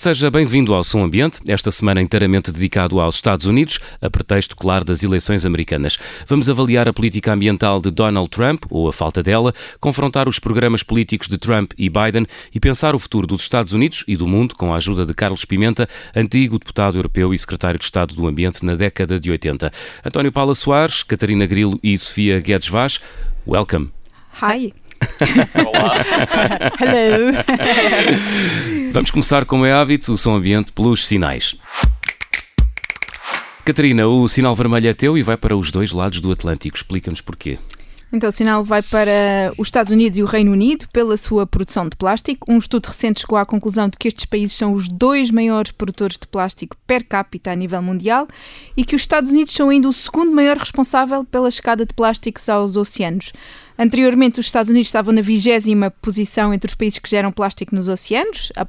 Seja 0.00 0.30
bem-vindo 0.30 0.72
ao 0.72 0.82
Som 0.82 1.04
Ambiente, 1.04 1.40
esta 1.46 1.70
semana 1.70 2.00
inteiramente 2.00 2.50
dedicado 2.50 2.98
aos 2.98 3.16
Estados 3.16 3.44
Unidos, 3.44 3.78
a 4.00 4.08
pretexto, 4.08 4.56
claro, 4.56 4.82
das 4.82 5.02
eleições 5.02 5.44
americanas. 5.44 5.98
Vamos 6.26 6.48
avaliar 6.48 6.88
a 6.88 6.92
política 6.94 7.34
ambiental 7.34 7.82
de 7.82 7.90
Donald 7.90 8.30
Trump, 8.30 8.64
ou 8.70 8.88
a 8.88 8.94
falta 8.94 9.22
dela, 9.22 9.52
confrontar 9.78 10.26
os 10.26 10.38
programas 10.38 10.82
políticos 10.82 11.28
de 11.28 11.36
Trump 11.36 11.72
e 11.76 11.90
Biden 11.90 12.26
e 12.54 12.58
pensar 12.58 12.94
o 12.94 12.98
futuro 12.98 13.26
dos 13.26 13.42
Estados 13.42 13.74
Unidos 13.74 14.02
e 14.08 14.16
do 14.16 14.26
mundo 14.26 14.56
com 14.56 14.72
a 14.72 14.78
ajuda 14.78 15.04
de 15.04 15.12
Carlos 15.12 15.44
Pimenta, 15.44 15.86
antigo 16.16 16.58
deputado 16.58 16.96
europeu 16.96 17.34
e 17.34 17.38
secretário 17.38 17.78
de 17.78 17.84
Estado 17.84 18.14
do 18.14 18.26
Ambiente 18.26 18.64
na 18.64 18.76
década 18.76 19.20
de 19.20 19.30
80. 19.30 19.70
António 20.02 20.32
Paula 20.32 20.54
Soares, 20.54 21.02
Catarina 21.02 21.44
Grilo 21.44 21.78
e 21.82 21.98
Sofia 21.98 22.40
Guedes 22.40 22.68
Vaz, 22.68 23.00
welcome. 23.46 23.90
Hi. 24.40 24.72
Olá. 25.66 25.94
Hello. 26.80 27.32
Vamos 28.92 29.10
começar, 29.10 29.44
como 29.44 29.64
é 29.64 29.72
hábito, 29.72 30.12
o 30.12 30.18
som 30.18 30.34
ambiente 30.34 30.72
pelos 30.72 31.06
sinais. 31.06 31.56
Catarina, 33.64 34.06
o 34.06 34.28
sinal 34.28 34.54
vermelho 34.56 34.88
é 34.88 34.94
teu 34.94 35.16
e 35.16 35.22
vai 35.22 35.36
para 35.36 35.56
os 35.56 35.70
dois 35.70 35.92
lados 35.92 36.20
do 36.20 36.32
Atlântico. 36.32 36.76
Explica-nos 36.76 37.20
porquê. 37.20 37.58
Então 38.12 38.28
o 38.28 38.32
sinal 38.32 38.64
vai 38.64 38.82
para 38.82 39.52
os 39.56 39.68
Estados 39.68 39.92
Unidos 39.92 40.18
e 40.18 40.22
o 40.22 40.26
Reino 40.26 40.50
Unido 40.50 40.88
pela 40.92 41.16
sua 41.16 41.46
produção 41.46 41.88
de 41.88 41.96
plástico. 41.96 42.50
Um 42.50 42.58
estudo 42.58 42.86
recente 42.86 43.20
chegou 43.20 43.38
à 43.38 43.46
conclusão 43.46 43.88
de 43.88 43.96
que 43.96 44.08
estes 44.08 44.24
países 44.24 44.56
são 44.56 44.72
os 44.72 44.88
dois 44.88 45.30
maiores 45.30 45.70
produtores 45.70 46.18
de 46.18 46.26
plástico 46.26 46.76
per 46.88 47.06
capita 47.06 47.52
a 47.52 47.54
nível 47.54 47.80
mundial 47.80 48.26
e 48.76 48.84
que 48.84 48.96
os 48.96 49.02
Estados 49.02 49.30
Unidos 49.30 49.54
são 49.54 49.68
ainda 49.68 49.88
o 49.88 49.92
segundo 49.92 50.32
maior 50.32 50.56
responsável 50.56 51.24
pela 51.24 51.52
chegada 51.52 51.86
de 51.86 51.94
plásticos 51.94 52.48
aos 52.48 52.74
oceanos. 52.74 53.32
Anteriormente, 53.82 54.38
os 54.38 54.44
Estados 54.44 54.68
Unidos 54.68 54.88
estavam 54.88 55.14
na 55.14 55.22
vigésima 55.22 55.90
posição 55.90 56.52
entre 56.52 56.68
os 56.68 56.74
países 56.74 56.98
que 56.98 57.08
geram 57.08 57.32
plástico 57.32 57.74
nos 57.74 57.88
oceanos, 57.88 58.52
a, 58.54 58.66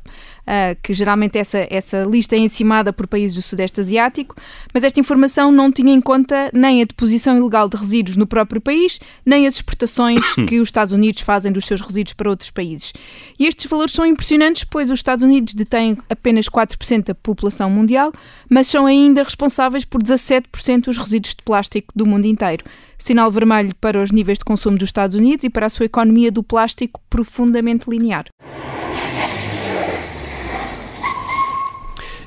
a, 0.48 0.76
que 0.82 0.94
geralmente 0.94 1.38
essa, 1.38 1.68
essa 1.70 2.06
lista 2.06 2.34
é 2.38 2.40
encimada 2.40 2.94
por 2.94 3.06
países 3.08 3.36
do 3.36 3.42
Sudeste 3.42 3.82
Asiático, 3.82 4.34
mas 4.74 4.86
esta 4.86 5.02
informação 5.02 5.52
não 5.52 5.70
tinha 5.70 5.94
em 5.94 6.00
conta 6.00 6.50
nem 6.54 6.82
a 6.82 6.86
deposição 6.86 7.36
ilegal 7.36 7.68
de 7.68 7.76
resíduos 7.76 8.16
no 8.16 8.26
próprio 8.26 8.62
país, 8.62 9.02
nem 9.26 9.46
as 9.46 9.56
exportações 9.56 10.22
que 10.48 10.62
os 10.62 10.70
Estados 10.70 10.94
Unidos 10.94 11.24
fazem 11.24 11.52
dos 11.52 11.66
seus 11.66 11.82
resíduos 11.82 12.14
para 12.14 12.30
outros 12.30 12.50
países. 12.50 12.94
E 13.38 13.46
estes 13.48 13.66
valores 13.66 13.92
são 13.92 14.06
impressionantes, 14.06 14.64
pois 14.64 14.90
os 14.90 15.00
Estados 15.00 15.26
Unidos 15.26 15.54
detêm 15.54 15.98
apenas 16.10 16.46
4% 16.48 17.08
da 17.08 17.16
população 17.16 17.70
mundial, 17.70 18.14
mas 18.50 18.68
são 18.68 18.86
ainda 18.86 19.24
responsáveis 19.24 19.84
por 19.84 20.02
17% 20.02 20.86
dos 20.86 20.98
resíduos 20.98 21.36
de 21.36 21.44
plástico 21.44 21.92
do 21.94 22.06
mundo 22.06 22.28
inteiro 22.28 22.64
sinal 23.02 23.32
vermelho 23.32 23.74
para 23.76 24.02
os 24.02 24.12
níveis 24.12 24.38
de 24.38 24.46
consumo 24.46 24.78
dos 24.78 24.90
Estados 24.90 25.01
Unidos 25.16 25.44
e 25.44 25.50
para 25.50 25.66
a 25.66 25.70
sua 25.70 25.86
economia 25.86 26.32
do 26.32 26.44
plástico 26.44 27.02
profundamente 27.10 27.90
linear. 27.90 28.26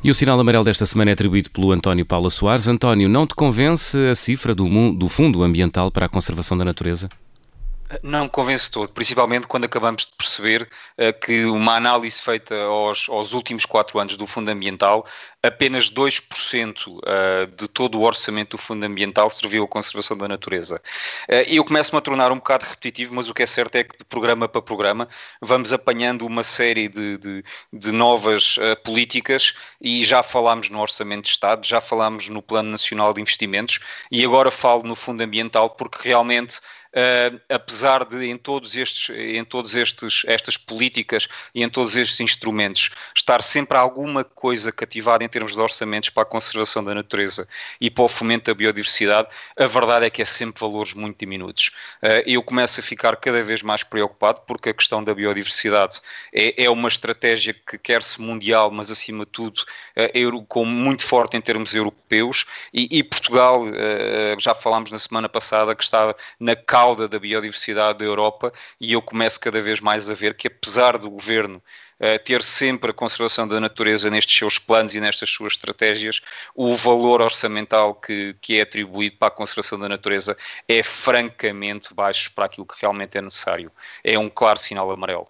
E 0.03 0.11
o 0.11 0.15
sinal 0.15 0.39
amarelo 0.39 0.65
desta 0.65 0.85
semana 0.85 1.13
é 1.13 1.15
atribuído 1.15 1.51
pelo 1.51 1.73
António 1.73 2.05
Paula 2.05 2.29
Soares. 2.29 2.69
António, 2.69 3.09
não 3.09 3.27
te 3.27 3.35
convence 3.35 3.97
a 3.97 4.15
cifra 4.15 4.55
do, 4.55 4.93
do 4.93 5.09
Fundo 5.09 5.43
Ambiental 5.43 5.91
para 5.91 6.05
a 6.05 6.09
Conservação 6.11 6.59
da 6.59 6.65
Natureza? 6.65 7.09
Não 8.03 8.25
me 8.25 8.31
convence 8.31 8.71
todo, 8.71 8.93
principalmente 8.93 9.47
quando 9.47 9.65
acabamos 9.65 10.07
de 10.07 10.13
perceber 10.17 10.63
uh, 10.99 11.21
que 11.21 11.45
uma 11.45 11.77
análise 11.77 12.21
feita 12.21 12.55
aos, 12.65 13.09
aos, 13.09 13.33
últimos 13.33 13.65
quatro 13.65 13.99
anos 13.99 14.17
do 14.17 14.27
Fundo 14.27 14.51
Ambiental, 14.51 15.07
apenas 15.43 15.91
2% 15.91 16.87
uh, 16.87 17.47
de 17.57 17.69
todo 17.69 17.99
o 17.99 18.03
orçamento 18.03 18.57
do 18.57 18.59
Fundo 18.59 18.85
Ambiental 18.85 19.29
serviu 19.29 19.65
à 19.65 19.69
conservação 19.69 20.17
da 20.17 20.27
natureza. 20.27 20.81
Uh, 21.29 21.45
eu 21.47 21.65
começo-me 21.65 21.99
a 21.99 22.01
tornar 22.01 22.33
um 22.33 22.37
bocado 22.37 22.65
repetitivo, 22.65 23.15
mas 23.15 23.29
o 23.29 23.35
que 23.35 23.43
é 23.43 23.47
certo 23.47 23.77
é 23.77 23.85
que 23.85 23.99
de 23.99 24.05
programa 24.05 24.49
para 24.49 24.63
programa 24.63 25.09
vamos 25.41 25.73
apanhando 25.73 26.27
uma 26.27 26.43
série 26.43 26.89
de, 26.89 27.19
de, 27.19 27.45
de 27.73 27.93
novas 27.93 28.59
políticas 28.85 29.55
e 29.81 30.05
já 30.05 30.23
falámos 30.23 30.69
no 30.71 30.81
Orçamento 30.81 31.25
de 31.25 31.31
Estado, 31.31 31.67
já 31.67 31.81
falámos 31.81 32.29
no 32.29 32.41
Plano 32.43 32.71
Nacional 32.71 33.13
de 33.13 33.21
Investimentos 33.21 33.81
e 34.11 34.25
agora 34.25 34.51
falo 34.51 34.83
no 34.83 34.97
Fundo 34.97 35.23
Ambiental 35.23 35.71
porque 35.71 36.09
realmente 36.09 36.61
Uh, 36.95 37.41
apesar 37.49 38.05
de 38.05 38.25
em 38.25 38.37
todos 38.37 38.77
estes, 38.77 39.11
em 39.17 39.45
todos 39.45 39.75
estes, 39.75 40.23
estas 40.29 40.57
políticas 40.57 41.27
e 41.53 41.65
em 41.65 41.69
todos 41.69 41.97
estes 41.97 42.21
instrumentos 42.21 42.91
estar 43.17 43.43
sempre 43.43 43.77
alguma 43.77 44.23
coisa 44.23 44.71
cativada 44.71 45.25
em 45.25 45.29
termos 45.29 45.55
de 45.55 45.61
orçamentos 45.61 46.11
para 46.11 46.23
a 46.23 46.27
conservação 46.27 46.85
da 46.85 46.95
natureza 46.95 47.49
e 47.81 47.91
para 47.91 48.05
o 48.05 48.09
fomento 48.09 48.45
da 48.45 48.55
biodiversidade, 48.55 49.27
a 49.59 49.67
verdade 49.67 50.07
é 50.07 50.11
que 50.11 50.23
é 50.23 50.25
sempre 50.25 50.61
valores 50.61 50.95
muito 50.95 51.19
diminutos. 51.19 51.73
Uh, 52.01 52.23
eu 52.27 52.41
começo 52.45 52.79
a 52.79 52.83
ficar 52.83 53.17
cada 53.17 53.43
vez 53.43 53.61
mais 53.61 53.83
preocupado 53.83 54.43
porque 54.47 54.69
a 54.69 54.75
questão 54.75 55.03
da 55.03 55.13
biodiversidade 55.13 56.01
é, 56.33 56.63
é 56.63 56.71
uma 56.71 56.87
estratégia 56.87 57.55
que 57.55 57.77
quer-se 57.77 58.23
mundial, 58.23 58.71
mas 58.71 58.89
acima 58.89 59.25
de 59.25 59.33
tudo 59.33 59.63
uh, 59.97 60.47
com 60.47 60.65
muito 60.65 61.05
forte 61.05 61.37
em 61.37 61.41
termos 61.41 61.75
europeus 61.75 62.47
e, 62.73 62.99
e 62.99 63.03
Portugal, 63.03 63.65
já 64.39 64.55
falámos 64.55 64.93
na 64.93 64.99
semana 64.99 65.29
passada 65.29 65.75
que 65.75 65.83
está 65.83 66.15
na 66.39 66.55
causa 66.55 66.84
cauda 66.85 67.09
da 67.09 67.19
biodiversidade 67.19 68.01
da 68.01 68.05
Europa 68.05 68.53
e 68.79 68.93
eu 68.93 69.01
começo 69.01 69.41
cada 69.41 69.63
vez 69.63 69.81
mais 69.81 70.11
a 70.11 70.13
ver 70.13 70.35
que, 70.35 70.49
apesar 70.49 70.99
do 70.99 71.09
governo 71.09 71.63
uh, 71.99 72.23
ter 72.23 72.43
sempre 72.43 72.91
a 72.91 72.93
conservação 72.93 73.49
da 73.49 73.59
natureza 73.59 74.11
nestes 74.11 74.37
seus 74.37 74.59
planos 74.59 74.93
e 74.93 75.01
nestas 75.01 75.31
suas 75.31 75.55
estratégias, 75.55 76.21
o 76.55 76.77
valor 76.77 77.23
orçamental 77.23 77.95
que, 77.95 78.37
que 78.39 78.59
é 78.59 78.63
atribuído 78.63 79.17
para 79.17 79.29
a 79.29 79.31
conservação 79.31 79.79
da 79.79 79.89
natureza 79.89 80.37
é 80.69 80.83
francamente 80.83 81.95
baixo 81.95 82.31
para 82.35 82.45
aquilo 82.45 82.67
que 82.67 82.75
realmente 82.79 83.17
é 83.17 83.23
necessário. 83.23 83.73
É 84.03 84.19
um 84.19 84.29
claro 84.29 84.59
sinal 84.59 84.91
amarelo. 84.91 85.27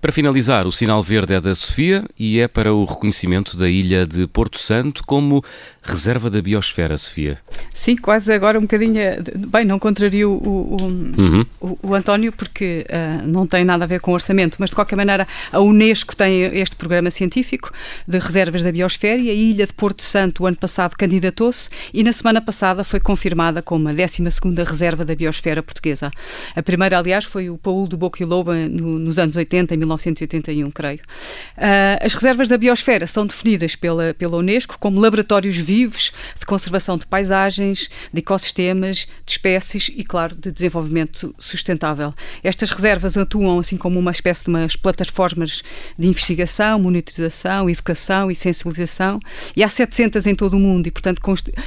Para 0.00 0.12
finalizar, 0.12 0.66
o 0.66 0.72
sinal 0.72 1.02
verde 1.02 1.34
é 1.34 1.40
da 1.40 1.54
Sofia 1.54 2.04
e 2.18 2.38
é 2.38 2.46
para 2.46 2.72
o 2.72 2.84
reconhecimento 2.84 3.56
da 3.56 3.68
ilha 3.68 4.06
de 4.06 4.26
Porto 4.28 4.58
Santo 4.58 5.02
como 5.04 5.42
reserva 5.82 6.30
da 6.30 6.40
biosfera, 6.40 6.96
Sofia. 6.96 7.38
Sim, 7.74 7.96
quase 7.96 8.32
agora 8.32 8.58
um 8.58 8.62
bocadinho. 8.62 9.00
Bem, 9.48 9.64
não 9.64 9.78
contrario 9.78 10.30
o, 10.30 10.76
o, 10.76 10.82
uhum. 10.82 11.46
o, 11.60 11.78
o 11.82 11.94
António, 11.94 12.32
porque 12.32 12.86
uh, 12.88 13.26
não 13.26 13.46
tem 13.46 13.64
nada 13.64 13.84
a 13.84 13.86
ver 13.86 14.00
com 14.00 14.12
orçamento, 14.12 14.56
mas 14.58 14.70
de 14.70 14.76
qualquer 14.76 14.96
maneira 14.96 15.26
a 15.50 15.60
Unesco 15.60 16.14
tem 16.14 16.42
este 16.58 16.76
programa 16.76 17.10
científico 17.10 17.72
de 18.06 18.18
reservas 18.18 18.62
da 18.62 18.70
biosfera 18.70 19.20
e 19.20 19.30
a 19.30 19.34
ilha 19.34 19.66
de 19.66 19.72
Porto 19.72 20.02
Santo, 20.02 20.42
o 20.42 20.46
ano 20.46 20.56
passado, 20.56 20.94
candidatou-se 20.96 21.70
e 21.92 22.04
na 22.04 22.12
semana 22.12 22.40
passada 22.40 22.84
foi 22.84 23.00
confirmada 23.00 23.62
como 23.62 23.88
a 23.88 23.92
12 23.92 24.22
reserva 24.64 25.04
da 25.04 25.14
biosfera 25.14 25.62
portuguesa. 25.62 26.10
A 26.54 26.62
primeira, 26.62 26.98
aliás, 26.98 27.24
foi 27.24 27.48
o 27.50 27.56
Paulo 27.56 27.88
de 27.88 27.96
Boquiloba 27.96 28.54
no, 28.54 28.98
nos 28.98 29.18
anos 29.18 29.34
80, 29.34 29.74
em 29.74 29.78
1981, 29.88 30.70
creio. 30.70 31.00
Uh, 31.56 32.04
as 32.04 32.14
reservas 32.14 32.48
da 32.48 32.58
biosfera 32.58 33.06
são 33.06 33.26
definidas 33.26 33.74
pela, 33.74 34.14
pela 34.14 34.36
Unesco 34.36 34.78
como 34.78 35.00
laboratórios 35.00 35.56
vivos 35.56 36.12
de 36.38 36.46
conservação 36.46 36.96
de 36.96 37.06
paisagens, 37.06 37.88
de 38.12 38.18
ecossistemas, 38.18 39.08
de 39.24 39.32
espécies 39.32 39.90
e, 39.94 40.04
claro, 40.04 40.34
de 40.34 40.50
desenvolvimento 40.50 41.34
sustentável. 41.38 42.14
Estas 42.42 42.70
reservas 42.70 43.16
atuam 43.16 43.58
assim 43.58 43.76
como 43.76 43.98
uma 43.98 44.10
espécie 44.10 44.44
de 44.44 44.50
umas 44.50 44.76
plataformas 44.76 45.62
de 45.98 46.06
investigação, 46.06 46.78
monitorização, 46.78 47.68
educação 47.70 48.30
e 48.30 48.34
sensibilização 48.34 49.20
e 49.56 49.62
há 49.62 49.68
700 49.68 50.26
em 50.26 50.34
todo 50.34 50.54
o 50.54 50.60
mundo 50.60 50.86
e, 50.86 50.90
portanto, 50.90 51.20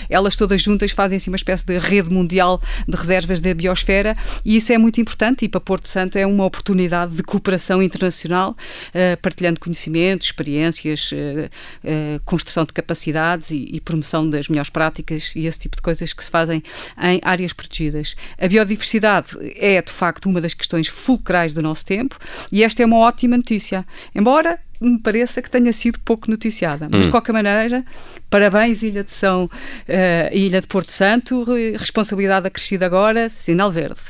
elas 0.10 0.36
todas 0.36 0.62
juntas 0.62 0.92
fazem 0.92 1.18
assim 1.18 1.30
uma 1.30 1.36
espécie 1.36 1.66
de 1.66 1.78
rede 1.78 2.10
mundial 2.10 2.62
de 2.88 2.96
reservas 2.96 3.40
da 3.40 3.54
biosfera 3.54 4.16
e 4.46 4.56
isso 4.58 4.72
é 4.72 4.78
muito 4.78 5.00
importante 5.00 5.46
e 5.46 5.50
para 5.50 5.60
Porto 5.60 5.88
Santo 5.88 6.18
é 6.18 6.26
uma 6.26 6.46
oportunidade 6.46 7.16
de 7.16 7.24
cooperação 7.24 7.82
internacional 7.82 8.11
internacional, 8.12 8.56
partilhando 9.22 9.60
conhecimentos, 9.60 10.28
experiências, 10.28 11.10
construção 12.26 12.66
de 12.66 12.74
capacidades 12.74 13.52
e, 13.52 13.70
e 13.72 13.80
promoção 13.80 14.30
das 14.30 14.48
melhores 14.48 14.70
práticas 14.70 15.32
e 15.36 15.48
esse 15.48 15.60
tipo 15.60 15.76
de 15.76 15.82
coisas 15.82 16.14
que 16.14 16.24
se 16.24 16.30
fazem 16.30 16.62
em 17.02 17.20
áreas 17.24 17.54
protegidas. 17.54 18.16
A 18.38 18.48
biodiversidade 18.48 19.30
é, 19.56 19.82
de 19.82 19.92
facto, 19.92 20.28
uma 20.28 20.42
das 20.42 20.54
questões 20.54 20.88
fulcrais 20.88 21.54
do 21.54 21.62
nosso 21.62 21.86
tempo 21.86 22.18
e 22.52 22.64
esta 22.64 22.84
é 22.84 22.86
uma 22.86 22.98
ótima 22.98 23.38
notícia. 23.38 23.86
Embora 24.14 24.60
me 24.80 24.98
pareça 24.98 25.42
que 25.42 25.50
tenha 25.50 25.72
sido 25.72 26.00
pouco 26.00 26.30
noticiada. 26.30 26.88
Mas, 26.90 27.02
hum. 27.02 27.04
de 27.04 27.12
qualquer 27.12 27.34
maneira, 27.34 27.86
parabéns, 28.30 28.82
Ilha 28.82 29.04
de 29.04 29.12
São, 29.12 29.46
uh, 29.46 29.50
Ilha 30.36 30.60
de 30.60 30.68
Porto 30.68 30.92
Santo, 30.92 31.46
responsabilidade 31.78 32.48
acrescida 32.48 32.88
agora, 32.88 33.30
sinal 33.30 33.72
verde. 33.72 34.02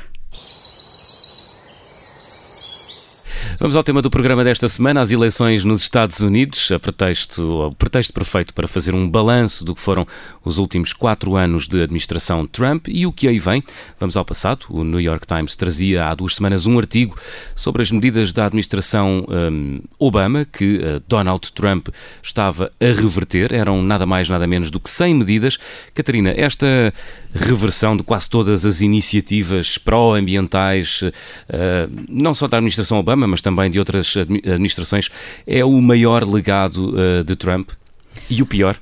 Vamos 3.58 3.76
ao 3.76 3.82
tema 3.82 4.02
do 4.02 4.10
programa 4.10 4.42
desta 4.42 4.68
semana, 4.68 5.00
as 5.00 5.10
eleições 5.10 5.64
nos 5.64 5.82
Estados 5.82 6.20
Unidos, 6.20 6.70
a 6.72 6.78
pretexto, 6.78 7.68
o 7.68 7.74
pretexto 7.74 8.12
perfeito 8.12 8.52
para 8.52 8.66
fazer 8.66 8.94
um 8.94 9.08
balanço 9.08 9.64
do 9.64 9.74
que 9.74 9.80
foram 9.80 10.06
os 10.44 10.58
últimos 10.58 10.92
quatro 10.92 11.36
anos 11.36 11.68
de 11.68 11.82
administração 11.82 12.46
Trump 12.46 12.88
e 12.88 13.06
o 13.06 13.12
que 13.12 13.28
aí 13.28 13.38
vem. 13.38 13.62
Vamos 13.98 14.16
ao 14.16 14.24
passado. 14.24 14.66
O 14.68 14.84
New 14.84 15.00
York 15.00 15.26
Times 15.26 15.56
trazia 15.56 16.06
há 16.06 16.14
duas 16.14 16.34
semanas 16.34 16.66
um 16.66 16.78
artigo 16.78 17.16
sobre 17.54 17.82
as 17.82 17.90
medidas 17.90 18.32
da 18.32 18.46
administração 18.46 19.26
um, 19.28 19.80
Obama 19.98 20.44
que 20.44 20.76
uh, 20.76 21.02
Donald 21.08 21.52
Trump 21.52 21.88
estava 22.22 22.72
a 22.80 22.84
reverter. 22.84 23.52
Eram 23.52 23.82
nada 23.82 24.06
mais, 24.06 24.28
nada 24.28 24.46
menos 24.46 24.70
do 24.70 24.80
que 24.80 24.90
100 24.90 25.14
medidas. 25.14 25.58
Catarina, 25.94 26.34
esta 26.36 26.92
reversão 27.34 27.96
de 27.96 28.02
quase 28.02 28.28
todas 28.28 28.66
as 28.66 28.80
iniciativas 28.80 29.78
pró-ambientais, 29.78 31.02
uh, 31.02 31.12
não 32.08 32.34
só 32.34 32.46
da 32.46 32.58
administração 32.58 32.98
Obama, 32.98 33.26
mas 33.32 33.40
também 33.40 33.70
de 33.70 33.78
outras 33.78 34.14
administrações, 34.16 35.08
é 35.46 35.64
o 35.64 35.80
maior 35.80 36.22
legado 36.22 36.94
uh, 36.94 37.24
de 37.24 37.34
Trump? 37.34 37.70
E 38.28 38.42
o 38.42 38.46
pior? 38.46 38.78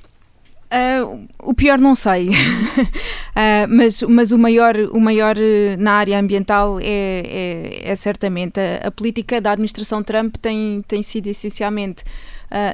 Uh, 0.71 1.27
o 1.39 1.53
pior 1.53 1.77
não 1.79 1.95
sei, 1.95 2.29
uh, 2.29 2.33
mas, 3.67 4.01
mas 4.03 4.31
o, 4.31 4.37
maior, 4.37 4.75
o 4.91 5.01
maior 5.01 5.35
na 5.77 5.93
área 5.93 6.17
ambiental 6.17 6.79
é, 6.79 6.83
é, 6.85 7.91
é 7.91 7.95
certamente 7.95 8.57
a, 8.57 8.87
a, 8.87 8.91
política 8.91 9.41
da 9.41 9.51
administração 9.51 10.01
Trump 10.01 10.35
tem, 10.41 10.81
tem 10.87 11.03
sido 11.03 11.27
essencialmente 11.27 12.03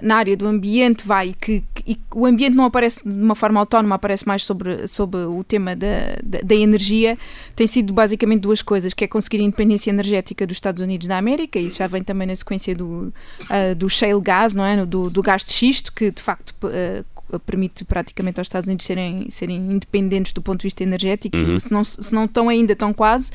na 0.01 0.15
área 0.15 0.35
do 0.35 0.47
ambiente, 0.47 1.05
vai, 1.05 1.35
que, 1.39 1.63
que 1.73 1.97
o 2.13 2.25
ambiente 2.25 2.55
não 2.55 2.65
aparece 2.65 3.01
de 3.03 3.09
uma 3.09 3.35
forma 3.35 3.59
autónoma, 3.59 3.95
aparece 3.95 4.27
mais 4.27 4.43
sobre, 4.43 4.87
sobre 4.87 5.19
o 5.19 5.43
tema 5.43 5.75
da, 5.75 6.17
da, 6.23 6.39
da, 6.43 6.55
energia, 6.55 7.17
tem 7.55 7.67
sido 7.67 7.93
basicamente 7.93 8.41
duas 8.41 8.61
coisas, 8.61 8.93
que 8.93 9.03
é 9.03 9.07
conseguir 9.07 9.37
a 9.37 9.43
independência 9.43 9.91
energética 9.91 10.47
dos 10.47 10.57
Estados 10.57 10.81
Unidos 10.81 11.07
da 11.07 11.17
América, 11.17 11.59
e 11.59 11.67
isso 11.67 11.77
já 11.77 11.87
vem 11.87 12.03
também 12.03 12.27
na 12.27 12.35
sequência 12.35 12.75
do, 12.75 13.13
uh, 13.41 13.75
do 13.75 13.87
shale 13.89 14.19
gas, 14.19 14.55
não 14.55 14.65
é? 14.65 14.85
Do, 14.85 15.09
do 15.09 15.21
gás 15.21 15.43
de 15.45 15.51
xisto, 15.51 15.93
que 15.93 16.09
de 16.09 16.21
facto 16.21 16.55
uh, 16.63 17.39
permite 17.45 17.83
praticamente 17.85 18.39
aos 18.39 18.47
Estados 18.47 18.67
Unidos 18.67 18.85
serem, 18.85 19.29
serem 19.29 19.57
independentes 19.57 20.33
do 20.33 20.41
ponto 20.41 20.61
de 20.61 20.63
vista 20.63 20.81
energético, 20.81 21.37
uhum. 21.37 21.59
se, 21.59 21.71
não, 21.71 21.83
se 21.83 22.13
não 22.13 22.25
estão 22.25 22.49
ainda, 22.49 22.75
tão 22.75 22.93
quase, 22.93 23.31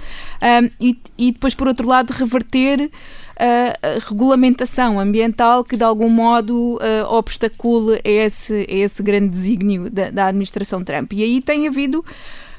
e, 0.81 0.99
e 1.19 1.33
depois, 1.33 1.55
por 1.55 1.69
outro 1.69 1.87
lado, 1.87 2.11
reverter 2.11 2.91
a 3.39 3.99
regulamentação 4.09 4.99
ambiental 5.01 5.65
que 5.65 5.77
de 5.77 5.85
algum 5.85 6.09
modo 6.09 6.77
uh, 6.77 7.13
obstacule 7.13 8.01
esse, 8.05 8.67
esse 8.69 9.03
grande 9.03 9.29
desígnio 9.29 9.91
da, 9.91 10.11
da, 10.11 10.27
administração 10.27 10.85
Trump. 10.85 11.13
E 11.13 11.23
aí 11.23 11.41
tem 11.41 11.67
havido 11.67 12.05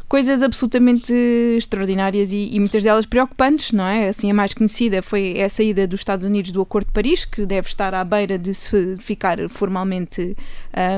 coisas 0.08 0.44
absolutamente 0.44 1.14
extraordinárias 1.58 2.31
e, 2.31 2.50
e, 2.52 2.60
muitas 2.60 2.84
delas 2.84 3.06
preocupantes, 3.06 3.72
não 3.72 3.86
é? 3.86 4.10
Assim, 4.10 4.30
a 4.30 4.34
mais 4.34 4.54
conhecida 4.54 5.02
foi 5.02 5.42
a 5.42 5.50
saída 5.50 5.88
dos 5.88 6.02
Estados 6.02 6.25
Unidos 6.25 6.52
do 6.52 6.62
Acordo 6.62 6.86
de 6.88 6.94
Paris, 6.94 7.25
que 7.25 7.46
deve 7.46 7.68
estar 7.68 7.94
à 7.94 8.04
beira 8.04 8.38
de 8.38 8.54
se 8.54 8.96
ficar 8.98 9.38
formalmente 9.50 10.36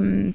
um, 0.03 0.33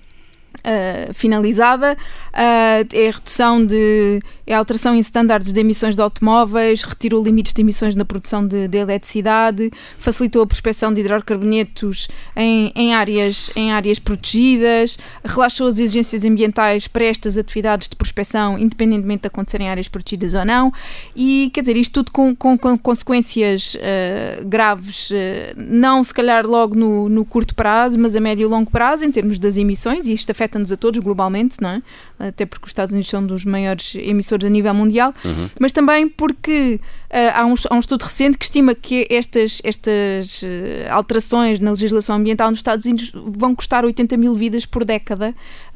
Uh, 0.61 1.15
finalizada, 1.15 1.95
uh, 1.95 2.87
é 2.93 3.09
a 3.09 3.13
redução 3.13 3.65
de 3.65 4.21
é 4.51 4.55
a 4.55 4.59
alteração 4.59 4.97
em 4.97 4.99
estándares 4.99 5.53
de 5.53 5.61
emissões 5.61 5.95
de 5.95 6.03
automóveis, 6.03 6.83
retirou 6.83 7.23
limites 7.23 7.53
de 7.53 7.63
emissões 7.63 7.95
na 7.95 8.05
produção 8.05 8.45
de, 8.45 8.67
de 8.67 8.79
eletricidade, 8.79 9.71
facilitou 9.97 10.43
a 10.43 10.47
prospecção 10.47 10.93
de 10.93 11.03
hidrocarbonetos 11.03 12.09
em, 12.35 12.73
em, 12.75 12.93
áreas, 12.93 13.53
em 13.55 13.71
áreas 13.71 14.01
protegidas, 14.01 14.99
relaxou 15.25 15.69
as 15.69 15.79
exigências 15.79 16.25
ambientais 16.25 16.89
para 16.89 17.05
estas 17.05 17.39
atividades 17.39 17.89
de 17.89 17.95
prospecção, 17.95 18.59
independentemente 18.59 19.21
de 19.21 19.29
acontecerem 19.29 19.69
em 19.69 19.71
áreas 19.71 19.87
protegidas 19.87 20.35
ou 20.35 20.45
não, 20.45 20.73
e 21.15 21.49
quer 21.55 21.61
dizer, 21.61 21.77
isto 21.77 22.03
tudo 22.03 22.11
com, 22.11 22.35
com, 22.35 22.59
com 22.59 22.77
consequências 22.77 23.77
uh, 23.77 24.45
graves, 24.47 25.11
não 25.57 26.03
se 26.03 26.13
calhar 26.13 26.45
logo 26.45 26.75
no, 26.75 27.09
no 27.09 27.25
curto 27.25 27.55
prazo, 27.55 27.97
mas 28.01 28.17
a 28.17 28.21
médio 28.21 28.45
e 28.45 28.47
longo 28.47 28.69
prazo, 28.69 29.05
em 29.05 29.13
termos 29.13 29.39
das 29.39 29.57
emissões, 29.57 30.09
e 30.09 30.13
isto 30.13 30.33
afeta-nos 30.41 30.73
a 30.73 30.77
todos 30.77 30.99
globalmente, 31.01 31.57
não 31.61 31.71
é? 31.71 31.83
Até 32.19 32.47
porque 32.47 32.65
os 32.65 32.71
Estados 32.71 32.93
Unidos 32.93 33.11
são 33.11 33.23
um 33.23 33.27
dos 33.27 33.45
maiores 33.45 33.95
emissores 33.95 34.47
a 34.47 34.51
nível 34.51 34.73
mundial, 34.73 35.13
uhum. 35.25 35.51
mas 35.59 35.73
também 35.73 36.09
porque 36.09 36.81
uh, 37.11 37.17
há, 37.35 37.45
um, 37.45 37.55
há, 37.69 37.75
um, 37.75 37.79
estudo 37.79 38.03
recente 38.03 38.39
que 38.39 38.45
estima 38.45 38.75
que 38.75 39.07
estas, 39.11 39.61
estas 39.63 40.43
uh, 40.43 40.47
alterações 40.91 41.61
na 41.61 41.71
legislação 41.71 42.17
ambiental 42.17 42.51
nos 42.51 42.61
Estados 42.61 42.87
Unidos 42.87 43.13
vão 43.15 43.55
custar 43.55 43.85
80 43.85 44.17
mil 44.17 44.35
vidas 44.35 44.65
por 44.65 44.85
década, 44.85 45.35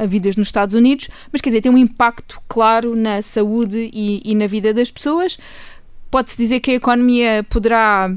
vidas 0.08 0.36
nos 0.36 0.48
Estados 0.48 0.74
Unidos, 0.74 1.08
mas 1.30 1.40
quer 1.40 1.50
dizer, 1.50 1.62
tem 1.62 1.72
um 1.72 1.78
impacto 1.78 2.40
claro 2.48 2.96
na 2.96 3.20
saúde 3.20 3.90
e, 3.92 4.22
e 4.24 4.34
na 4.34 4.46
vida 4.46 4.72
das 4.72 4.90
pessoas. 4.90 5.38
Pode-se 6.10 6.36
dizer 6.36 6.60
que 6.60 6.70
a 6.70 6.74
economia 6.74 7.44
poderá 7.50 8.14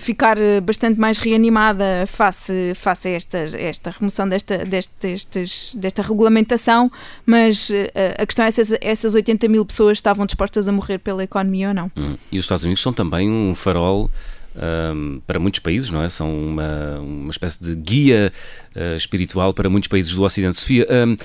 ficar 0.00 0.38
eh, 0.38 0.60
bastante 0.60 0.98
mais 0.98 1.18
reanimada 1.18 2.04
face, 2.06 2.72
face 2.74 3.08
a 3.08 3.10
esta, 3.12 3.38
esta 3.38 3.90
remoção 3.90 4.28
desta, 4.28 4.58
destes, 4.58 5.74
desta 5.74 6.02
regulamentação, 6.02 6.90
mas 7.26 7.70
uh, 7.70 7.74
a 8.18 8.26
questão 8.26 8.44
é 8.44 8.50
se 8.50 8.78
essas 8.80 9.14
80 9.14 9.48
mil 9.48 9.64
pessoas 9.64 9.98
estavam 9.98 10.24
dispostas 10.24 10.68
a 10.68 10.72
morrer 10.72 10.98
pela 10.98 11.24
economia 11.24 11.68
ou 11.68 11.74
não. 11.74 11.90
Hum. 11.96 12.14
E 12.30 12.38
os 12.38 12.44
Estados 12.44 12.64
Unidos 12.64 12.82
são 12.82 12.92
também 12.92 13.30
um 13.30 13.54
farol 13.54 14.10
um, 14.54 15.20
para 15.26 15.38
muitos 15.38 15.60
países, 15.60 15.90
não 15.90 16.02
é? 16.02 16.08
São 16.08 16.32
uma, 16.32 16.98
uma 17.00 17.30
espécie 17.30 17.62
de 17.62 17.74
guia 17.74 18.32
uh, 18.76 18.96
espiritual 18.96 19.52
para 19.52 19.68
muitos 19.68 19.88
países 19.88 20.14
do 20.14 20.22
Ocidente. 20.22 20.56
Sofia, 20.56 20.86
um, 20.90 21.16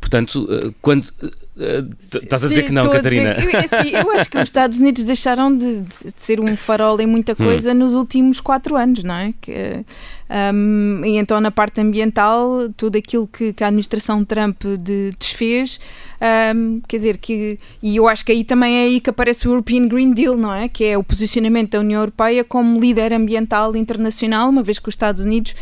portanto, 0.00 0.44
uh, 0.44 0.74
quando 0.80 1.06
Estás 1.54 2.44
a 2.44 2.48
dizer 2.48 2.64
que 2.64 2.72
não, 2.72 2.90
Catarina? 2.90 3.34
Dizer, 3.34 3.54
eu, 3.54 3.60
assim, 3.60 3.90
eu, 3.90 4.10
acho 4.12 4.30
que 4.30 4.38
os 4.38 4.44
Estados 4.44 4.78
Unidos 4.78 5.02
deixaram 5.02 5.56
de, 5.56 5.82
de 5.82 6.12
ser 6.16 6.40
um 6.40 6.56
farol 6.56 6.98
em 6.98 7.06
muita 7.06 7.32
hum. 7.32 7.36
coisa 7.36 7.72
hum. 7.72 7.74
nos 7.74 7.94
últimos 7.94 8.40
quatro 8.40 8.74
anos, 8.74 9.04
não 9.04 9.14
é? 9.14 9.34
Que, 9.38 9.84
um, 10.54 11.02
e 11.04 11.18
então, 11.18 11.38
na 11.42 11.50
parte 11.50 11.78
ambiental, 11.78 12.70
tudo 12.74 12.96
aquilo 12.96 13.26
que, 13.26 13.52
que 13.52 13.62
a 13.62 13.66
administração 13.66 14.24
Trump 14.24 14.62
de, 14.82 15.12
desfez, 15.18 15.78
um, 16.56 16.80
quer 16.88 16.96
dizer, 16.96 17.18
que, 17.18 17.58
e 17.82 17.96
eu 17.96 18.08
acho 18.08 18.24
que 18.24 18.32
aí 18.32 18.44
também 18.44 18.74
é 18.78 18.84
aí 18.84 18.98
que 18.98 19.10
aparece 19.10 19.46
o 19.46 19.50
European 19.50 19.88
Green 19.88 20.14
Deal, 20.14 20.38
não 20.38 20.54
é? 20.54 20.70
Que 20.70 20.84
é 20.84 20.96
o 20.96 21.04
posicionamento 21.04 21.72
da 21.72 21.80
União 21.80 22.00
Europeia 22.00 22.42
como 22.42 22.80
líder 22.80 23.12
ambiental 23.12 23.76
internacional, 23.76 24.48
uma 24.48 24.62
vez 24.62 24.78
que 24.78 24.88
os 24.88 24.94
Estados 24.94 25.22
Unidos 25.22 25.54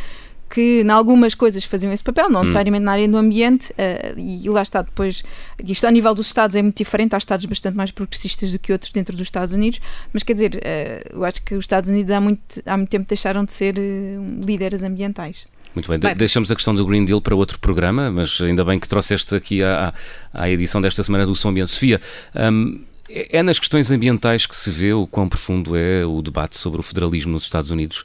que 0.51 0.83
em 0.83 0.91
algumas 0.91 1.35
coisas 1.35 1.65
faziam 1.65 1.93
esse 1.93 2.03
papel, 2.03 2.29
não 2.29 2.41
hum. 2.41 2.43
necessariamente 2.43 2.85
na 2.85 2.93
área 2.93 3.09
do 3.09 3.17
ambiente, 3.17 3.73
uh, 3.73 4.19
e 4.19 4.49
lá 4.49 4.63
está 4.63 4.83
depois, 4.83 5.23
isto 5.65 5.85
ao 5.85 5.93
nível 5.93 6.13
dos 6.15 6.27
Estados 6.27 6.57
é 6.57 6.63
muito 6.63 6.77
diferente, 6.77 7.15
há 7.15 7.19
Estados 7.19 7.47
bastante 7.47 7.77
mais 7.77 7.91
progressistas 7.91 8.51
do 8.51 8.59
que 8.59 8.73
outros 8.73 8.91
dentro 8.91 9.17
dos 9.17 9.27
Estados 9.27 9.55
Unidos, 9.55 9.81
mas 10.13 10.23
quer 10.25 10.35
dizer, 10.35 10.57
uh, 10.57 11.17
eu 11.17 11.25
acho 11.25 11.41
que 11.43 11.55
os 11.55 11.65
Estados 11.65 11.89
Unidos 11.89 12.11
há 12.11 12.21
muito, 12.21 12.43
há 12.67 12.77
muito 12.77 12.91
tempo 12.91 13.07
deixaram 13.09 13.45
de 13.45 13.53
ser 13.53 13.79
uh, 13.79 14.45
líderes 14.45 14.83
ambientais. 14.83 15.47
Muito 15.73 15.89
bem, 15.89 16.01
bem, 16.01 16.17
deixamos 16.17 16.51
a 16.51 16.57
questão 16.57 16.75
do 16.75 16.85
Green 16.85 17.05
Deal 17.05 17.21
para 17.21 17.35
outro 17.35 17.57
programa, 17.61 18.11
mas 18.11 18.41
ainda 18.41 18.65
bem 18.65 18.79
que 18.79 18.89
trouxeste 18.89 19.37
aqui 19.37 19.63
à, 19.63 19.95
à 20.35 20.51
edição 20.51 20.81
desta 20.81 21.01
semana 21.01 21.25
do 21.25 21.37
Som 21.37 21.51
Ambiente. 21.51 21.71
Sofia, 21.71 22.01
um, 22.35 22.81
é, 23.09 23.39
é 23.39 23.43
nas 23.43 23.61
questões 23.61 23.89
ambientais 23.93 24.47
que 24.47 24.57
se 24.57 24.69
vê 24.69 24.93
o 24.93 25.07
quão 25.07 25.29
profundo 25.29 25.77
é 25.77 26.05
o 26.05 26.21
debate 26.23 26.59
sobre 26.59 26.81
o 26.81 26.83
federalismo 26.83 27.33
nos 27.33 27.45
Estados 27.45 27.71
Unidos? 27.71 28.05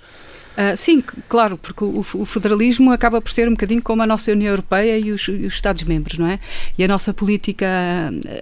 Uh, 0.55 0.77
sim, 0.77 1.03
claro, 1.27 1.57
porque 1.57 1.83
o, 1.83 1.99
o, 2.13 2.25
federalismo 2.25 2.91
acaba 2.93 3.19
por 3.19 3.29
ser 3.29 3.45
um 3.47 3.51
bocadinho 3.51 3.81
como 3.81 4.01
a 4.01 4.07
nossa 4.07 4.31
União 4.31 4.51
Europeia 4.51 4.97
e 4.97 5.11
os, 5.11 5.27
os 5.27 5.53
Estados-membros, 5.53 6.17
não 6.17 6.29
é? 6.29 6.39
E 6.77 6.83
a 6.83 6.87
nossa 6.87 7.13
política 7.13 7.67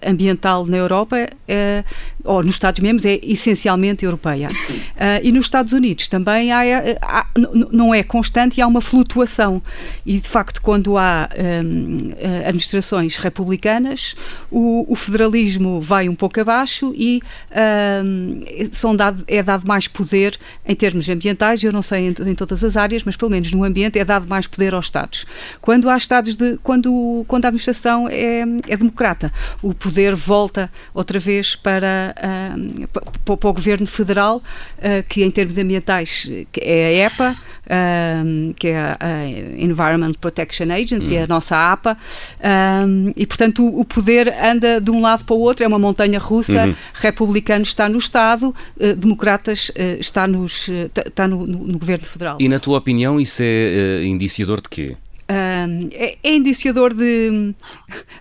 ambiental 0.06 0.68
na 0.68 0.78
Europa, 0.78 1.28
é, 1.48 1.84
ou 2.24 2.44
nos 2.44 2.54
Estados-membros, 2.56 3.04
é 3.06 3.20
essencialmente 3.24 4.06
europeia. 4.06 4.50
Uh, 4.50 5.24
e 5.24 5.32
nos 5.32 5.46
Estados 5.46 5.74
Unidos 5.74 6.08
também 6.08 6.52
há, 6.52 6.62
há, 7.02 7.26
não 7.72 7.94
é 7.94 8.04
constante 8.04 8.60
e 8.60 8.62
há 8.62 8.68
uma 8.68 8.82
flutuação. 8.82 9.60
E, 10.06 10.20
de 10.20 10.30
facto, 10.30 10.62
quando 10.62 10.98
há 11.00 11.28
um, 11.36 12.12
administrações 12.46 13.18
republicanas, 13.18 14.16
o, 14.52 14.86
o, 14.88 14.96
federalismo 14.96 15.82
vai 15.82 16.08
um 16.08 16.16
pouco 16.16 16.40
abaixo 16.40 16.94
e 16.96 17.22
um, 18.06 18.44
são 18.72 18.96
dado, 18.96 19.24
é 19.28 19.42
dado 19.42 19.68
mais 19.68 19.88
poder 19.88 20.38
em 20.64 20.76
termos 20.76 21.10
ambientais. 21.10 21.64
Eu 21.64 21.74
não 21.74 21.82
sei 21.82 22.03
em, 22.04 22.30
em, 22.30 22.36
todas 22.36 22.64
as 22.64 22.78
áreas, 22.78 23.04
mas 23.04 23.16
pelo 23.16 23.32
menos 23.32 23.52
no 23.52 23.64
ambiente 23.64 23.98
é 24.00 24.06
dado 24.06 24.28
mais 24.28 24.48
poder 24.48 24.74
aos 24.74 24.86
Estados. 24.86 25.26
Quando 25.62 25.90
há 25.90 25.98
Estados 25.98 26.36
de. 26.36 26.58
quando, 26.64 27.26
quando 27.28 27.46
a 27.46 27.48
administração 27.48 28.08
é, 28.10 28.44
é 28.68 28.78
democrata, 28.78 29.32
o 29.62 29.74
poder 29.74 30.16
volta 30.16 30.72
outra 30.94 31.20
vez 31.20 31.56
para, 31.56 32.16
uh, 32.18 32.88
para, 32.88 33.38
para 33.38 33.50
o 33.50 33.54
governo 33.54 33.88
federal, 33.88 34.38
uh, 34.38 35.04
que 35.08 35.24
em 35.24 35.32
termos 35.32 35.58
ambientais 35.58 36.30
é 36.60 36.86
a 36.86 37.08
EPA, 37.08 37.38
uh, 37.66 38.54
que 38.56 38.70
é 38.70 38.98
a 39.00 39.28
Environment 39.58 40.14
Protection 40.20 40.72
Agency, 40.72 41.18
a 41.18 41.28
nossa 41.28 41.72
APA, 41.72 41.98
e 43.16 43.26
portanto 43.26 43.66
o, 43.66 43.82
o, 43.82 43.86
poder 43.86 44.34
anda 44.34 44.80
de 44.80 44.92
um 44.92 45.02
lado 45.02 45.26
para 45.26 45.36
o 45.36 45.40
outro, 45.40 45.64
é 45.64 45.68
uma 45.68 45.80
montanha 45.80 46.20
russa, 46.20 46.68
uhum. 46.68 46.76
republicano 46.94 47.64
está 47.64 47.88
no 47.88 47.98
Estado, 47.98 48.56
democratas 48.98 49.72
está, 50.00 50.28
nos, 50.28 50.70
está 51.06 51.28
no, 51.28 51.46
no, 51.46 51.60
no, 51.60 51.80
governo 51.80 52.06
federal. 52.06 52.38
E 52.40 52.48
na 52.48 52.60
tua 52.60 52.78
opinião 52.78 53.20
isso 53.20 53.42
é 53.44 54.04
indiciador 54.04 54.62
de 54.62 54.70
quê? 54.70 54.98
É, 55.28 56.18
é, 56.24 56.36
indiciador 56.36 56.94
de. 56.94 57.54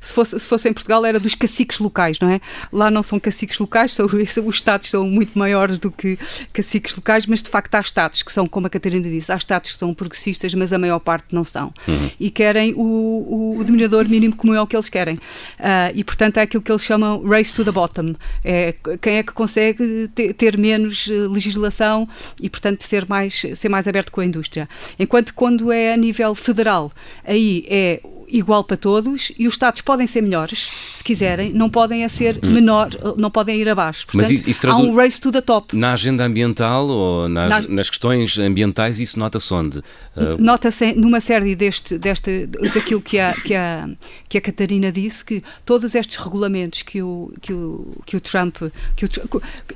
Se 0.00 0.12
fosse, 0.12 0.38
se 0.38 0.48
fosse 0.48 0.68
em 0.68 0.72
Portugal, 0.72 1.04
era 1.04 1.18
dos 1.18 1.34
caciques 1.34 1.78
locais, 1.78 2.18
não 2.20 2.30
é? 2.30 2.40
Lá 2.72 2.90
não 2.90 3.02
são 3.02 3.18
caciques 3.18 3.58
locais, 3.58 3.92
são, 3.92 4.06
os 4.46 4.54
Estados 4.54 4.88
são 4.88 5.06
muito 5.06 5.38
maiores 5.38 5.78
do 5.78 5.90
que 5.90 6.18
caciques 6.52 6.94
locais, 6.94 7.26
mas 7.26 7.42
de 7.42 7.50
facto 7.50 7.74
há 7.74 7.80
Estados 7.80 8.22
que 8.22 8.32
são, 8.32 8.46
como 8.46 8.66
a 8.66 8.70
Catarina 8.70 9.08
disse, 9.08 9.32
há 9.32 9.36
Estados 9.36 9.72
que 9.72 9.78
são 9.78 9.92
progressistas, 9.94 10.54
mas 10.54 10.72
a 10.72 10.78
maior 10.78 10.98
parte 10.98 11.34
não 11.34 11.44
são. 11.44 11.72
Uhum. 11.88 12.10
E 12.18 12.30
querem 12.30 12.72
o, 12.74 12.80
o, 12.80 13.58
o, 13.58 13.64
denominador 13.64 14.08
mínimo 14.08 14.36
comum 14.36 14.54
é 14.54 14.60
o 14.60 14.66
que 14.66 14.76
eles 14.76 14.88
querem. 14.88 15.16
Uh, 15.16 15.92
e 15.94 16.04
portanto 16.04 16.38
é 16.38 16.42
aquilo 16.42 16.62
que 16.62 16.70
eles 16.70 16.84
chamam 16.84 17.22
race 17.22 17.54
to 17.54 17.64
the 17.64 17.72
bottom. 17.72 18.14
É 18.44 18.74
quem 19.00 19.16
é 19.16 19.22
que 19.22 19.32
consegue 19.32 20.08
ter, 20.14 20.32
ter 20.34 20.58
menos 20.58 21.08
eh, 21.10 21.14
legislação 21.28 22.08
e, 22.40 22.48
portanto, 22.48 22.82
ser 22.82 23.06
mais, 23.08 23.42
ser 23.54 23.68
mais 23.68 23.88
aberto 23.88 24.10
com 24.10 24.20
a 24.20 24.24
indústria. 24.24 24.68
Enquanto 24.98 25.34
quando 25.34 25.72
é 25.72 25.92
a 25.92 25.96
nível 25.96 26.34
federal, 26.34 26.91
aí 27.24 27.64
é 27.68 28.00
igual 28.32 28.64
para 28.64 28.78
todos 28.78 29.30
e 29.38 29.46
os 29.46 29.54
Estados 29.54 29.82
podem 29.82 30.06
ser 30.06 30.22
melhores, 30.22 30.70
se 30.94 31.04
quiserem, 31.04 31.52
não 31.52 31.68
podem 31.68 32.08
ser 32.08 32.38
hum. 32.42 32.50
menor, 32.50 32.88
não 33.18 33.30
podem 33.30 33.60
ir 33.60 33.68
abaixo. 33.68 34.06
Portanto, 34.06 34.22
Mas 34.22 34.30
isso, 34.30 34.48
isso 34.48 34.68
há 34.68 34.76
um 34.76 34.96
race 34.96 35.20
to 35.20 35.30
the 35.30 35.42
top. 35.42 35.76
Na 35.76 35.92
agenda 35.92 36.24
ambiental 36.24 36.88
ou 36.88 37.28
nas, 37.28 37.48
na... 37.48 37.60
nas 37.68 37.90
questões 37.90 38.38
ambientais 38.38 38.98
isso 38.98 39.18
nota-se 39.18 39.52
onde? 39.52 39.78
Uh... 39.78 40.38
Nota-se 40.38 40.94
numa 40.94 41.20
série 41.20 41.54
deste, 41.54 41.98
deste, 41.98 42.46
daquilo 42.46 43.02
que 43.02 43.18
a, 43.18 43.34
que, 43.34 43.54
a, 43.54 43.88
que 44.28 44.38
a 44.38 44.40
Catarina 44.40 44.90
disse, 44.90 45.22
que 45.22 45.42
todos 45.66 45.94
estes 45.94 46.16
regulamentos 46.16 46.82
que 46.82 47.02
o, 47.02 47.32
que 47.42 47.52
o, 47.52 48.02
que 48.06 48.16
o 48.16 48.20
Trump, 48.20 48.56
que 48.96 49.04
o, 49.04 49.08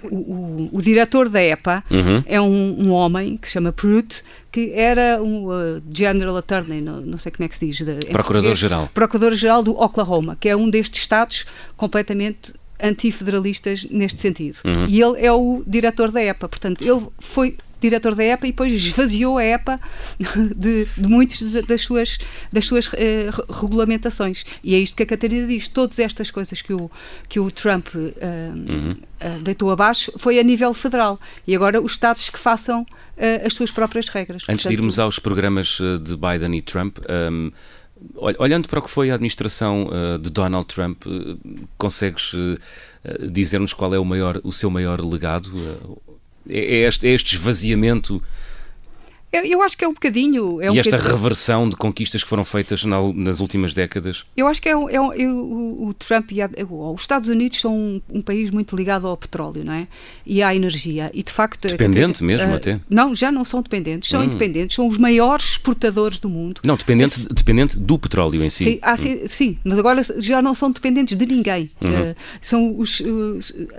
o, 0.04 0.16
o, 0.16 0.70
o 0.72 0.82
diretor 0.82 1.28
da 1.28 1.42
EPA 1.42 1.84
uhum. 1.90 2.24
é 2.24 2.40
um, 2.40 2.86
um 2.86 2.90
homem 2.90 3.36
que 3.36 3.48
se 3.48 3.54
chama 3.54 3.70
Pruitt, 3.70 4.22
que 4.56 4.72
era 4.72 5.22
um 5.22 5.50
uh, 5.50 5.82
General 5.94 6.34
Attorney, 6.34 6.80
não, 6.80 7.02
não, 7.02 7.18
sei 7.18 7.30
como 7.30 7.44
é 7.44 7.48
que 7.48 7.58
se 7.58 7.66
diz. 7.66 7.82
Procurador-Geral. 8.10 8.88
Procurador-Geral 8.94 9.62
do 9.62 9.78
Oklahoma, 9.78 10.34
que 10.40 10.48
é 10.48 10.56
um 10.56 10.70
destes 10.70 11.02
estados 11.02 11.44
completamente 11.76 12.54
antifederalistas 12.82 13.86
neste 13.90 14.18
sentido. 14.18 14.56
Uhum. 14.64 14.86
E 14.88 15.02
ele 15.02 15.26
é 15.26 15.30
o 15.30 15.62
diretor 15.66 16.10
da 16.10 16.22
EPA, 16.22 16.48
portanto, 16.48 16.80
ele 16.80 17.06
foi 17.18 17.58
diretor 17.80 18.14
da 18.14 18.24
EPA 18.24 18.46
e 18.46 18.50
depois 18.52 18.72
esvaziou 18.72 19.38
a 19.38 19.44
EPA 19.44 19.80
de, 20.56 20.84
de 20.84 21.08
muitas 21.08 21.52
das 21.66 21.82
suas, 21.82 22.18
das 22.52 22.66
suas 22.66 22.90
eh, 22.94 23.28
regulamentações. 23.50 24.44
E 24.62 24.74
é 24.74 24.78
isto 24.78 24.96
que 24.96 25.02
a 25.02 25.06
Catarina 25.06 25.46
diz. 25.46 25.68
Todas 25.68 25.98
estas 25.98 26.30
coisas 26.30 26.62
que 26.62 26.72
o, 26.72 26.90
que 27.28 27.38
o 27.38 27.50
Trump 27.50 27.88
uh, 27.94 27.98
uhum. 27.98 28.90
uh, 28.90 29.42
deitou 29.42 29.70
abaixo 29.70 30.12
foi 30.16 30.38
a 30.38 30.42
nível 30.42 30.72
federal. 30.72 31.20
E 31.46 31.54
agora 31.54 31.80
os 31.80 31.92
Estados 31.92 32.30
que 32.30 32.38
façam 32.38 32.82
uh, 32.82 33.46
as 33.46 33.52
suas 33.52 33.70
próprias 33.70 34.08
regras. 34.08 34.42
Antes 34.44 34.64
Portanto, 34.64 34.68
de 34.68 34.74
irmos 34.74 34.98
aos 34.98 35.18
programas 35.18 35.78
de 36.02 36.16
Biden 36.16 36.56
e 36.56 36.62
Trump, 36.62 36.98
um, 37.30 37.50
olhando 38.16 38.68
para 38.68 38.78
o 38.78 38.82
que 38.82 38.90
foi 38.90 39.10
a 39.10 39.14
administração 39.14 39.88
de 40.20 40.30
Donald 40.30 40.66
Trump, 40.66 41.04
consegues 41.78 42.34
dizer-nos 43.30 43.72
qual 43.72 43.94
é 43.94 43.98
o, 43.98 44.04
maior, 44.04 44.38
o 44.44 44.52
seu 44.52 44.68
maior 44.68 45.00
legado? 45.00 45.50
É, 46.48 46.58
é 46.58 46.88
este, 46.88 47.06
é 47.06 47.10
este 47.10 47.36
esvaziamento 47.36 48.22
eu, 49.36 49.44
eu, 49.44 49.62
acho 49.62 49.76
que 49.76 49.84
é 49.84 49.88
um 49.88 49.92
bocadinho. 49.92 50.60
É 50.60 50.70
um 50.70 50.74
e 50.74 50.78
esta 50.78 50.96
bocadinho... 50.96 51.16
reversão 51.16 51.68
de 51.68 51.76
conquistas 51.76 52.22
que 52.22 52.28
foram 52.28 52.44
feitas 52.44 52.84
na, 52.84 52.96
nas 53.12 53.40
últimas 53.40 53.72
décadas? 53.72 54.24
Eu 54.36 54.46
acho 54.46 54.60
que 54.60 54.68
é, 54.68 54.72
é, 54.72 54.94
é 54.94 55.00
o, 55.00 55.88
o, 55.88 55.94
Trump 55.94 56.32
e 56.32 56.42
a, 56.42 56.48
os 56.94 57.00
Estados 57.00 57.28
Unidos 57.28 57.60
são 57.60 58.02
um, 58.08 58.20
país 58.20 58.50
muito 58.50 58.74
ligado 58.74 59.06
ao 59.06 59.16
petróleo, 59.16 59.64
não 59.64 59.72
é? 59.72 59.86
E 60.24 60.42
à 60.42 60.54
energia. 60.54 61.10
E 61.14 61.22
de 61.22 61.32
facto. 61.32 61.68
Dependente 61.68 62.22
mesmo, 62.22 62.52
uh, 62.52 62.56
até? 62.56 62.80
Não, 62.88 63.14
já 63.14 63.30
não 63.30 63.44
são 63.44 63.62
dependentes, 63.62 64.08
são 64.08 64.20
hum. 64.20 64.24
independentes, 64.24 64.76
são 64.76 64.86
os 64.86 64.98
maiores 64.98 65.52
exportadores 65.52 66.18
do 66.18 66.28
mundo. 66.28 66.60
Não, 66.64 66.76
dependente, 66.76 67.20
Esse... 67.20 67.28
dependente 67.28 67.78
do 67.78 67.98
petróleo 67.98 68.42
em 68.42 68.50
si. 68.50 68.64
Sim, 68.64 68.78
ah, 68.82 68.96
sim, 68.96 69.14
hum. 69.14 69.26
sim, 69.26 69.58
mas 69.64 69.78
agora 69.78 70.00
já 70.18 70.40
não 70.42 70.54
são 70.54 70.70
dependentes 70.70 71.16
de 71.16 71.26
ninguém. 71.26 71.70
Uhum. 71.80 72.10
Uh, 72.10 72.16
são 72.40 72.78
os, 72.78 73.02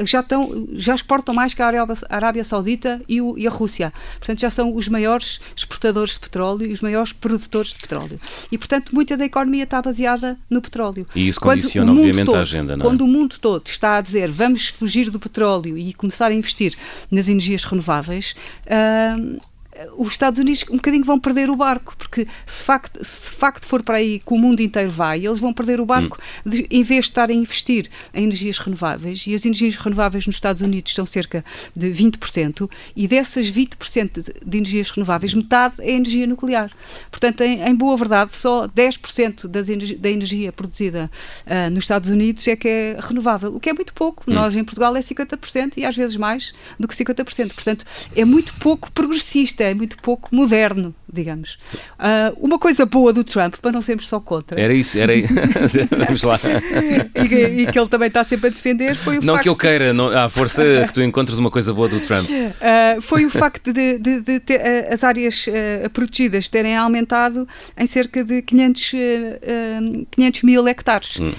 já, 0.03 0.19
estão, 0.21 0.67
já 0.73 0.95
exportam 0.95 1.33
mais 1.33 1.53
que 1.53 1.61
a 1.61 1.67
Arábia, 1.67 1.95
a 2.09 2.15
Arábia 2.15 2.43
Saudita 2.43 3.01
e, 3.07 3.21
o, 3.21 3.37
e 3.37 3.47
a 3.47 3.49
Rússia. 3.49 3.93
Portanto, 4.19 4.39
já 4.39 4.49
são 4.49 4.75
os 4.75 4.87
maiores 4.87 5.39
exportadores 5.55 6.13
de 6.13 6.19
petróleo 6.19 6.65
e 6.67 6.73
os 6.73 6.81
maiores 6.81 7.13
produtores 7.13 7.71
de 7.71 7.79
petróleo. 7.79 8.19
E, 8.51 8.57
portanto, 8.57 8.93
muita 8.93 9.17
da 9.17 9.25
economia 9.25 9.63
está 9.63 9.81
baseada 9.81 10.37
no 10.49 10.61
petróleo. 10.61 11.07
E 11.15 11.27
isso 11.27 11.39
condiciona, 11.39 11.91
obviamente, 11.91 12.25
todo, 12.25 12.35
a 12.35 12.41
agenda, 12.41 12.77
não 12.77 12.85
é? 12.85 12.89
Quando 12.89 13.01
o 13.01 13.07
mundo 13.07 13.37
todo 13.39 13.67
está 13.67 13.97
a 13.97 14.01
dizer 14.01 14.29
vamos 14.31 14.67
fugir 14.67 15.09
do 15.09 15.19
petróleo 15.19 15.77
e 15.77 15.93
começar 15.93 16.27
a 16.27 16.33
investir 16.33 16.75
nas 17.09 17.27
energias 17.27 17.63
renováveis, 17.63 18.35
uh, 18.65 19.41
os 19.97 20.09
Estados 20.09 20.39
Unidos 20.39 20.65
um 20.69 20.75
bocadinho 20.75 21.03
vão 21.03 21.19
perder 21.19 21.49
o 21.49 21.55
barco, 21.55 21.95
porque 21.97 22.27
se 22.45 22.63
facto, 22.63 23.03
se 23.03 23.29
de 23.29 23.35
facto 23.35 23.67
for 23.67 23.83
para 23.83 23.97
aí 23.97 24.19
que 24.19 24.33
o 24.33 24.37
mundo 24.37 24.61
inteiro 24.61 24.89
vai, 24.89 25.25
eles 25.25 25.39
vão 25.39 25.53
perder 25.53 25.79
o 25.79 25.85
barco 25.85 26.17
hum. 26.45 26.49
de, 26.49 26.67
em 26.69 26.83
vez 26.83 27.05
de 27.05 27.11
estarem 27.11 27.37
a 27.37 27.41
investir 27.41 27.89
em 28.13 28.23
energias 28.23 28.57
renováveis, 28.57 29.25
e 29.27 29.33
as 29.33 29.45
energias 29.45 29.75
renováveis 29.75 30.25
nos 30.25 30.35
Estados 30.35 30.61
Unidos 30.61 30.93
são 30.93 31.05
cerca 31.05 31.43
de 31.75 31.89
20%, 31.89 32.69
e 32.95 33.07
dessas 33.07 33.51
20% 33.51 34.23
de, 34.23 34.33
de 34.45 34.57
energias 34.57 34.89
renováveis, 34.89 35.33
metade 35.33 35.75
é 35.79 35.91
energia 35.91 36.27
nuclear. 36.27 36.71
Portanto, 37.11 37.41
em, 37.41 37.61
em 37.61 37.75
boa 37.75 37.95
verdade, 37.97 38.37
só 38.37 38.67
10% 38.67 39.47
das 39.47 39.69
energi 39.69 39.95
da 39.95 40.09
energia 40.09 40.51
produzida 40.51 41.09
uh, 41.45 41.69
nos 41.69 41.83
Estados 41.83 42.09
Unidos 42.09 42.47
é 42.47 42.55
que 42.55 42.67
é 42.67 42.97
renovável, 42.99 43.55
o 43.55 43.59
que 43.59 43.69
é 43.69 43.73
muito 43.73 43.93
pouco. 43.93 44.23
Hum. 44.27 44.33
Nós 44.33 44.55
em 44.55 44.63
Portugal 44.63 44.95
é 44.95 44.99
50% 44.99 45.73
e 45.77 45.85
às 45.85 45.95
vezes 45.95 46.15
mais 46.15 46.53
do 46.79 46.87
que 46.87 46.95
50%. 46.95 47.53
Portanto, 47.53 47.85
é 48.15 48.25
muito 48.25 48.53
pouco 48.55 48.91
progressista 48.91 49.66
é 49.67 49.73
muito 49.73 49.97
pouco 49.97 50.33
moderno, 50.35 50.93
digamos. 51.11 51.57
Uh, 51.93 52.37
uma 52.39 52.59
coisa 52.59 52.85
boa 52.85 53.13
do 53.13 53.23
Trump, 53.23 53.55
para 53.61 53.71
não 53.71 53.81
sermos 53.81 54.07
só 54.07 54.19
contra. 54.19 54.59
Era 54.59 54.73
isso, 54.73 54.97
era 54.97 55.13
Vamos 56.05 56.23
lá. 56.23 56.39
e, 57.15 57.63
e, 57.63 57.71
que 57.71 57.79
ele 57.79 57.87
também 57.87 58.07
está 58.07 58.23
sempre 58.23 58.47
a 58.47 58.49
defender 58.49 58.95
foi 58.95 59.17
o 59.19 59.21
não 59.21 59.35
facto... 59.35 59.43
que 59.43 59.49
eu 59.49 59.55
queira, 59.55 59.93
não, 59.93 60.07
à 60.09 60.29
força 60.29 60.63
que 60.87 60.93
tu 60.93 61.01
encontres 61.01 61.37
uma 61.37 61.49
coisa 61.49 61.73
boa 61.73 61.87
do 61.87 61.99
Trump. 61.99 62.27
Uh, 62.29 63.01
foi 63.01 63.25
o 63.25 63.29
facto 63.29 63.71
de, 63.71 63.97
de, 63.97 64.21
de 64.21 64.39
ter, 64.39 64.59
uh, 64.59 64.93
as 64.93 65.03
áreas 65.03 65.45
protegidas 65.93 66.47
terem 66.47 66.75
aumentado 66.75 67.47
em 67.77 67.85
cerca 67.85 68.23
de 68.23 68.41
500, 68.41 68.91
500 70.11 70.43
mil 70.43 70.67
hectares. 70.67 71.19
Hum. 71.19 71.31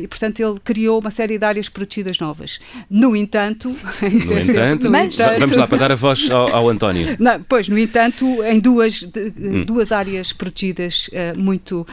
e, 0.00 0.06
portanto, 0.06 0.40
ele 0.40 0.58
criou 0.62 1.00
uma 1.00 1.10
série 1.10 1.38
de 1.38 1.44
áreas 1.44 1.68
protegidas 1.68 2.18
novas. 2.18 2.60
No 2.88 3.16
entanto... 3.16 3.68
No 4.02 4.38
entanto, 4.38 4.88
no 4.90 4.96
entanto 4.96 5.38
vamos 5.38 5.56
lá, 5.56 5.66
para 5.66 5.78
dar 5.78 5.92
a 5.92 5.94
voz 5.94 6.30
ao, 6.30 6.54
ao 6.54 6.68
António. 6.68 7.16
Não, 7.18 7.42
pois, 7.42 7.68
no 7.68 7.78
entanto, 7.78 8.24
em 8.44 8.60
duas, 8.60 9.02
de, 9.30 9.48
hum. 9.48 9.64
duas 9.64 9.92
áreas 9.92 10.32
protegidas 10.32 11.08
muito 11.36 11.86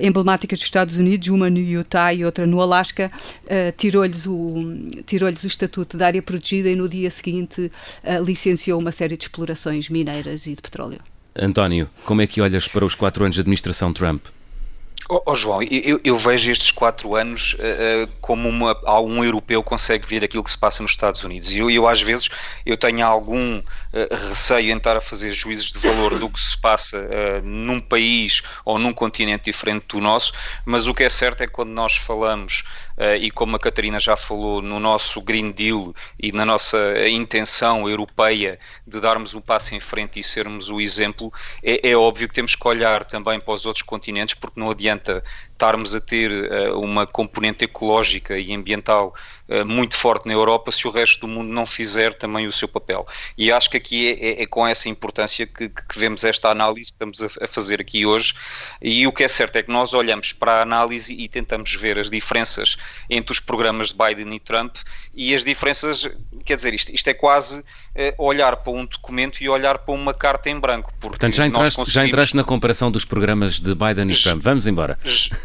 emblemáticas 0.00 0.58
dos 0.58 0.66
Estados 0.66 0.96
Unidos, 0.96 1.28
uma 1.28 1.48
no 1.48 1.58
Utah 1.58 2.12
e 2.12 2.24
outra 2.24 2.46
no 2.46 2.60
Alasca, 2.60 3.10
tirou-lhes 3.76 4.26
o, 4.26 5.02
tirou 5.06 5.28
o 5.28 5.46
estatuto 5.46 5.96
de 5.96 6.04
área 6.04 6.22
protegida 6.22 6.68
e 6.68 6.76
no 6.76 6.88
dia 6.88 7.10
seguinte 7.10 7.70
uh, 8.02 8.22
licenciou 8.24 8.80
uma 8.80 8.92
série 8.92 9.16
de 9.16 9.24
explorações 9.24 9.88
mineiras 9.88 10.46
e 10.46 10.54
de 10.54 10.62
petróleo. 10.62 11.00
António, 11.36 11.88
como 12.04 12.22
é 12.22 12.26
que 12.26 12.40
olhas 12.40 12.68
para 12.68 12.84
os 12.84 12.94
quatro 12.94 13.24
anos 13.24 13.34
de 13.34 13.40
administração 13.40 13.92
Trump? 13.92 14.26
Oh, 15.06 15.20
oh, 15.26 15.34
João, 15.34 15.62
eu, 15.62 16.00
eu, 16.02 16.16
vejo 16.16 16.50
estes 16.50 16.70
quatro 16.70 17.14
anos 17.14 17.54
uh, 17.54 18.10
como 18.22 18.48
uma, 18.48 18.74
um 19.00 19.22
europeu 19.22 19.62
consegue 19.62 20.06
ver 20.06 20.24
aquilo 20.24 20.42
que 20.42 20.50
se 20.50 20.56
passa 20.56 20.82
nos 20.82 20.92
Estados 20.92 21.22
Unidos. 21.22 21.52
E 21.52 21.58
eu, 21.58 21.70
eu, 21.70 21.86
às 21.86 22.00
vezes, 22.00 22.30
eu 22.64 22.74
tenho 22.74 23.06
algum 23.06 23.58
uh, 23.58 24.28
receio 24.28 24.72
em 24.72 24.76
estar 24.78 24.96
a 24.96 25.02
fazer 25.02 25.30
juízes 25.32 25.70
de 25.72 25.78
valor 25.78 26.18
do 26.18 26.30
que 26.30 26.40
se 26.40 26.56
passa 26.56 26.98
uh, 26.98 27.46
num 27.46 27.80
país 27.80 28.40
ou 28.64 28.78
num 28.78 28.94
continente 28.94 29.44
diferente 29.44 29.84
do 29.88 30.00
nosso, 30.00 30.32
mas 30.64 30.86
o 30.86 30.94
que 30.94 31.04
é 31.04 31.10
certo 31.10 31.42
é 31.42 31.46
que 31.46 31.52
quando 31.52 31.70
nós 31.70 31.96
falamos, 31.96 32.64
e 33.20 33.30
como 33.30 33.56
a 33.56 33.58
Catarina 33.58 33.98
já 33.98 34.16
falou, 34.16 34.62
no 34.62 34.78
nosso 34.78 35.20
Green 35.20 35.50
Deal 35.50 35.94
e 36.20 36.30
na 36.30 36.44
nossa 36.44 36.78
intenção 37.08 37.88
europeia 37.88 38.58
de 38.86 39.00
darmos 39.00 39.34
um 39.34 39.40
passo 39.40 39.74
em 39.74 39.80
frente 39.80 40.20
e 40.20 40.24
sermos 40.24 40.70
o 40.70 40.80
exemplo, 40.80 41.32
é, 41.62 41.90
é 41.90 41.96
óbvio 41.96 42.28
que 42.28 42.34
temos 42.34 42.54
que 42.54 42.68
olhar 42.68 43.04
também 43.04 43.40
para 43.40 43.54
os 43.54 43.66
outros 43.66 43.82
continentes, 43.82 44.34
porque 44.34 44.60
não 44.60 44.70
adianta 44.70 45.22
estarmos 45.54 45.94
a 45.94 46.00
ter 46.00 46.30
uh, 46.30 46.78
uma 46.78 47.06
componente 47.06 47.64
ecológica 47.64 48.36
e 48.36 48.52
ambiental 48.52 49.14
uh, 49.48 49.64
muito 49.64 49.96
forte 49.96 50.26
na 50.26 50.34
Europa 50.34 50.70
se 50.70 50.86
o 50.86 50.90
resto 50.90 51.20
do 51.20 51.28
mundo 51.28 51.48
não 51.48 51.64
fizer 51.64 52.12
também 52.12 52.46
o 52.46 52.52
seu 52.52 52.68
papel. 52.68 53.06
E 53.38 53.50
acho 53.50 53.70
que 53.70 53.76
aqui 53.76 54.08
é, 54.08 54.40
é, 54.40 54.42
é 54.42 54.46
com 54.46 54.66
essa 54.66 54.88
importância 54.88 55.46
que, 55.46 55.68
que, 55.68 55.98
vemos 55.98 56.24
esta 56.24 56.50
análise 56.50 56.90
que 56.90 56.94
estamos 56.94 57.22
a, 57.22 57.44
a, 57.44 57.46
fazer 57.46 57.80
aqui 57.80 58.04
hoje. 58.04 58.34
E 58.82 59.06
o 59.06 59.12
que 59.12 59.24
é 59.24 59.28
certo 59.28 59.56
é 59.56 59.62
que 59.62 59.70
nós 59.70 59.94
olhamos 59.94 60.32
para 60.32 60.54
a 60.54 60.62
análise 60.62 61.14
e 61.14 61.28
tentamos 61.28 61.72
ver 61.74 61.98
as 61.98 62.10
diferenças 62.10 62.76
entre 63.08 63.32
os 63.32 63.40
programas 63.40 63.88
de 63.88 63.96
Biden 63.96 64.34
e 64.34 64.40
Trump 64.40 64.76
e 65.14 65.34
as 65.34 65.44
diferenças, 65.44 66.10
quer 66.44 66.56
dizer, 66.56 66.74
isto, 66.74 66.92
isto 66.92 67.08
é 67.08 67.14
quase 67.14 67.58
uh, 67.58 67.64
olhar 68.18 68.56
para 68.56 68.72
um 68.72 68.84
documento 68.84 69.40
e 69.40 69.48
olhar 69.48 69.78
para 69.78 69.94
uma 69.94 70.12
carta 70.12 70.50
em 70.50 70.58
branco. 70.58 70.92
Portanto, 71.00 71.36
já 71.36 71.46
entraste, 71.46 71.76
conseguimos... 71.76 71.94
já 71.94 72.04
entraste 72.04 72.36
na 72.36 72.42
comparação 72.42 72.90
dos 72.90 73.04
programas 73.04 73.60
de 73.60 73.72
Biden 73.74 74.10
e 74.10 74.16
Trump. 74.16 74.42
Vamos 74.42 74.66
embora 74.66 74.98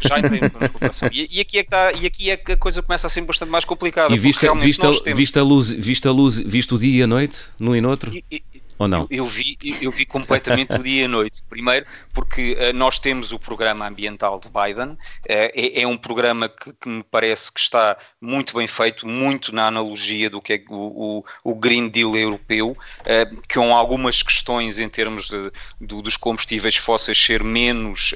já 0.08 0.18
entrei 0.18 0.40
na 0.40 0.50
preocupação. 0.50 1.08
E, 1.12 1.28
e, 1.30 1.40
aqui 1.40 1.58
é 1.58 1.62
que 1.62 1.66
está, 1.66 1.92
e 1.92 2.06
aqui 2.06 2.30
é 2.30 2.36
que 2.36 2.52
a 2.52 2.56
coisa 2.56 2.82
começa 2.82 3.06
a 3.06 3.10
ser 3.10 3.22
bastante 3.22 3.50
mais 3.50 3.64
complicada. 3.64 4.14
E 4.14 4.18
vista, 4.18 4.52
vista, 4.54 4.90
vista, 5.14 5.40
a 5.40 5.42
luz, 5.42 5.70
vista 5.70 6.08
a 6.08 6.12
luz, 6.12 6.38
visto 6.38 6.74
o 6.74 6.78
dia 6.78 7.00
e 7.00 7.02
a 7.02 7.06
noite, 7.06 7.46
num 7.58 7.74
e 7.74 7.80
no 7.80 7.90
outro? 7.90 8.12
E, 8.30 8.42
ou 8.80 8.88
não? 8.88 9.06
Eu, 9.10 9.18
eu, 9.18 9.26
vi, 9.26 9.58
eu 9.80 9.90
vi 9.90 10.06
completamente 10.06 10.72
o 10.72 10.82
dia 10.82 11.02
e 11.02 11.04
a 11.04 11.08
noite. 11.08 11.42
Primeiro, 11.50 11.84
porque 12.14 12.52
uh, 12.54 12.72
nós 12.72 12.98
temos 12.98 13.30
o 13.30 13.38
programa 13.38 13.86
ambiental 13.86 14.40
de 14.40 14.48
Biden, 14.48 14.92
uh, 14.92 14.96
é, 15.26 15.82
é, 15.82 15.86
um 15.86 15.98
programa 15.98 16.48
que, 16.48 16.72
que, 16.72 16.88
me 16.88 17.02
parece 17.02 17.52
que 17.52 17.60
está 17.60 17.98
muito 18.18 18.56
bem 18.56 18.66
feito, 18.66 19.06
muito 19.06 19.54
na 19.54 19.66
analogia 19.66 20.30
do 20.30 20.40
que 20.40 20.54
é 20.54 20.62
o, 20.70 21.18
o, 21.18 21.24
o 21.44 21.54
Green 21.54 21.90
Deal 21.90 22.16
europeu, 22.16 22.70
uh, 22.70 23.42
com 23.52 23.76
algumas 23.76 24.22
questões 24.22 24.78
em 24.78 24.88
termos 24.88 25.28
de, 25.28 25.52
de, 25.78 26.02
dos 26.02 26.16
combustíveis 26.16 26.76
fósseis 26.76 27.22
ser 27.22 27.44
menos, 27.44 28.14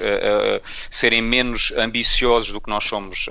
serem 0.89 1.21
menos 1.21 1.71
ambiciosos 1.77 2.51
do 2.51 2.59
que 2.59 2.69
nós 2.69 2.83
somos, 2.85 3.25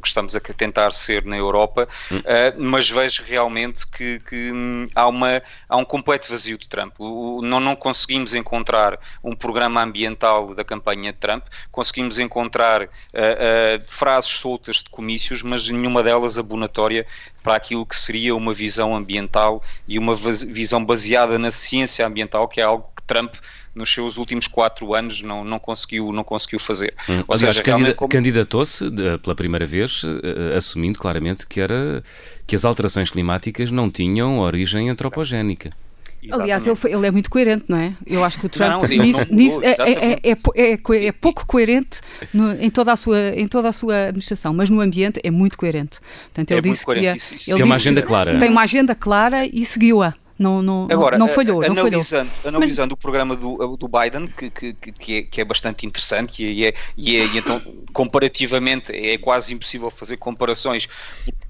que 0.00 0.08
estamos 0.08 0.34
a 0.34 0.40
tentar 0.40 0.92
ser 0.92 1.24
na 1.24 1.36
Europa, 1.36 1.88
hum. 2.10 2.20
mas 2.58 2.90
vejo 2.90 3.22
realmente 3.24 3.86
que, 3.86 4.20
que 4.20 4.50
hum, 4.52 4.88
há, 4.94 5.06
uma, 5.06 5.42
há 5.68 5.76
um 5.76 5.84
completo 5.84 6.28
vazio 6.28 6.58
de 6.64 6.68
Trump. 6.68 6.94
O, 6.98 7.40
não, 7.42 7.60
não 7.60 7.76
conseguimos 7.76 8.34
encontrar 8.34 8.98
um 9.22 9.34
programa 9.34 9.82
ambiental 9.82 10.54
da 10.54 10.64
campanha 10.64 11.12
de 11.12 11.18
Trump, 11.18 11.44
conseguimos 11.70 12.18
encontrar 12.18 12.82
uh, 12.82 12.86
uh, 12.86 13.82
frases 13.86 14.30
soltas 14.30 14.76
de 14.76 14.90
comícios, 14.90 15.42
mas 15.42 15.68
nenhuma 15.68 16.02
delas 16.02 16.38
abonatória 16.38 17.06
para 17.42 17.56
aquilo 17.56 17.84
que 17.84 17.96
seria 17.96 18.34
uma 18.34 18.54
visão 18.54 18.96
ambiental 18.96 19.62
e 19.86 19.98
uma 19.98 20.16
visão 20.16 20.84
baseada 20.84 21.38
na 21.38 21.50
ciência 21.50 22.06
ambiental, 22.06 22.48
que 22.48 22.60
é 22.60 22.64
algo 22.64 22.88
que 22.96 23.02
Trump 23.02 23.34
nos 23.74 23.92
seus 23.92 24.16
últimos 24.16 24.46
quatro 24.46 24.94
anos 24.94 25.20
não, 25.20 25.44
não, 25.44 25.58
conseguiu, 25.58 26.12
não 26.12 26.22
conseguiu 26.22 26.58
fazer. 26.58 26.94
Hum. 27.08 27.24
Aliás, 27.28 27.60
candida 27.60 27.94
como... 27.94 28.08
candidatou-se 28.08 28.84
pela 29.22 29.34
primeira 29.34 29.66
vez, 29.66 30.02
uh, 30.04 30.56
assumindo 30.56 30.98
claramente 30.98 31.46
que, 31.46 31.60
era, 31.60 32.02
que 32.46 32.54
as 32.54 32.64
alterações 32.64 33.10
climáticas 33.10 33.70
não 33.70 33.90
tinham 33.90 34.38
origem 34.38 34.88
antropogénica. 34.88 35.70
Aliás, 36.32 36.66
ele, 36.66 36.76
foi, 36.76 36.92
ele, 36.92 37.06
é 37.06 37.10
muito 37.10 37.30
coerente, 37.30 37.64
não 37.68 37.78
é? 37.78 37.94
Eu 38.06 38.24
acho 38.24 38.38
que 38.38 38.46
o 38.46 38.48
Trump 38.48 38.82
não, 38.82 39.04
nisso, 39.04 39.26
nisso 39.30 39.60
é, 39.62 39.74
é, 40.22 40.32
é, 40.32 41.06
é, 41.06 41.12
pouco 41.12 41.46
coerente 41.46 42.00
no, 42.32 42.52
em, 42.60 42.70
toda 42.70 42.92
a 42.92 42.96
sua, 42.96 43.30
em 43.30 43.46
toda 43.46 43.68
a 43.68 43.72
sua 43.72 44.04
administração, 44.04 44.52
mas 44.52 44.70
no 44.70 44.80
ambiente 44.80 45.20
é 45.22 45.30
muito 45.30 45.58
coerente. 45.58 46.00
Portanto, 46.24 46.50
ele 46.50 46.62
disse 46.62 46.84
que 46.84 46.94
ia, 46.98 47.14
isso, 47.14 47.34
isso. 47.34 47.50
ele 47.50 47.56
tem 47.58 47.66
uma 47.66 47.74
agenda 47.76 48.02
clara. 48.02 48.38
Tem 48.38 48.50
uma 48.50 48.62
agenda 48.62 48.94
clara 48.94 49.46
e 49.46 49.64
seguiu-a. 49.64 50.14
Não, 50.36 50.60
não, 50.60 50.88
Agora, 50.90 51.16
não 51.16 51.28
falhou. 51.28 51.62
Analisando, 51.62 51.90
não 51.96 52.02
falhou. 52.02 52.56
analisando 52.56 52.88
Mas... 52.88 52.92
o 52.92 52.96
programa 52.96 53.36
do, 53.36 53.76
do 53.76 53.88
Biden, 53.88 54.26
que, 54.26 54.50
que, 54.50 54.72
que, 54.74 55.16
é, 55.16 55.22
que 55.22 55.40
é 55.40 55.44
bastante 55.44 55.86
interessante, 55.86 56.44
e, 56.44 56.66
é, 56.66 56.74
e, 56.96 57.16
é, 57.16 57.26
e 57.26 57.38
então, 57.38 57.62
comparativamente, 57.92 58.92
é 58.92 59.16
quase 59.16 59.54
impossível 59.54 59.90
fazer 59.90 60.16
comparações, 60.16 60.88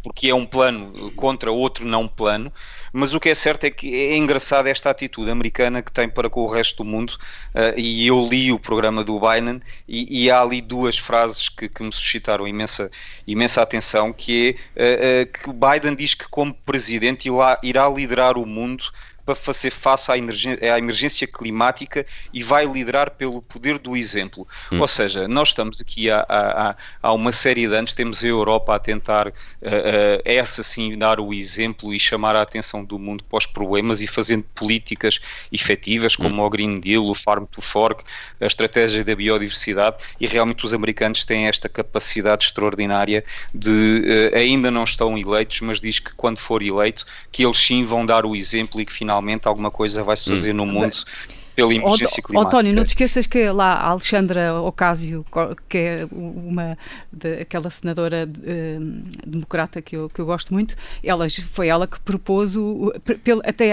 porque 0.04 0.28
é 0.28 0.34
um 0.34 0.44
plano 0.44 1.10
contra 1.12 1.50
outro 1.50 1.86
não 1.86 2.06
plano. 2.06 2.52
Mas 2.92 3.14
o 3.14 3.18
que 3.18 3.30
é 3.30 3.34
certo 3.34 3.64
é 3.64 3.70
que 3.70 3.92
é 3.94 4.16
engraçada 4.16 4.68
esta 4.68 4.90
atitude 4.90 5.30
americana 5.30 5.82
que 5.82 5.90
tem 5.90 6.08
para 6.08 6.28
com 6.28 6.42
o 6.42 6.46
resto 6.46 6.84
do 6.84 6.88
mundo. 6.88 7.16
Uh, 7.54 7.72
e 7.74 8.06
eu 8.06 8.28
li 8.28 8.52
o 8.52 8.58
programa 8.58 9.02
do 9.02 9.18
Biden 9.18 9.62
e, 9.88 10.24
e 10.24 10.30
há 10.30 10.42
ali 10.42 10.60
duas 10.60 10.98
frases 10.98 11.48
que, 11.48 11.70
que, 11.70 11.82
me 11.82 11.90
suscitaram 11.90 12.46
imensa, 12.46 12.90
imensa 13.26 13.62
atenção, 13.62 14.12
que 14.12 14.56
é 14.76 15.22
uh, 15.22 15.22
uh, 15.22 15.32
que 15.32 15.50
Biden 15.50 15.96
diz 15.96 16.12
que 16.12 16.28
como 16.28 16.52
presidente 16.52 17.26
irá, 17.26 17.58
irá 17.62 17.88
liderar 17.88 18.36
o 18.36 18.44
mundo 18.44 18.84
para 19.24 19.34
fazer 19.34 19.70
face 19.70 20.10
à 20.12 20.18
emergência, 20.18 20.74
à 20.74 20.78
emergência 20.78 21.26
climática 21.26 22.06
e 22.32 22.42
vai 22.42 22.66
liderar 22.66 23.12
pelo 23.12 23.40
poder 23.40 23.78
do 23.78 23.96
exemplo. 23.96 24.46
Hum. 24.70 24.80
Ou 24.80 24.88
seja, 24.88 25.26
nós 25.26 25.48
estamos 25.48 25.80
aqui 25.80 26.10
há, 26.10 26.24
há, 26.28 26.76
há, 27.02 27.12
uma 27.12 27.32
série 27.32 27.66
de 27.66 27.74
anos, 27.74 27.94
temos 27.94 28.22
a 28.22 28.26
Europa 28.26 28.74
a 28.74 28.78
tentar, 28.78 29.28
uh, 29.28 29.30
uh, 29.30 30.22
essa 30.24 30.62
sim, 30.62 30.96
dar 30.98 31.20
o 31.20 31.32
exemplo 31.32 31.94
e 31.94 31.98
chamar 31.98 32.36
a 32.36 32.42
atenção 32.42 32.84
do 32.84 32.98
mundo 32.98 33.24
para 33.24 33.38
os 33.38 33.46
problemas 33.46 34.02
e 34.02 34.06
fazendo 34.06 34.44
políticas 34.54 35.20
efetivas, 35.50 36.14
como 36.16 36.42
hum. 36.42 36.46
o 36.46 36.50
Green 36.50 36.78
Deal, 36.78 37.06
o 37.06 37.14
Farm 37.14 37.44
to 37.46 37.62
Fork, 37.62 38.04
a 38.40 38.46
estratégia 38.46 39.02
da 39.04 39.14
biodiversidade, 39.14 40.04
e 40.20 40.26
realmente 40.26 40.64
os 40.66 40.74
americanos 40.74 41.24
têm 41.24 41.46
esta 41.46 41.68
capacidade 41.68 42.44
extraordinária 42.44 43.24
de, 43.54 43.70
uh, 43.70 44.36
ainda 44.36 44.70
não 44.70 44.84
estão 44.84 45.16
eleitos, 45.16 45.60
mas 45.62 45.80
diz 45.80 45.98
que 45.98 46.12
quando 46.14 46.38
for 46.38 46.62
eleito, 46.62 47.06
que 47.32 47.44
eles 47.44 47.58
sim 47.58 47.84
vão 47.84 48.04
dar 48.04 48.26
o 48.26 48.36
exemplo 48.36 48.80
e 48.80 48.84
que 48.84 48.92
finalmente 48.92 49.13
finalmente 49.14 49.46
alguma 49.46 49.70
coisa 49.70 50.02
vai 50.02 50.16
se 50.16 50.28
fazer 50.28 50.52
hum. 50.52 50.56
no 50.56 50.66
mundo 50.66 50.96
pela 51.54 51.72
emergência 51.72 52.22
climática. 52.22 52.56
António, 52.56 52.74
não 52.74 52.84
te 52.84 52.88
esqueças 52.88 53.26
que 53.26 53.50
lá 53.50 53.74
a 53.74 53.88
Alexandra 53.88 54.60
Ocasio, 54.60 55.24
que 55.68 55.78
é 55.78 55.96
uma 56.10 56.76
de, 57.12 57.40
aquela 57.40 57.70
senadora 57.70 58.26
de, 58.26 58.40
um, 58.50 59.04
democrata 59.26 59.80
que 59.80 59.96
eu, 59.96 60.08
que 60.08 60.20
eu 60.20 60.26
gosto 60.26 60.52
muito, 60.52 60.76
ela, 61.02 61.26
foi 61.52 61.68
ela 61.68 61.86
que 61.86 61.98
propôs 62.00 62.56
o, 62.56 62.92
até 63.44 63.70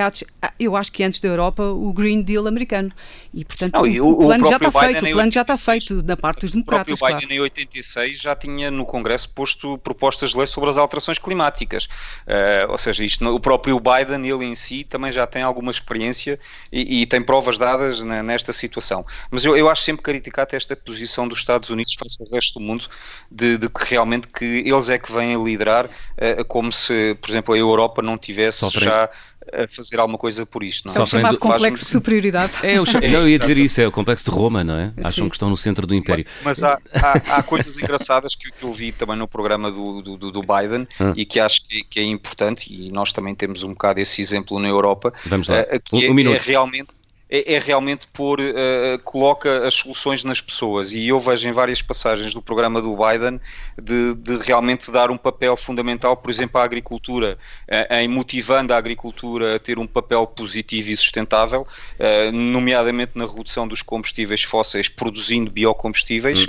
eu 0.59 0.75
acho 0.75 0.91
que 0.91 1.03
antes 1.03 1.19
da 1.19 1.27
Europa 1.27 1.63
o 1.63 1.91
Green 1.93 2.21
Deal 2.21 2.47
americano 2.47 2.91
e 3.33 3.43
portanto 3.43 3.73
não, 3.73 3.83
o, 3.83 4.11
o, 4.11 4.25
plano 4.27 4.47
já 4.47 4.55
está 4.57 4.71
feito, 4.71 5.05
o 5.05 5.11
plano 5.11 5.31
já 5.31 5.41
está 5.41 5.57
feito 5.57 6.01
da 6.01 6.17
parte 6.17 6.41
dos 6.41 6.51
democratas. 6.51 6.93
O 6.93 6.97
próprio 6.97 7.15
Biden 7.15 7.27
claro. 7.27 7.33
em 7.33 7.43
86 7.43 8.21
já 8.21 8.35
tinha 8.35 8.69
no 8.69 8.85
Congresso 8.85 9.29
posto 9.29 9.77
propostas 9.79 10.31
de 10.31 10.37
lei 10.37 10.47
sobre 10.47 10.69
as 10.69 10.77
alterações 10.77 11.17
climáticas, 11.17 11.85
uh, 11.85 12.71
ou 12.71 12.77
seja, 12.77 13.03
isto, 13.03 13.27
o 13.27 13.39
próprio 13.39 13.79
Biden 13.79 14.27
ele 14.27 14.45
em 14.45 14.55
si 14.55 14.83
também 14.83 15.11
já 15.11 15.25
tem 15.25 15.41
alguma 15.41 15.71
experiência 15.71 16.39
e, 16.71 17.01
e 17.01 17.05
tem 17.05 17.21
provas 17.21 17.57
de 17.77 18.03
nesta 18.03 18.53
situação. 18.53 19.05
Mas 19.29 19.45
eu, 19.45 19.55
eu 19.55 19.69
acho 19.69 19.83
sempre 19.83 20.01
caricato 20.01 20.55
esta 20.55 20.75
posição 20.75 21.27
dos 21.27 21.39
Estados 21.39 21.69
Unidos 21.69 21.93
face 21.93 22.17
ao 22.21 22.29
resto 22.29 22.59
do 22.59 22.65
mundo, 22.65 22.87
de, 23.29 23.57
de 23.57 23.69
que 23.69 23.85
realmente 23.85 24.27
que 24.27 24.45
eles 24.45 24.89
é 24.89 24.97
que 24.97 25.11
vêm 25.11 25.35
a 25.35 25.37
liderar, 25.37 25.85
uh, 25.85 26.45
como 26.45 26.71
se, 26.71 27.17
por 27.21 27.29
exemplo, 27.29 27.53
a 27.53 27.57
Europa 27.57 28.01
não 28.01 28.17
tivesse 28.17 28.59
Sofrem. 28.59 28.85
já 28.85 29.09
a 29.53 29.67
fazer 29.67 29.99
alguma 29.99 30.17
coisa 30.17 30.45
por 30.45 30.63
isto. 30.63 30.85
Não 30.87 30.93
é? 30.93 30.95
Sofrem 30.95 31.27
do... 31.29 31.37
complexo 31.37 31.85
de 31.85 31.91
superioridade. 31.91 32.53
É, 32.63 32.77
eu, 32.77 32.83
é, 33.01 33.07
não, 33.07 33.21
eu 33.21 33.29
ia 33.29 33.39
dizer 33.39 33.57
isso, 33.57 33.81
é 33.81 33.87
o 33.87 33.91
complexo 33.91 34.25
de 34.25 34.31
Roma, 34.31 34.63
não 34.63 34.75
é? 34.75 34.93
Acham 35.03 35.27
que 35.29 35.35
estão 35.35 35.49
no 35.49 35.57
centro 35.57 35.87
do 35.87 35.95
império. 35.95 36.25
Mas 36.43 36.63
há, 36.63 36.79
há, 36.93 37.37
há 37.37 37.43
coisas 37.43 37.77
engraçadas 37.77 38.35
que, 38.35 38.51
que, 38.51 38.63
eu 38.63 38.71
vi 38.71 38.91
também 38.91 39.15
no 39.15 39.27
programa 39.27 39.71
do, 39.71 40.01
do, 40.01 40.31
do 40.31 40.41
Biden 40.41 40.87
ah. 40.99 41.13
e 41.15 41.25
que 41.25 41.39
acho 41.39 41.67
que, 41.67 41.83
que, 41.83 41.99
é 41.99 42.03
importante, 42.03 42.71
e 42.71 42.91
nós 42.91 43.11
também 43.11 43.33
temos 43.33 43.63
um 43.63 43.69
bocado 43.69 43.99
esse 43.99 44.21
exemplo 44.21 44.59
na 44.59 44.67
Europa, 44.67 45.13
Vamos 45.25 45.47
lá. 45.47 45.61
Uh, 45.61 45.79
que 45.83 46.09
um, 46.09 46.13
um 46.13 46.33
é, 46.33 46.35
é 46.35 46.39
realmente 46.39 47.00
é, 47.31 47.53
é 47.53 47.59
realmente 47.59 48.05
pôr, 48.07 48.41
uh, 48.41 48.99
coloca 49.05 49.65
as 49.65 49.73
soluções 49.73 50.23
nas 50.25 50.41
pessoas. 50.41 50.91
E 50.91 51.07
eu 51.07 51.19
vejo 51.19 51.47
em 51.47 51.53
várias 51.53 51.81
passagens 51.81 52.33
do 52.33 52.41
programa 52.41 52.81
do 52.81 52.95
Biden 52.97 53.39
de, 53.81 54.13
de 54.15 54.35
realmente 54.43 54.91
dar 54.91 55.09
um 55.09 55.17
papel 55.17 55.55
fundamental, 55.55 56.17
por 56.17 56.29
exemplo, 56.29 56.59
à 56.59 56.63
agricultura, 56.63 57.37
uh, 57.69 57.93
em 57.95 58.07
motivando 58.09 58.73
a 58.73 58.77
agricultura 58.77 59.55
a 59.55 59.59
ter 59.59 59.79
um 59.79 59.87
papel 59.87 60.27
positivo 60.27 60.91
e 60.91 60.97
sustentável, 60.97 61.65
uh, 61.97 62.31
nomeadamente 62.33 63.13
na 63.15 63.25
redução 63.25 63.65
dos 63.65 63.81
combustíveis 63.81 64.43
fósseis, 64.43 64.89
produzindo 64.89 65.49
biocombustíveis, 65.49 66.43
hum. 66.43 66.47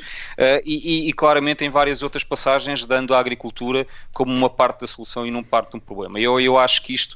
e, 0.64 1.08
e, 1.08 1.12
claramente 1.12 1.64
em 1.64 1.70
várias 1.70 2.02
outras 2.02 2.24
passagens, 2.24 2.84
dando 2.84 3.14
a 3.14 3.20
agricultura 3.20 3.86
como 4.12 4.32
uma 4.32 4.50
parte 4.50 4.80
da 4.80 4.86
solução 4.86 5.24
e 5.26 5.30
não 5.30 5.44
parte 5.44 5.70
de 5.70 5.76
um 5.76 5.80
problema. 5.80 6.18
Eu, 6.18 6.40
eu 6.40 6.58
acho 6.58 6.82
que 6.82 6.92
isto 6.92 7.14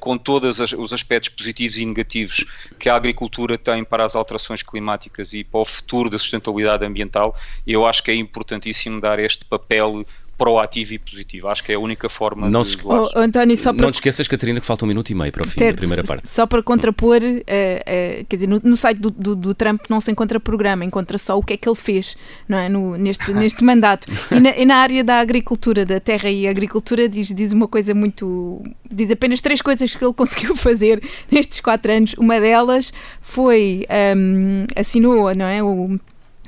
com 0.00 0.18
todos 0.18 0.58
os 0.58 0.92
aspectos 0.92 1.30
positivos 1.30 1.78
e 1.78 1.86
negativos 1.86 2.44
que 2.78 2.88
a 2.88 2.96
agricultura 2.96 3.56
tem 3.56 3.84
para 3.84 4.04
as 4.04 4.16
alterações 4.16 4.62
climáticas 4.62 5.32
e 5.32 5.44
para 5.44 5.60
o 5.60 5.64
futuro 5.64 6.10
da 6.10 6.18
sustentabilidade 6.18 6.84
ambiental, 6.84 7.34
eu 7.66 7.86
acho 7.86 8.02
que 8.02 8.10
é 8.10 8.14
importantíssimo 8.14 9.00
dar 9.00 9.18
este 9.18 9.44
papel 9.44 10.04
proativo 10.36 10.94
e 10.94 10.98
positivo. 10.98 11.48
Acho 11.48 11.64
que 11.64 11.72
é 11.72 11.74
a 11.74 11.78
única 11.78 12.08
forma 12.08 12.48
não 12.48 12.62
de... 12.62 12.68
Se... 12.68 12.78
Oh, 12.84 13.08
António, 13.16 13.56
só 13.56 13.72
para... 13.72 13.84
Não 13.84 13.90
te 13.90 13.96
esqueças, 13.96 14.28
Catarina, 14.28 14.60
que 14.60 14.66
falta 14.66 14.84
um 14.84 14.88
minuto 14.88 15.10
e 15.10 15.14
meio 15.14 15.32
para 15.32 15.42
o 15.42 15.48
fim 15.48 15.58
certo, 15.58 15.76
da 15.76 15.80
primeira 15.80 16.04
parte. 16.04 16.28
Só 16.28 16.46
para 16.46 16.62
contrapor, 16.62 17.20
uh, 17.22 17.38
uh, 17.38 18.24
quer 18.28 18.36
dizer, 18.36 18.46
no, 18.46 18.60
no 18.62 18.76
site 18.76 18.98
do, 18.98 19.10
do, 19.10 19.34
do, 19.34 19.54
Trump 19.54 19.84
não 19.88 20.00
se 20.00 20.10
encontra 20.10 20.38
programa, 20.38 20.84
encontra 20.84 21.16
só 21.16 21.38
o 21.38 21.42
que 21.42 21.54
é 21.54 21.56
que 21.56 21.68
ele 21.68 21.76
fez 21.76 22.16
não 22.48 22.58
é? 22.58 22.68
no, 22.68 22.96
neste, 22.96 23.32
neste 23.34 23.64
mandato. 23.64 24.06
E 24.30 24.40
na, 24.40 24.50
e 24.50 24.64
na, 24.66 24.76
área 24.76 25.02
da 25.02 25.20
agricultura, 25.20 25.84
da 25.86 25.98
terra 25.98 26.30
e 26.30 26.46
agricultura, 26.46 27.08
diz, 27.08 27.28
diz 27.28 27.52
uma 27.52 27.66
coisa 27.66 27.94
muito... 27.94 28.62
diz 28.90 29.10
apenas 29.10 29.40
três 29.40 29.62
coisas 29.62 29.94
que 29.94 30.04
ele 30.04 30.12
conseguiu 30.14 30.54
fazer 30.54 31.02
nestes 31.30 31.60
quatro 31.60 31.90
anos. 31.90 32.14
Uma 32.14 32.38
delas 32.40 32.92
foi, 33.20 33.86
um, 34.16 34.66
assinou, 34.76 35.34
não 35.34 35.46
é, 35.46 35.62
o 35.62 35.98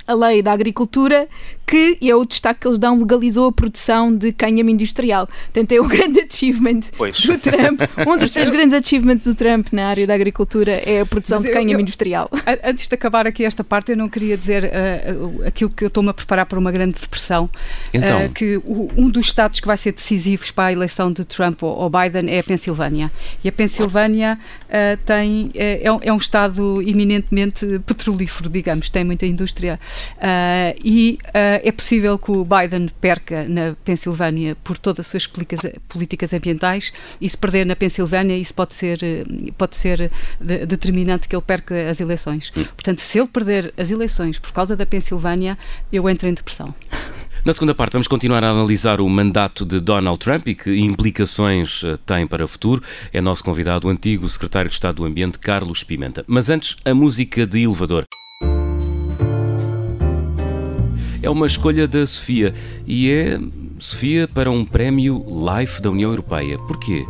a 0.09 0.15
lei 0.15 0.41
da 0.41 0.53
agricultura, 0.53 1.29
que, 1.69 1.99
e 2.01 2.11
é 2.11 2.17
o 2.17 2.25
destaque 2.25 2.61
que 2.61 2.69
eles 2.69 2.79
dão, 2.79 2.99
legalizou 2.99 3.49
a 3.49 3.53
produção 3.53 4.15
de 4.15 4.33
cânhamo 4.33 4.71
industrial. 4.71 5.27
Portanto, 5.27 5.73
é 5.73 5.81
o 5.81 5.85
grande 5.89 6.21
achievement 6.21 6.81
pois. 6.97 7.21
do 7.21 7.39
Trump. 7.39 7.81
Um 8.07 8.17
dos 8.17 8.33
três 8.33 8.51
grandes 8.51 8.75
achievements 8.75 9.25
do 9.25 9.35
Trump 9.35 9.69
na 9.73 9.89
área 9.89 10.07
da 10.07 10.15
agricultura 10.15 10.73
é 10.73 11.01
a 11.01 11.07
produção 11.07 11.41
de 11.41 11.51
cânhamo 11.51 11.81
industrial. 11.81 12.31
Antes 12.65 12.89
de 12.89 12.95
acabar 12.95 13.27
aqui 13.27 13.45
esta 13.45 13.63
parte, 13.63 13.93
eu 13.93 13.97
não 13.97 14.09
queria 14.09 14.37
dizer 14.37 14.65
uh, 14.65 15.47
aquilo 15.47 15.71
que 15.71 15.85
eu 15.85 15.89
estou-me 15.89 16.11
a 16.11 16.15
preparar 16.15 16.47
para 16.47 16.59
uma 16.59 16.73
grande 16.73 16.99
depressão. 16.99 17.51
Então. 17.93 18.27
Uh, 18.27 18.31
que 18.31 18.57
o, 18.59 18.91
um 18.97 19.11
dos 19.11 19.27
estados 19.27 19.61
que 19.61 19.67
vai 19.67 19.77
ser 19.77 19.93
decisivos 19.93 20.51
para 20.51 20.67
a 20.67 20.73
eleição 20.73 21.13
de 21.13 21.25
Trump 21.25 21.63
ou, 21.63 21.77
ou 21.77 21.91
Biden 21.91 22.31
é 22.31 22.41
a 22.41 22.45
Pensilvânia. 22.45 23.11
E 23.43 23.49
a 23.49 23.53
Pensilvânia 23.53 24.39
uh, 24.65 24.97
tem, 25.05 25.51
é, 25.55 25.83
é 25.85 26.13
um 26.13 26.17
estado 26.17 26.83
eminentemente 26.83 27.81
petrolífero, 27.87 28.49
digamos, 28.49 28.91
tem 28.91 29.05
muita 29.05 29.27
indústria 29.27 29.79
Uh, 30.19 30.75
e 30.83 31.19
uh, 31.29 31.58
é 31.63 31.73
possível 31.73 32.19
que 32.19 32.31
o 32.31 32.45
Biden 32.45 32.89
perca 33.01 33.49
na 33.49 33.75
Pensilvânia 33.85 34.57
por 34.63 34.79
todas 34.79 35.01
as 35.01 35.07
suas 35.07 35.27
políticas 35.27 36.33
ambientais 36.33 36.93
e 37.21 37.29
se 37.29 37.37
perder 37.37 37.67
na 37.67 37.77
Pensilvânia 37.77 38.37
isso 38.37 38.55
pode 38.55 38.75
ser, 38.75 38.99
pode 39.57 39.77
ser 39.77 40.11
de, 40.41 40.67
determinante 40.67 41.29
que 41.29 41.35
ele 41.35 41.43
perca 41.43 41.91
as 41.91 42.01
eleições. 42.01 42.53
Hum. 42.57 42.65
Portanto, 42.65 43.01
se 43.01 43.19
ele 43.19 43.29
perder 43.29 43.73
as 43.77 43.91
eleições 43.91 44.39
por 44.39 44.53
causa 44.53 44.77
da 44.77 44.87
Pensilvânia, 44.87 45.59
eu 45.93 46.09
entro 46.09 46.29
em 46.29 46.35
depressão. 46.35 46.75
Na 47.45 47.53
segunda 47.53 47.75
parte, 47.75 47.93
vamos 47.93 48.09
continuar 48.09 48.43
a 48.45 48.51
analisar 48.51 49.01
o 49.01 49.09
mandato 49.09 49.65
de 49.65 49.81
Donald 49.81 50.19
Trump 50.19 50.49
e 50.49 50.55
que 50.55 50.77
implicações 50.77 51.83
eh, 51.85 51.97
tem 52.05 52.27
para 52.27 52.45
o 52.45 52.49
futuro. 52.49 52.83
É 53.13 53.21
nosso 53.21 53.45
convidado 53.45 53.87
o 53.87 53.91
antigo 53.91 54.29
secretário 54.29 54.69
de 54.69 54.75
Estado 54.75 54.97
do 54.97 55.05
Ambiente, 55.05 55.39
Carlos 55.39 55.85
Pimenta. 55.85 56.25
Mas 56.27 56.51
antes, 56.51 56.77
a 56.85 56.93
música 56.93 57.47
de 57.47 57.63
elevador. 57.63 58.05
É 61.29 61.31
uma 61.31 61.45
escolha 61.45 61.87
da 61.87 62.07
Sofia 62.07 62.55
e 62.87 63.11
é 63.11 63.39
Sofia 63.79 64.27
para 64.27 64.51
um 64.51 64.65
prémio 64.65 65.23
Life 65.29 65.83
da 65.83 65.91
União 65.91 66.09
Europeia. 66.09 66.57
Porquê? 66.61 67.05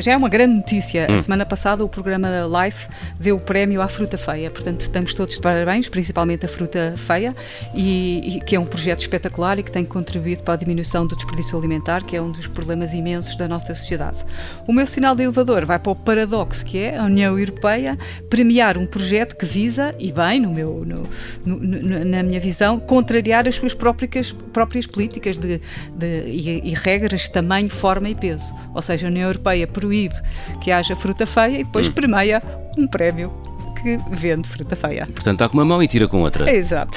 Já 0.00 0.12
é 0.12 0.16
uma 0.16 0.28
grande 0.28 0.54
notícia. 0.54 1.06
Hum. 1.08 1.14
A 1.14 1.18
semana 1.18 1.46
passada 1.46 1.84
o 1.84 1.88
programa 1.88 2.28
Life 2.64 2.88
deu 3.18 3.36
o 3.36 3.40
prémio 3.40 3.80
à 3.82 3.88
fruta 3.88 4.16
feia. 4.16 4.50
Portanto, 4.50 4.80
estamos 4.80 5.14
todos 5.14 5.34
de 5.34 5.40
parabéns, 5.40 5.88
principalmente 5.88 6.46
a 6.46 6.48
fruta 6.48 6.94
feia, 6.96 7.34
e, 7.74 8.36
e, 8.36 8.40
que 8.40 8.56
é 8.56 8.60
um 8.60 8.66
projeto 8.66 9.00
espetacular 9.00 9.58
e 9.58 9.62
que 9.62 9.70
tem 9.70 9.84
contribuído 9.84 10.42
para 10.42 10.54
a 10.54 10.56
diminuição 10.56 11.06
do 11.06 11.16
desperdício 11.16 11.56
alimentar, 11.58 12.04
que 12.04 12.16
é 12.16 12.22
um 12.22 12.30
dos 12.30 12.46
problemas 12.46 12.92
imensos 12.92 13.36
da 13.36 13.48
nossa 13.48 13.74
sociedade. 13.74 14.18
O 14.66 14.72
meu 14.72 14.86
sinal 14.86 15.14
de 15.14 15.22
elevador 15.22 15.64
vai 15.64 15.78
para 15.78 15.92
o 15.92 15.96
paradoxo 15.96 16.62
que 16.64 16.78
é 16.78 16.96
a 16.96 17.04
União 17.04 17.38
Europeia 17.38 17.98
premiar 18.28 18.76
um 18.76 18.86
projeto 18.86 19.36
que 19.36 19.44
visa, 19.44 19.94
e 19.98 20.12
bem, 20.12 20.40
no 20.40 20.50
meu, 20.50 20.84
no, 20.84 21.06
no, 21.44 22.04
na 22.04 22.22
minha 22.22 22.40
visão, 22.40 22.78
contrariar 22.78 23.46
as 23.48 23.56
suas 23.56 23.74
próprias, 23.74 24.32
próprias 24.52 24.86
políticas 24.86 25.36
de, 25.38 25.60
de 25.94 26.22
e, 26.26 26.70
e 26.70 26.74
regras 26.74 27.22
de 27.22 27.32
tamanho, 27.32 27.68
forma 27.68 28.08
e 28.08 28.14
peso. 28.14 28.52
Ou 28.74 28.82
seja, 28.82 29.06
a 29.06 29.10
União 29.10 29.28
Europeia 29.28 29.61
Europeia 29.62 29.66
proíbe 29.66 30.14
que 30.60 30.70
haja 30.70 30.96
fruta 30.96 31.26
feia 31.26 31.60
e 31.60 31.64
depois 31.64 31.88
hum. 31.88 31.92
premia 31.92 32.42
um 32.76 32.86
prémio 32.86 33.32
que 33.80 33.98
vende 34.10 34.48
fruta 34.48 34.76
feia. 34.76 35.06
Portanto, 35.06 35.34
está 35.34 35.48
com 35.48 35.58
uma 35.58 35.64
mão 35.64 35.82
e 35.82 35.88
tira 35.88 36.06
com 36.06 36.22
outra. 36.22 36.50
Exato. 36.54 36.96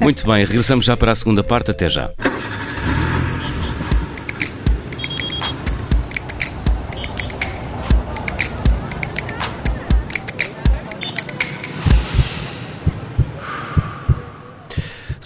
Muito 0.00 0.26
bem, 0.26 0.44
regressamos 0.44 0.84
já 0.84 0.96
para 0.96 1.12
a 1.12 1.14
segunda 1.14 1.42
parte. 1.42 1.70
Até 1.70 1.88
já. 1.88 2.10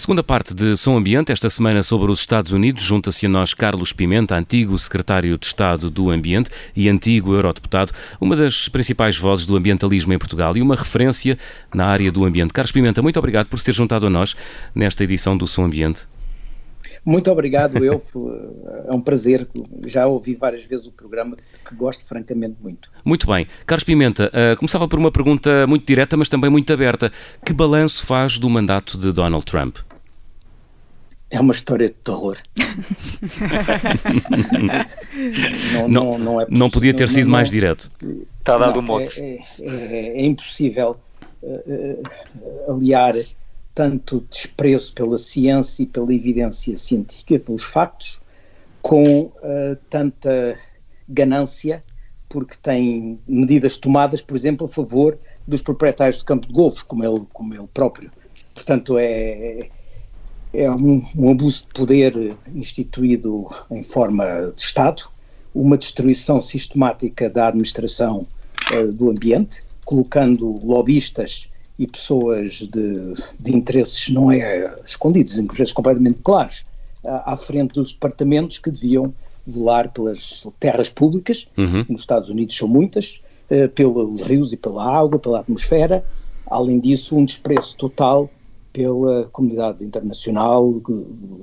Segunda 0.01 0.23
parte 0.23 0.55
de 0.55 0.75
Som 0.75 0.97
Ambiente, 0.97 1.31
esta 1.31 1.47
semana 1.47 1.83
sobre 1.83 2.11
os 2.11 2.21
Estados 2.21 2.51
Unidos, 2.51 2.81
junta-se 2.81 3.27
a 3.27 3.29
nós 3.29 3.53
Carlos 3.53 3.93
Pimenta, 3.93 4.35
antigo 4.35 4.75
secretário 4.79 5.37
de 5.37 5.45
Estado 5.45 5.91
do 5.91 6.09
Ambiente 6.09 6.49
e 6.75 6.89
antigo 6.89 7.35
eurodeputado, 7.35 7.93
uma 8.19 8.35
das 8.35 8.67
principais 8.67 9.15
vozes 9.15 9.45
do 9.45 9.55
ambientalismo 9.55 10.11
em 10.11 10.17
Portugal 10.17 10.57
e 10.57 10.61
uma 10.63 10.75
referência 10.75 11.37
na 11.71 11.85
área 11.85 12.11
do 12.11 12.25
ambiente. 12.25 12.51
Carlos 12.51 12.71
Pimenta, 12.71 12.99
muito 12.99 13.19
obrigado 13.19 13.45
por 13.45 13.59
se 13.59 13.65
ter 13.65 13.73
juntado 13.73 14.07
a 14.07 14.09
nós 14.09 14.35
nesta 14.73 15.03
edição 15.03 15.37
do 15.37 15.45
Som 15.45 15.65
Ambiente. 15.65 16.07
Muito 17.05 17.29
obrigado, 17.31 17.85
eu. 17.85 18.01
É 18.87 18.93
um 18.93 18.99
prazer. 18.99 19.47
Já 19.85 20.07
ouvi 20.07 20.33
várias 20.33 20.63
vezes 20.63 20.87
o 20.87 20.91
programa, 20.91 21.37
que 21.63 21.75
gosto 21.75 22.03
francamente 22.03 22.55
muito. 22.59 22.89
Muito 23.05 23.27
bem. 23.27 23.45
Carlos 23.67 23.83
Pimenta, 23.83 24.29
uh, 24.29 24.57
começava 24.57 24.87
por 24.87 24.97
uma 24.97 25.11
pergunta 25.11 25.67
muito 25.67 25.85
direta, 25.85 26.17
mas 26.17 26.27
também 26.27 26.49
muito 26.49 26.73
aberta. 26.73 27.11
Que 27.45 27.53
balanço 27.53 28.03
faz 28.03 28.39
do 28.39 28.49
mandato 28.49 28.97
de 28.97 29.11
Donald 29.11 29.45
Trump? 29.45 29.77
É 31.31 31.39
uma 31.39 31.53
história 31.53 31.87
de 31.87 31.93
terror. 31.93 32.37
não, 35.73 35.87
não, 35.87 36.19
não, 36.19 36.41
é 36.41 36.45
não, 36.49 36.69
podia 36.69 36.93
ter 36.93 37.07
sido 37.07 37.29
mais 37.29 37.49
direto. 37.49 37.89
Está 38.37 38.57
dado 38.57 38.81
o 38.81 38.83
mote. 38.83 39.21
É, 39.21 39.39
é, 39.61 40.19
é, 40.19 40.25
impossível 40.25 40.99
uh, 41.41 42.03
aliar 42.69 43.15
tanto 43.73 44.25
desprezo 44.29 44.93
pela 44.93 45.17
ciência 45.17 45.83
e 45.83 45.85
pela 45.85 46.13
evidência 46.13 46.75
científica, 46.75 47.39
pelos 47.39 47.63
factos, 47.63 48.21
com 48.81 49.21
uh, 49.21 49.77
tanta 49.89 50.59
ganância, 51.07 51.81
porque 52.27 52.57
tem 52.61 53.17
medidas 53.25 53.77
tomadas, 53.77 54.21
por 54.21 54.35
exemplo, 54.35 54.65
a 54.65 54.69
favor 54.69 55.17
dos 55.47 55.61
proprietários 55.61 56.17
de 56.17 56.25
campo 56.25 56.47
de 56.47 56.53
golfe, 56.53 56.83
como 56.83 57.05
ele, 57.05 57.25
como 57.31 57.53
ele 57.53 57.69
próprio. 57.73 58.11
Portanto, 58.53 58.97
é 58.97 59.69
é 60.53 60.69
um, 60.69 61.03
um, 61.15 61.31
abuso 61.31 61.65
de 61.65 61.73
poder 61.73 62.37
instituído 62.53 63.47
em 63.69 63.83
forma 63.83 64.51
de 64.55 64.61
Estado, 64.61 65.03
uma 65.53 65.77
destruição 65.77 66.41
sistemática 66.41 67.29
da 67.29 67.47
administração 67.47 68.23
uh, 68.73 68.91
do 68.91 69.09
ambiente, 69.09 69.63
colocando 69.85 70.59
lobistas 70.65 71.47
e 71.79 71.87
pessoas 71.87 72.67
de, 72.67 73.13
de 73.39 73.55
interesses 73.55 74.09
não 74.09 74.31
é 74.31 74.75
escondidos, 74.85 75.37
interesses 75.37 75.73
completamente 75.73 76.19
claros, 76.23 76.63
uh, 77.03 77.21
à 77.25 77.37
frente 77.37 77.73
dos 77.73 77.93
departamentos 77.93 78.57
que 78.57 78.69
deviam 78.69 79.13
velar 79.45 79.91
pelas 79.91 80.45
terras 80.59 80.89
públicas, 80.89 81.47
uhum. 81.57 81.85
nos 81.89 82.01
Estados 82.01 82.29
Unidos 82.29 82.55
são 82.55 82.67
muitas, 82.67 83.21
uh, 83.49 83.69
pelos 83.69 84.21
rios 84.21 84.51
e 84.51 84.57
pela 84.57 84.83
água, 84.83 85.17
pela 85.17 85.39
atmosfera, 85.39 86.03
além 86.45 86.79
disso 86.79 87.15
um 87.15 87.23
desprezo 87.23 87.75
total 87.77 88.29
pela 88.73 89.25
comunidade 89.31 89.83
internacional, 89.83 90.81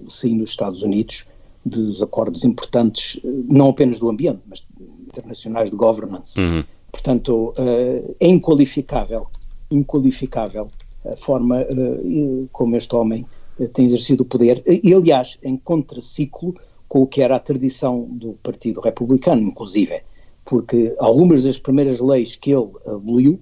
saindo 0.09 0.41
dos 0.41 0.51
Estados 0.51 0.83
Unidos, 0.83 1.27
dos 1.65 2.03
acordos 2.03 2.45
importantes, 2.45 3.21
não 3.25 3.69
apenas 3.71 3.99
do 4.01 4.09
ambiente, 4.09 4.41
mas 4.47 4.65
internacionais 5.07 5.71
de 5.71 5.77
governance. 5.77 6.41
Uhum. 6.41 6.65
Portanto, 6.91 7.55
uh, 7.59 8.17
é 8.21 8.29
inqualificável, 8.29 9.27
inqualificável 9.71 10.69
a 11.05 11.17
forma 11.17 11.63
uh, 11.63 12.49
como 12.53 12.77
este 12.77 12.95
homem 12.95 13.27
tem 13.73 13.85
exercido 13.85 14.23
o 14.23 14.27
poder, 14.27 14.63
e 14.67 14.95
aliás, 14.95 15.37
em 15.43 15.57
contraciclo 15.57 16.55
com 16.89 17.03
o 17.03 17.07
que 17.07 17.21
era 17.21 17.35
a 17.35 17.41
tradição 17.41 18.07
do 18.09 18.35
Partido 18.35 18.81
Republicano, 18.81 19.43
inclusive, 19.43 20.01
porque 20.45 20.95
algumas 20.99 21.43
das 21.43 21.59
primeiras 21.59 21.99
leis 21.99 22.37
que 22.37 22.53
ele 22.53 22.69
aboliu 22.87 23.41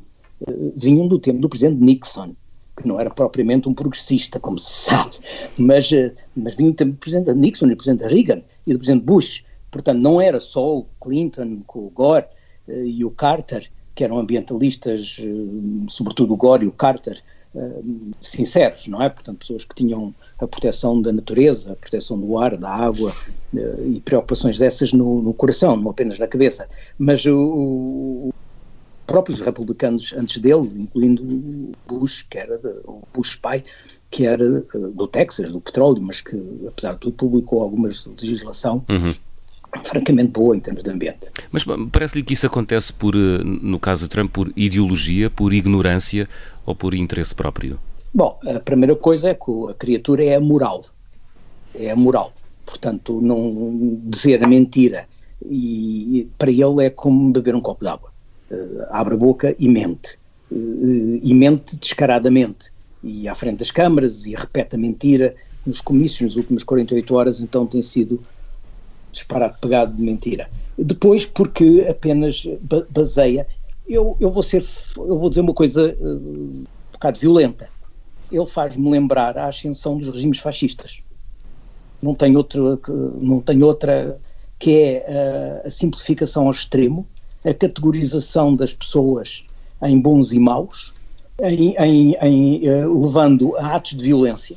vinham 0.74 1.06
do 1.06 1.18
tempo 1.18 1.40
do 1.40 1.50
presidente 1.50 1.82
Nixon, 1.82 2.34
que 2.76 2.86
não 2.86 3.00
era 3.00 3.10
propriamente 3.10 3.68
um 3.68 3.74
progressista, 3.74 4.38
como 4.38 4.58
se 4.58 4.90
sabe, 4.90 5.16
mas, 5.56 5.90
eh, 5.90 6.12
mas 6.36 6.54
vinha 6.54 6.72
do 6.72 6.92
presidente 6.94 7.32
Nixon 7.32 7.66
e 7.66 7.70
do 7.70 7.76
presidente 7.76 8.06
Reagan 8.06 8.42
e 8.66 8.72
do 8.72 8.78
presidente 8.78 9.04
Bush. 9.04 9.44
Portanto, 9.70 9.98
não 9.98 10.20
era 10.20 10.38
só 10.40 10.78
o 10.78 10.86
Clinton 11.00 11.56
com 11.66 11.86
o 11.86 11.90
Gore 11.90 12.26
uh, 12.68 12.72
e 12.84 13.04
o 13.04 13.10
Carter, 13.10 13.70
que 13.94 14.04
eram 14.04 14.18
ambientalistas, 14.18 15.18
uh, 15.20 15.86
sobretudo 15.88 16.34
o 16.34 16.36
Gore 16.36 16.64
e 16.64 16.68
o 16.68 16.72
Carter, 16.72 17.22
sinceros, 18.20 18.86
não 18.86 19.00
é? 19.00 19.08
Portanto, 19.08 19.38
pessoas 19.38 19.64
que 19.64 19.74
tinham 19.74 20.14
a 20.38 20.46
proteção 20.46 21.00
da 21.00 21.10
natureza, 21.10 21.72
a 21.72 21.76
proteção 21.76 22.20
do 22.20 22.36
ar, 22.36 22.54
da 22.54 22.68
água 22.68 23.16
e 23.54 23.98
preocupações 24.04 24.58
dessas 24.58 24.92
no, 24.92 25.22
no, 25.22 25.32
coração, 25.32 25.74
não 25.74 25.90
apenas 25.90 26.18
na 26.18 26.26
cabeça. 26.26 26.68
Mas 26.98 27.24
o, 27.24 28.30
próprios 29.06 29.40
republicanos 29.40 30.12
antes 30.16 30.38
dele, 30.38 30.68
incluindo 30.76 31.72
Bush, 31.86 32.22
que 32.28 32.38
era 32.38 32.58
de, 32.58 32.68
o 32.84 33.02
Bush 33.14 33.36
pai, 33.36 33.62
que 34.10 34.26
era 34.26 34.44
eh, 34.44 34.78
do 34.94 35.06
Texas, 35.06 35.50
do 35.50 35.60
petróleo, 35.60 36.02
mas 36.02 36.20
que, 36.20 36.36
apesar 36.66 36.94
de 36.94 37.00
tudo, 37.00 37.14
publicou 37.14 37.62
algumas 37.62 38.04
legislação 38.04 38.84
uhum. 38.88 39.14
francamente 39.84 40.32
boa 40.32 40.56
em 40.56 40.60
termos 40.60 40.82
de 40.82 40.90
ambiente. 40.90 41.30
Mas 41.50 41.64
parece-lhe 41.92 42.22
que 42.22 42.32
isso 42.34 42.46
acontece 42.46 42.92
por, 42.92 43.14
eh, 43.14 43.42
no 43.44 43.78
caso 43.78 44.02
de 44.02 44.08
Trump, 44.08 44.32
por 44.32 44.52
ideologia, 44.56 45.30
por 45.30 45.52
ignorância 45.52 46.28
ou 46.64 46.74
por 46.74 46.94
interesse 46.94 47.34
próprio? 47.34 47.78
Bom, 48.12 48.38
a 48.46 48.60
primeira 48.60 48.96
coisa 48.96 49.30
é 49.30 49.34
que 49.34 49.50
a 49.70 49.74
criatura 49.74 50.24
é 50.24 50.36
a 50.36 50.40
moral. 50.40 50.82
É 51.74 51.90
a 51.90 51.96
moral. 51.96 52.32
Portanto, 52.64 53.20
não 53.20 54.00
dizer 54.04 54.42
a 54.42 54.48
mentira 54.48 55.06
e 55.48 56.26
para 56.38 56.50
ele 56.50 56.84
é 56.84 56.90
como 56.90 57.30
beber 57.30 57.54
um 57.54 57.60
copo 57.60 57.84
d'água 57.84 58.15
abre 58.90 59.14
a 59.14 59.16
boca 59.16 59.54
e 59.58 59.68
mente. 59.68 60.18
Uh, 60.50 61.18
e 61.22 61.34
mente 61.34 61.76
descaradamente. 61.76 62.70
e 63.02 63.28
à 63.28 63.34
frente 63.34 63.58
das 63.58 63.70
câmaras 63.70 64.26
e 64.26 64.34
repete 64.34 64.76
a 64.76 64.78
mentira 64.78 65.34
nos 65.64 65.80
comícios 65.80 66.20
nas 66.22 66.36
últimas 66.36 66.62
48 66.62 67.14
horas, 67.14 67.40
então 67.40 67.66
tem 67.66 67.82
sido 67.82 68.20
disparado 69.12 69.56
pegado 69.60 69.94
de 69.94 70.02
mentira. 70.02 70.48
Depois, 70.78 71.24
porque 71.24 71.86
apenas 71.88 72.46
baseia. 72.90 73.46
Eu, 73.88 74.16
eu, 74.20 74.30
vou 74.30 74.42
ser, 74.42 74.64
eu 74.96 75.18
vou 75.18 75.28
dizer 75.28 75.40
uma 75.40 75.54
coisa 75.54 75.96
uh, 76.00 76.06
um 76.06 76.64
bocado 76.92 77.18
violenta. 77.18 77.68
Ele 78.30 78.46
faz-me 78.46 78.90
lembrar 78.90 79.38
a 79.38 79.46
ascensão 79.46 79.96
dos 79.96 80.10
regimes 80.10 80.38
fascistas. 80.38 81.00
Não 82.02 82.14
tem 82.14 82.36
outra, 82.36 82.60
não 83.20 83.40
tem 83.40 83.62
outra 83.62 84.18
que 84.58 84.72
é 84.72 85.62
a 85.64 85.70
simplificação 85.70 86.46
ao 86.46 86.50
extremo, 86.50 87.06
a 87.46 87.54
categorização 87.54 88.54
das 88.54 88.74
pessoas 88.74 89.44
em 89.82 90.00
bons 90.00 90.32
e 90.32 90.38
maus, 90.38 90.92
em, 91.40 91.74
em, 91.78 92.16
em 92.20 92.68
uh, 92.68 93.06
levando 93.06 93.56
a 93.56 93.76
atos 93.76 93.92
de 93.92 94.04
violência, 94.04 94.56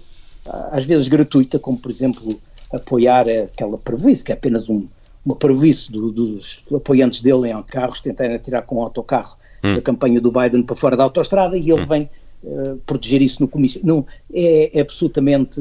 às 0.72 0.86
vezes 0.86 1.08
gratuita, 1.08 1.60
como 1.60 1.78
por 1.78 1.92
exemplo 1.92 2.40
apoiar 2.74 3.28
aquela 3.28 3.78
prejuízo, 3.78 4.24
que 4.24 4.32
é 4.32 4.36
apenas 4.36 4.70
um, 4.70 4.88
uma 5.26 5.36
prejuízo 5.36 5.92
do, 5.92 6.12
dos 6.12 6.64
apoiantes 6.74 7.22
dele 7.22 7.50
em 7.50 7.64
carros 7.64 8.02
tentarem 8.02 8.36
atirar 8.36 8.64
com 8.64 8.78
o 8.78 8.84
autocarro 8.84 9.38
hum. 9.64 9.76
da 9.76 9.82
campanha 9.82 10.22
do 10.22 10.32
Biden 10.32 10.64
para 10.64 10.76
fora 10.76 10.96
da 10.96 11.04
autostrada 11.04 11.58
e 11.58 11.70
ele 11.70 11.82
hum. 11.82 11.86
vem 11.86 12.10
uh, 12.44 12.78
proteger 12.86 13.22
isso 13.22 13.42
no 13.42 13.48
comício. 13.48 13.82
Não, 13.84 14.06
é, 14.34 14.78
é, 14.78 14.82
absolutamente 14.82 15.60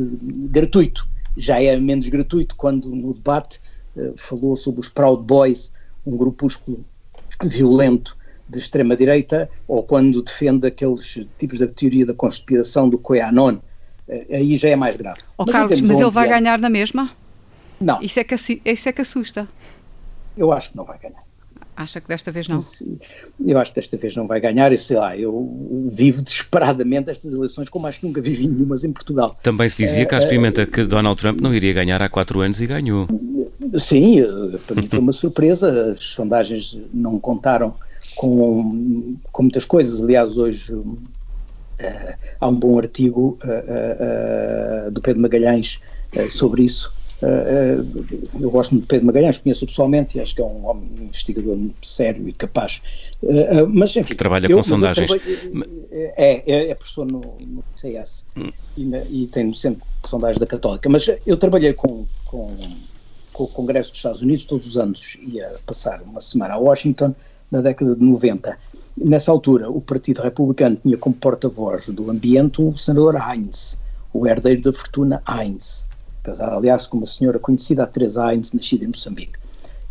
gratuito. 0.50 1.06
Já 1.36 1.60
é 1.60 1.76
menos 1.76 2.08
gratuito 2.08 2.56
quando 2.56 2.88
no 2.88 3.14
debate 3.14 3.60
uh, 3.96 4.12
falou 4.16 4.56
sobre 4.56 4.80
os 4.80 4.88
Proud 4.88 5.22
Boys, 5.22 5.72
um 6.06 6.16
grupúsculo 6.16 6.84
violento 7.42 8.16
de 8.48 8.58
extrema-direita, 8.58 9.50
ou 9.66 9.82
quando 9.82 10.22
defende 10.22 10.66
aqueles 10.66 11.20
tipos 11.38 11.58
da 11.58 11.66
teoria 11.66 12.06
da 12.06 12.14
conspiração 12.14 12.88
do 12.88 12.98
QAnon, 12.98 13.58
aí 14.30 14.56
já 14.56 14.70
é 14.70 14.76
mais 14.76 14.96
grave. 14.96 15.20
Oh, 15.36 15.44
mas 15.44 15.52
Carlos, 15.52 15.80
mas 15.82 16.00
ele 16.00 16.10
vai 16.10 16.28
ganhar 16.28 16.58
na 16.58 16.70
mesma? 16.70 17.10
Não. 17.80 18.00
Isso 18.02 18.18
é, 18.18 18.24
que, 18.24 18.34
isso 18.34 18.88
é 18.88 18.92
que 18.92 19.02
assusta. 19.02 19.46
Eu 20.36 20.52
acho 20.52 20.70
que 20.70 20.76
não 20.76 20.84
vai 20.84 20.98
ganhar. 20.98 21.22
Acha 21.76 22.00
que 22.00 22.08
desta 22.08 22.32
vez 22.32 22.48
não? 22.48 22.60
Eu 23.46 23.56
acho 23.56 23.70
que 23.70 23.76
desta 23.76 23.96
vez 23.96 24.16
não 24.16 24.26
vai 24.26 24.40
ganhar 24.40 24.72
e 24.72 24.78
sei 24.78 24.96
lá, 24.96 25.16
eu 25.16 25.86
vivo 25.88 26.20
desesperadamente 26.20 27.08
estas 27.08 27.32
eleições 27.32 27.68
como 27.68 27.86
acho 27.86 28.00
que 28.00 28.06
nunca 28.06 28.20
vivi 28.20 28.48
nenhumas 28.48 28.82
em 28.82 28.92
Portugal. 28.92 29.38
Também 29.44 29.68
se 29.68 29.76
dizia, 29.76 30.04
cá 30.04 30.18
experimenta, 30.18 30.66
que 30.66 30.82
Donald 30.82 31.20
Trump 31.20 31.40
não 31.40 31.54
iria 31.54 31.72
ganhar 31.72 32.02
há 32.02 32.08
quatro 32.08 32.40
anos 32.40 32.60
e 32.60 32.66
ganhou. 32.66 33.06
Sim, 33.78 34.22
para 34.66 34.80
mim 34.80 34.88
foi 34.88 34.98
uma 34.98 35.12
surpresa, 35.12 35.92
as 35.92 36.00
sondagens 36.00 36.78
não 36.92 37.18
contaram 37.18 37.74
com, 38.16 39.16
com 39.32 39.42
muitas 39.42 39.64
coisas, 39.64 40.02
aliás 40.02 40.36
hoje 40.36 40.74
Uh, 41.78 42.14
há 42.40 42.48
um 42.48 42.56
bom 42.56 42.76
artigo 42.76 43.38
uh, 43.44 44.88
uh, 44.88 44.90
do 44.90 45.00
Pedro 45.00 45.22
Magalhães 45.22 45.80
sobre 46.28 46.62
isso. 46.62 46.92
eu 48.40 48.50
gosto 48.50 48.72
muito 48.72 48.84
de 48.84 48.88
Pedro 48.88 49.06
Magalhães, 49.06 49.38
conheço 49.38 49.64
pessoalmente 49.66 50.18
e 50.18 50.20
acho 50.20 50.34
que 50.34 50.40
é 50.40 50.44
um 50.44 50.66
homem 50.66 50.88
um 50.98 51.04
investigador 51.04 51.56
muito 51.56 51.86
sério 51.86 52.28
e 52.28 52.32
capaz. 52.32 52.80
mas, 53.72 53.94
enfim. 53.94 54.14
Trabalha 54.16 54.48
eu, 54.48 54.56
com 54.56 54.62
sondagens. 54.62 55.10
é, 55.92 56.42
é, 56.46 56.70
é, 56.70 56.74
professor 56.74 57.06
no, 57.06 57.20
no 57.20 57.62
CS 57.76 58.24
hum. 58.36 58.50
e, 58.76 58.84
na, 58.84 58.98
e, 59.04 59.26
tem 59.28 59.44
no 59.44 59.54
Centro 59.54 59.82
de 60.02 60.08
Sondagens 60.08 60.38
da 60.38 60.46
Católica. 60.46 60.88
Mas 60.88 61.08
eu 61.26 61.36
trabalhei 61.36 61.72
com, 61.74 62.06
com, 62.24 62.56
com 63.38 63.44
o 63.44 63.48
Congresso 63.48 63.90
dos 63.90 63.98
Estados 64.00 64.20
Unidos 64.20 64.44
todos 64.44 64.66
os 64.66 64.76
anos, 64.76 65.16
ia 65.22 65.54
passar 65.64 66.02
uma 66.02 66.20
semana 66.20 66.54
a 66.54 66.58
Washington 66.58 67.14
na 67.50 67.60
década 67.60 67.94
de 67.94 68.04
90 68.04 68.58
Nessa 69.00 69.30
altura, 69.30 69.70
o 69.70 69.80
Partido 69.80 70.22
Republicano 70.22 70.76
tinha 70.76 70.96
como 70.96 71.14
porta-voz 71.14 71.88
do 71.88 72.10
ambiente 72.10 72.60
o 72.60 72.76
senador 72.76 73.14
Heinz, 73.14 73.78
o 74.12 74.26
herdeiro 74.26 74.62
da 74.62 74.72
fortuna 74.72 75.22
Heinz, 75.28 75.84
casado, 76.24 76.56
aliás, 76.56 76.86
com 76.88 76.96
uma 76.96 77.06
senhora 77.06 77.38
conhecida, 77.38 77.84
a 77.84 77.86
Teresa 77.86 78.32
Heinz, 78.32 78.52
nascida 78.52 78.84
em 78.84 78.88
Moçambique. 78.88 79.38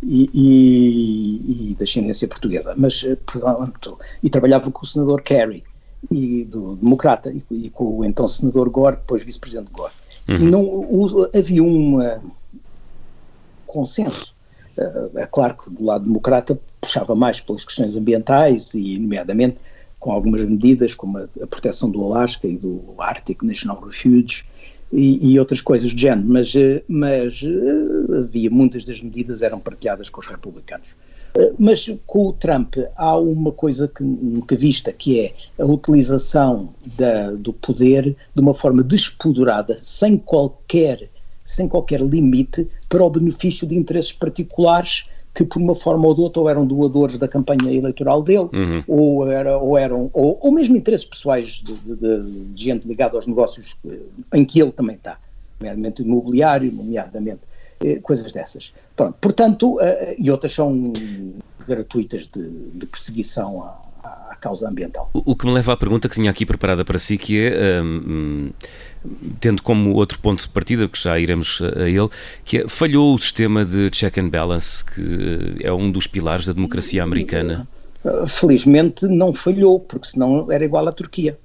E, 0.02 0.28
e, 0.34 1.70
e 1.70 1.74
da 1.74 1.84
ascendência 1.84 2.28
portuguesa, 2.28 2.74
mas 2.76 3.02
eh, 3.02 3.16
pronto, 3.16 3.98
e 4.22 4.28
trabalhava 4.28 4.70
com 4.70 4.84
o 4.84 4.86
senador 4.86 5.22
Kerry, 5.22 5.64
e 6.10 6.44
do 6.44 6.76
Democrata, 6.76 7.32
e, 7.32 7.42
e 7.50 7.70
com 7.70 7.98
o 7.98 8.04
então 8.04 8.28
senador 8.28 8.68
Gore, 8.68 8.96
depois 8.96 9.24
vice-presidente 9.24 9.70
Gore. 9.72 9.92
Uhum. 10.28 10.50
Não, 10.50 11.30
havia 11.34 11.64
um 11.64 11.98
consenso 13.68 14.36
é 15.16 15.26
claro 15.26 15.56
que 15.56 15.70
do 15.70 15.84
lado 15.84 16.04
democrata 16.04 16.58
puxava 16.80 17.14
mais 17.14 17.40
pelas 17.40 17.64
questões 17.64 17.96
ambientais 17.96 18.74
e, 18.74 18.98
nomeadamente, 18.98 19.58
com 19.98 20.12
algumas 20.12 20.44
medidas 20.44 20.94
como 20.94 21.18
a, 21.18 21.46
proteção 21.46 21.90
do 21.90 22.04
Alasca 22.04 22.46
e 22.46 22.56
do 22.56 22.94
Arctic 22.98 23.42
National 23.42 23.80
Refuge 23.80 24.44
e, 24.92 25.32
e 25.32 25.38
outras 25.38 25.60
coisas 25.60 25.92
do 25.92 26.00
género, 26.00 26.28
mas, 26.28 26.54
eh, 26.54 26.82
mas 26.88 27.42
eh, 27.42 28.18
havia 28.18 28.48
muitas 28.48 28.84
das 28.84 29.02
medidas 29.02 29.42
eram 29.42 29.60
partilhadas 29.60 30.08
com 30.08 30.20
os 30.20 30.26
republicanos. 30.26 30.96
Eh, 31.34 31.52
mas 31.58 31.92
com 32.06 32.28
o 32.28 32.32
Trump 32.32 32.76
há 32.96 33.18
uma 33.18 33.52
coisa 33.52 33.88
que 33.88 34.02
nunca 34.02 34.56
vista, 34.56 34.92
que 34.92 35.20
é 35.20 35.34
a 35.60 35.66
utilização 35.66 36.72
da, 36.96 37.32
do 37.32 37.52
poder 37.52 38.16
de 38.34 38.40
uma 38.40 38.54
forma 38.54 38.82
despodurada, 38.82 39.76
sem 39.78 40.16
qualquer 40.16 41.10
sem 41.48 41.66
qualquer 41.66 42.02
limite 42.02 42.68
para 42.90 43.02
o 43.02 43.08
benefício 43.08 43.66
de 43.66 43.74
interesses 43.74 44.12
particulares 44.12 45.04
que 45.34 45.42
por 45.42 45.62
uma 45.62 45.74
forma 45.74 46.06
ou 46.06 46.14
de 46.14 46.20
outra 46.20 46.42
ou 46.42 46.50
eram 46.50 46.66
doadores 46.66 47.16
da 47.16 47.26
campanha 47.26 47.72
eleitoral 47.72 48.22
dele, 48.22 48.50
uhum. 48.52 48.84
ou, 48.86 49.30
era, 49.30 49.56
ou 49.56 49.78
eram, 49.78 50.10
ou, 50.12 50.38
ou 50.42 50.52
mesmo 50.52 50.76
interesses 50.76 51.06
pessoais 51.06 51.62
de, 51.64 51.74
de, 51.74 51.96
de, 51.96 52.62
gente 52.62 52.86
ligada 52.86 53.16
aos 53.16 53.26
negócios 53.26 53.78
eh, 53.88 53.98
em 54.34 54.44
que 54.44 54.60
ele 54.60 54.72
também 54.72 54.96
está, 54.96 55.18
nomeadamente 55.58 56.02
imobiliário, 56.02 56.70
nomeadamente 56.70 57.40
eh, 57.80 57.98
coisas 58.00 58.30
dessas. 58.30 58.74
Pronto, 58.94 59.16
portanto, 59.18 59.78
eh, 59.80 60.16
e 60.18 60.30
outras 60.30 60.52
são 60.52 60.92
gratuitas 61.66 62.26
de, 62.26 62.46
de 62.46 62.86
perseguição 62.86 63.62
à, 63.62 63.80
causa 64.38 64.68
ambiental. 64.68 65.10
O, 65.12 65.32
o, 65.32 65.36
que 65.36 65.46
me 65.46 65.52
leva 65.52 65.72
à 65.72 65.76
pergunta 65.76 66.08
que 66.08 66.14
tinha 66.14 66.30
aqui 66.30 66.46
preparada 66.46 66.84
para 66.84 66.98
si, 66.98 67.18
que 67.18 67.46
é 67.46 67.82
um, 67.82 68.50
tendo 69.40 69.62
como 69.62 69.94
outro 69.94 70.18
ponto 70.18 70.42
de 70.42 70.48
partida, 70.48 70.88
que 70.88 71.00
já 71.00 71.18
iremos 71.18 71.60
a 71.62 71.88
ele, 71.88 72.08
que 72.44 72.58
é, 72.58 72.68
falhou 72.68 73.14
o 73.14 73.18
sistema 73.18 73.64
de 73.64 73.90
check 73.90 74.18
and 74.18 74.28
balance, 74.28 74.84
que 74.84 75.00
eh, 75.60 75.68
é 75.68 75.72
um 75.72 75.90
dos 75.90 76.06
pilares 76.06 76.46
da 76.46 76.52
democracia 76.52 77.02
americana? 77.02 77.68
Felizmente 78.26 79.06
não 79.06 79.32
falhou, 79.32 79.80
porque 79.80 80.06
senão 80.06 80.50
era 80.50 80.64
igual 80.64 80.86
à 80.88 80.92
Turquia. 80.92 81.38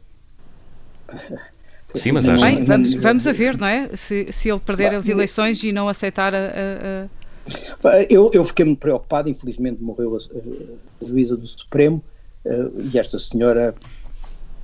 Sim, 1.94 2.14
mas 2.14 2.28
acho... 2.28 2.44
Bem, 2.44 2.64
vamos, 2.64 2.94
vamos 2.94 3.28
a 3.28 3.32
ver, 3.32 3.58
não 3.58 3.68
é? 3.68 3.90
Se, 3.96 4.32
se 4.32 4.50
ele 4.50 4.60
perder 4.60 4.96
as 4.96 5.08
eleições 5.08 5.62
e 5.64 5.72
não 5.72 5.88
aceitar 5.88 6.34
a... 6.34 6.38
a. 6.38 8.04
Eu, 8.10 8.32
eu 8.34 8.44
fiquei 8.46 8.66
muito 8.66 8.80
preocupado, 8.80 9.30
infelizmente 9.30 9.82
morreu 9.82 10.16
a, 10.16 10.18
a, 11.04 11.06
juíza 11.06 11.36
do 11.36 11.46
Supremo 11.46 12.02
e 12.46 12.98
esta 12.98 13.18
senhora, 13.18 13.74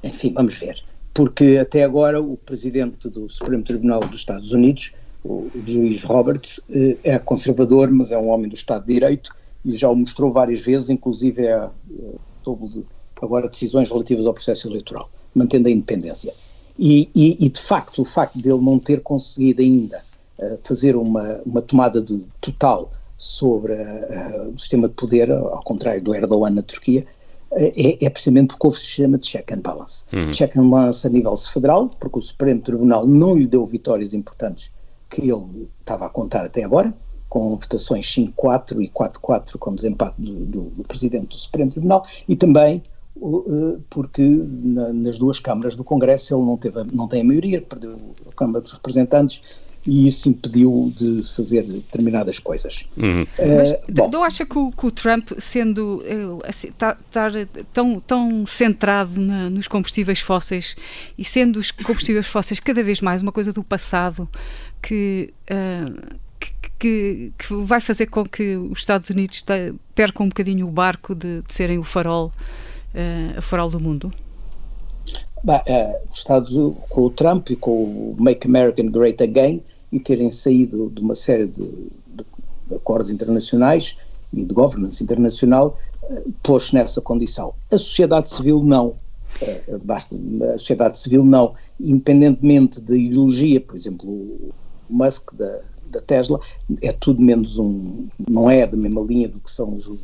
enfim, 0.04 0.34
vamos 0.34 0.58
ver 0.58 0.84
porque 1.20 1.58
até 1.60 1.84
agora 1.84 2.22
o 2.22 2.38
presidente 2.38 3.10
do 3.10 3.30
Supremo 3.30 3.62
Tribunal 3.62 4.00
dos 4.00 4.22
Estados 4.22 4.54
Unidos, 4.54 4.94
o, 5.22 5.50
juiz 5.66 6.02
Roberts, 6.04 6.62
eh, 6.70 6.96
é 7.04 7.20
conservador, 7.20 7.92
mas 7.92 8.14
é 8.14 8.18
um 8.18 8.30
homem 8.30 8.48
do 8.50 8.56
Estado 8.56 8.86
de 8.86 8.94
Direito 8.94 9.36
e 9.66 9.76
já 9.76 9.90
o 9.90 9.96
mostrou 9.98 10.32
várias 10.32 10.62
vezes, 10.62 10.90
inclusive 10.90 11.46
é, 11.46 11.52
é 11.52 11.70
sobre 12.42 12.86
agora 13.22 13.50
decisões 13.50 13.90
relativas 13.90 14.26
ao 14.26 14.34
processo 14.34 14.70
eleitoral, 14.70 15.10
mantendo 15.36 15.68
a 15.68 15.72
independência. 15.72 16.34
E, 16.78 17.10
e, 17.14 17.46
e 17.46 17.50
de 17.50 17.60
facto, 17.60 18.02
o 18.02 18.06
facto 18.06 18.40
dele 18.40 18.62
não 18.62 18.80
ter 18.80 19.02
conseguido 19.02 19.62
ainda 19.62 20.02
fazer 20.64 20.96
uma, 20.96 21.42
uma 21.46 21.62
tomada 21.62 22.02
de, 22.02 22.24
total 22.40 22.94
sobre 23.18 23.74
uh, 23.74 24.54
o 24.56 24.58
sistema 24.58 24.88
de 24.88 24.94
poder, 24.94 25.30
ao 25.30 25.62
contrário 25.64 26.02
do 26.02 26.16
Erdogan 26.16 26.52
na 26.52 26.62
Turquia, 26.62 27.06
é, 27.52 28.06
é 28.06 28.10
precisamente 28.10 28.48
porque 28.50 28.68
houve 28.68 28.78
o 28.78 28.80
sistema 28.80 29.18
de 29.18 29.28
check 29.28 29.52
and 29.52 29.62
balance. 29.62 30.06
Uhum. 30.14 30.32
Check 30.32 30.56
and 30.56 30.70
balance 30.70 31.06
a 31.06 31.10
nível 31.10 31.36
federal, 31.36 31.90
porque 32.00 32.20
o 32.20 32.22
Supremo 32.22 32.62
Tribunal 32.62 33.08
não 33.08 33.36
lhe 33.36 33.48
deu 33.48 33.66
vitórias 33.66 34.14
importantes 34.14 34.72
que 35.10 35.22
ele 35.22 35.68
estava 35.80 36.06
a 36.06 36.10
contar 36.10 36.46
até 36.46 36.64
agora, 36.64 36.94
com 37.28 37.52
votações 37.52 38.06
5-4 38.06 38.82
e 38.82 38.90
4-4 38.90 39.58
com 39.58 39.74
desempate 39.74 40.22
do, 40.22 40.46
do, 40.46 40.62
do, 40.62 40.84
Presidente 40.84 41.28
do 41.28 41.36
Supremo 41.36 41.72
Tribunal, 41.72 42.04
e 42.28 42.36
também 42.36 42.84
uh, 43.18 43.82
porque 43.90 44.22
na, 44.24 44.94
nas 44.94 45.18
duas 45.18 45.40
câmaras 45.40 45.76
do 45.76 45.84
Congresso 45.84 46.36
ele 46.36 46.46
não, 46.46 46.58
teve, 46.58 46.84
não 46.94 47.08
tem 47.08 47.22
a 47.22 47.24
maioria, 47.24 47.62
perdeu 47.62 47.98
a 48.28 48.34
Câmara 48.34 48.62
dos 48.62 48.74
Representantes 48.74 49.42
e 49.86 50.08
isso 50.08 50.30
impediu 50.30 50.92
de 50.96 51.24
fazer 51.36 51.64
determinadas 51.64 52.38
coisas. 52.40 52.86
Uhum. 52.98 53.24
Uh, 53.24 53.88
Mas 53.96 54.12
não 54.12 54.24
acha 54.24 54.46
que 54.46 54.58
o, 54.58 54.72
que 54.72 54.86
o 54.86 54.92
Trump, 54.92 55.32
sendo 55.40 56.04
uh, 56.04 56.40
assim, 56.48 56.72
tá, 56.72 56.98
tá 57.12 57.30
tão, 57.74 58.00
tão 58.00 58.46
centrado 58.46 59.20
na, 59.20 59.50
nos 59.50 59.68
combustíveis 59.68 60.20
fósseis 60.20 60.76
e 61.18 61.24
sendo 61.24 61.60
os 61.60 61.72
combustíveis 61.72 62.28
fósseis 62.28 62.60
cada 62.60 62.84
vez 62.84 63.02
mais 63.02 63.22
uma 63.22 63.32
coisa 63.32 63.54
do 63.54 63.64
passado 63.64 64.28
que, 64.82 65.34
uh, 65.50 66.18
que, 66.40 66.52
que, 66.78 67.34
que, 67.38 67.54
vai 67.54 67.80
fazer 67.80 68.08
com 68.08 68.26
que 68.26 68.58
os 68.58 68.80
Estados 68.80 69.10
Unidos 69.10 69.44
percam 69.96 70.26
um 70.26 70.30
bocadinho 70.30 70.68
o 70.68 70.72
barco 70.72 71.16
de, 71.16 71.42
de 71.42 71.54
serem 71.54 71.80
o 71.80 71.84
farol, 71.84 72.32
uh, 72.94 73.38
a 73.38 73.42
farol 73.42 73.70
do 73.70 73.80
mundo? 73.80 74.14
Bah, 75.44 75.64
uh, 75.68 76.10
os 76.10 76.18
Estados 76.18 76.52
com 76.90 77.02
o 77.02 77.10
Trump 77.10 77.50
e 77.50 77.56
com 77.56 77.72
o 77.72 78.16
Make 78.20 78.48
America 78.48 78.84
Great 78.84 79.24
Again 79.24 79.64
e 79.92 80.00
terem 80.00 80.30
saído 80.32 80.92
de 80.94 81.02
uma 81.02 81.16
série 81.16 81.48
de, 81.48 81.62
de 81.62 82.76
acordos 82.76 83.10
internacionais 83.10 83.98
e 84.34 84.44
de 84.44 84.54
governance 84.54 85.04
internacional, 85.04 85.78
uh, 86.04 86.32
pôs 86.44 86.72
nessa 86.72 87.02
condição. 87.02 87.54
A 87.72 87.78
sociedade 87.78 88.30
civil 88.30 88.64
não. 88.64 88.96
Uh, 89.42 89.80
basta, 89.84 90.18
a 90.54 90.58
sociedade 90.58 90.98
civil 90.98 91.24
não, 91.24 91.54
independentemente 91.80 92.82
da 92.82 92.98
ideologia, 92.98 93.62
por 93.62 93.76
exemplo, 93.76 94.10
o 94.10 94.54
Musk 94.90 95.34
da, 95.34 95.62
da 95.90 96.02
Tesla 96.02 96.40
é 96.82 96.92
tudo 96.92 97.22
menos 97.22 97.58
um, 97.58 98.08
não 98.28 98.50
é 98.50 98.66
da 98.66 98.76
mesma 98.76 99.02
linha 99.02 99.28
do 99.28 99.40
que 99.40 99.52
são 99.52 99.76
os, 99.76 99.88
os, 99.88 100.02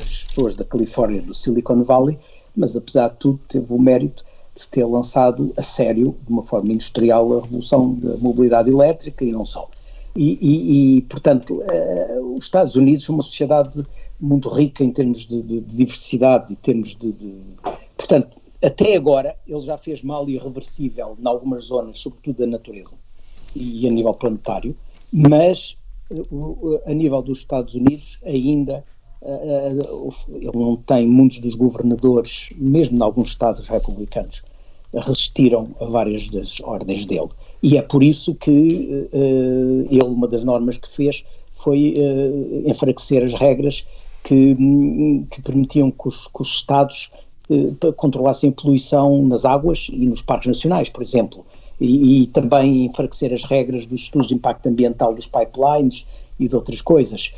as 0.00 0.24
pessoas 0.24 0.54
da 0.54 0.64
Califórnia, 0.64 1.22
do 1.22 1.34
Silicon 1.34 1.82
Valley, 1.84 2.18
mas 2.56 2.76
apesar 2.76 3.08
de 3.10 3.16
tudo 3.16 3.40
teve 3.48 3.72
o 3.72 3.78
mérito 3.78 4.24
de 4.62 4.68
ter 4.68 4.84
lançado 4.84 5.52
a 5.56 5.62
sério, 5.62 6.16
de 6.26 6.32
uma 6.32 6.42
forma 6.42 6.72
industrial, 6.72 7.38
a 7.38 7.42
revolução 7.42 7.92
da 7.94 8.16
mobilidade 8.16 8.70
elétrica 8.70 9.24
e 9.24 9.32
não 9.32 9.44
só. 9.44 9.68
E, 10.16 10.38
e, 10.40 10.96
e 10.96 11.02
portanto, 11.02 11.62
uh, 11.62 12.36
os 12.36 12.44
Estados 12.44 12.76
Unidos 12.76 13.04
são 13.04 13.14
uma 13.14 13.22
sociedade 13.22 13.82
muito 14.20 14.48
rica 14.48 14.84
em 14.84 14.90
termos 14.92 15.20
de, 15.20 15.40
de, 15.42 15.60
de 15.60 15.76
diversidade, 15.76 16.52
em 16.52 16.56
termos 16.56 16.96
de, 16.96 17.12
de, 17.12 17.40
Portanto, 17.96 18.36
até 18.62 18.96
agora 18.96 19.36
ele 19.46 19.60
já 19.60 19.78
fez 19.78 20.02
mal 20.02 20.28
irreversível 20.28 21.16
em 21.18 21.26
algumas 21.26 21.64
zonas, 21.64 21.98
sobretudo 21.98 22.38
da 22.38 22.46
natureza 22.46 22.96
e 23.54 23.86
a 23.86 23.90
nível 23.90 24.12
planetário, 24.14 24.76
mas 25.12 25.76
uh, 26.12 26.80
a 26.86 26.92
nível 26.92 27.22
dos 27.22 27.38
Estados 27.38 27.74
Unidos 27.74 28.18
ainda 28.24 28.84
uh, 29.22 30.10
ele 30.34 30.50
não 30.54 30.76
tem 30.76 31.06
muitos 31.06 31.38
dos 31.38 31.54
governadores, 31.54 32.50
mesmo 32.56 32.98
em 32.98 33.02
alguns 33.02 33.28
estados 33.28 33.66
republicanos, 33.66 34.42
resistiram 34.94 35.68
a 35.80 35.84
várias 35.84 36.28
das 36.28 36.60
ordens 36.60 37.06
dele. 37.06 37.28
E 37.62 37.76
é 37.76 37.82
por 37.82 38.02
isso 38.02 38.34
que 38.34 39.08
uh, 39.12 39.86
ele, 39.90 40.02
uma 40.02 40.26
das 40.26 40.44
normas 40.44 40.76
que 40.76 40.88
fez 40.88 41.24
foi 41.50 41.94
uh, 41.96 42.68
enfraquecer 42.68 43.22
as 43.22 43.34
regras 43.34 43.86
que, 44.24 44.56
que 45.30 45.42
permitiam 45.42 45.90
que 45.90 46.08
os, 46.08 46.26
que 46.26 46.40
os 46.40 46.48
Estados 46.48 47.10
uh, 47.50 47.92
controlassem 47.92 48.50
a 48.50 48.52
poluição 48.52 49.22
nas 49.26 49.44
águas 49.44 49.88
e 49.92 50.06
nos 50.06 50.22
parques 50.22 50.48
nacionais, 50.48 50.88
por 50.88 51.02
exemplo. 51.02 51.44
E, 51.78 52.22
e, 52.22 52.26
também 52.26 52.84
enfraquecer 52.84 53.32
as 53.32 53.42
regras 53.42 53.86
dos 53.86 54.02
estudos 54.02 54.28
de 54.28 54.34
impacto 54.34 54.66
ambiental 54.66 55.14
dos 55.14 55.26
pipelines 55.26 56.06
e 56.38 56.46
de 56.46 56.54
outras 56.54 56.82
coisas. 56.82 57.32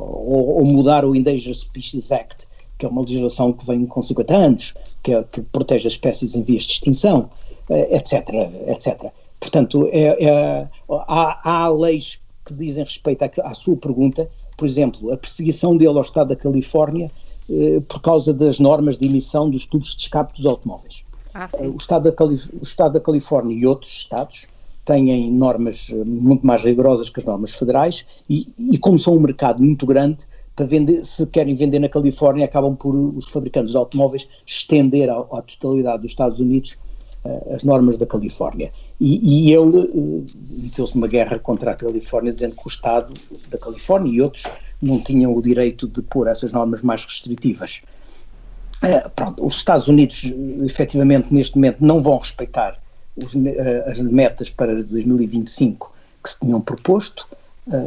ou, 0.00 0.58
ou 0.58 0.64
mudar 0.64 1.04
o 1.04 1.14
Endangered 1.14 1.56
Species 1.56 2.10
Act, 2.10 2.48
que 2.76 2.84
é 2.84 2.88
uma 2.88 3.02
legislação 3.02 3.52
que 3.52 3.64
vem 3.64 3.86
com 3.86 4.02
50 4.02 4.36
anos, 4.36 4.74
que, 5.02 5.12
é, 5.12 5.22
que 5.22 5.40
protege 5.42 5.86
as 5.86 5.94
espécies 5.94 6.34
em 6.34 6.42
vias 6.42 6.64
de 6.64 6.72
extinção, 6.72 7.30
etc, 7.70 8.28
eh, 8.30 8.72
etc. 8.72 9.10
Portanto, 9.40 9.88
é, 9.92 10.24
é, 10.24 10.68
há, 10.90 11.64
há, 11.64 11.68
leis 11.68 12.20
que 12.44 12.54
dizem 12.54 12.84
respeito 12.84 13.22
à, 13.22 13.30
à, 13.44 13.54
sua 13.54 13.76
pergunta, 13.76 14.28
por 14.56 14.66
exemplo, 14.66 15.12
a 15.12 15.16
perseguição 15.16 15.76
dele 15.76 15.96
ao 15.96 16.00
Estado 16.00 16.28
da 16.28 16.36
Califórnia 16.36 17.10
eh, 17.50 17.80
por 17.88 18.00
causa 18.00 18.32
das 18.32 18.58
normas 18.58 18.96
de 18.96 19.06
emissão 19.06 19.48
dos 19.48 19.64
tubos 19.64 19.94
de 19.94 20.02
escape 20.02 20.34
dos 20.34 20.44
automóveis. 20.44 21.04
Ah, 21.32 21.48
o, 21.60 21.76
Estado 21.76 22.10
da 22.10 22.24
o 22.24 22.34
Estado 22.62 22.92
da 22.94 23.00
Califórnia 23.00 23.56
e 23.56 23.66
outros 23.66 23.92
Estados 23.92 24.46
têm 24.84 25.30
normas 25.30 25.88
eh, 25.90 26.04
muito 26.06 26.46
mais 26.46 26.64
rigorosas 26.64 27.08
que 27.08 27.20
as 27.20 27.26
normas 27.26 27.52
federais 27.52 28.04
e, 28.28 28.48
e 28.58 28.76
como 28.78 28.98
são 28.98 29.14
um 29.14 29.20
mercado 29.20 29.62
muito 29.62 29.86
grande, 29.86 30.26
para 30.58 30.66
vender, 30.66 31.04
se 31.04 31.24
querem 31.26 31.54
vender 31.54 31.78
na 31.78 31.88
Califórnia, 31.88 32.44
acabam 32.44 32.74
por 32.74 32.92
os 32.92 33.28
fabricantes 33.28 33.70
de 33.70 33.76
automóveis 33.76 34.28
estender 34.44 35.08
à, 35.08 35.22
totalidade 35.40 36.02
dos 36.02 36.10
Estados 36.10 36.40
Unidos 36.40 36.76
uh, 37.24 37.54
as 37.54 37.62
normas 37.62 37.96
da 37.96 38.04
Califórnia. 38.04 38.72
E, 39.00 39.50
e 39.50 39.54
ele 39.54 39.78
uh, 39.78 40.26
meteu-se 40.64 40.96
numa 40.96 41.06
guerra 41.06 41.38
contra 41.38 41.70
a 41.70 41.74
Califórnia, 41.76 42.32
dizendo 42.32 42.56
que 42.56 42.66
o 42.66 42.68
Estado 42.68 43.14
da 43.48 43.56
Califórnia 43.56 44.10
e 44.10 44.20
outros 44.20 44.46
não 44.82 45.00
tinham 45.00 45.32
o 45.32 45.40
direito 45.40 45.86
de 45.86 46.02
pôr 46.02 46.26
essas 46.26 46.52
normas 46.52 46.82
mais 46.82 47.04
restritivas. 47.04 47.80
Uh, 48.82 49.08
pronto, 49.14 49.46
os 49.46 49.54
Estados 49.54 49.86
Unidos, 49.86 50.24
efetivamente, 50.64 51.32
neste 51.32 51.54
momento, 51.54 51.76
não 51.78 52.00
vão 52.00 52.18
respeitar 52.18 52.82
os, 53.14 53.32
as 53.86 54.00
metas 54.00 54.50
para 54.50 54.74
2025 54.82 55.94
que 56.20 56.30
se 56.30 56.40
tinham 56.40 56.60
proposto 56.60 57.28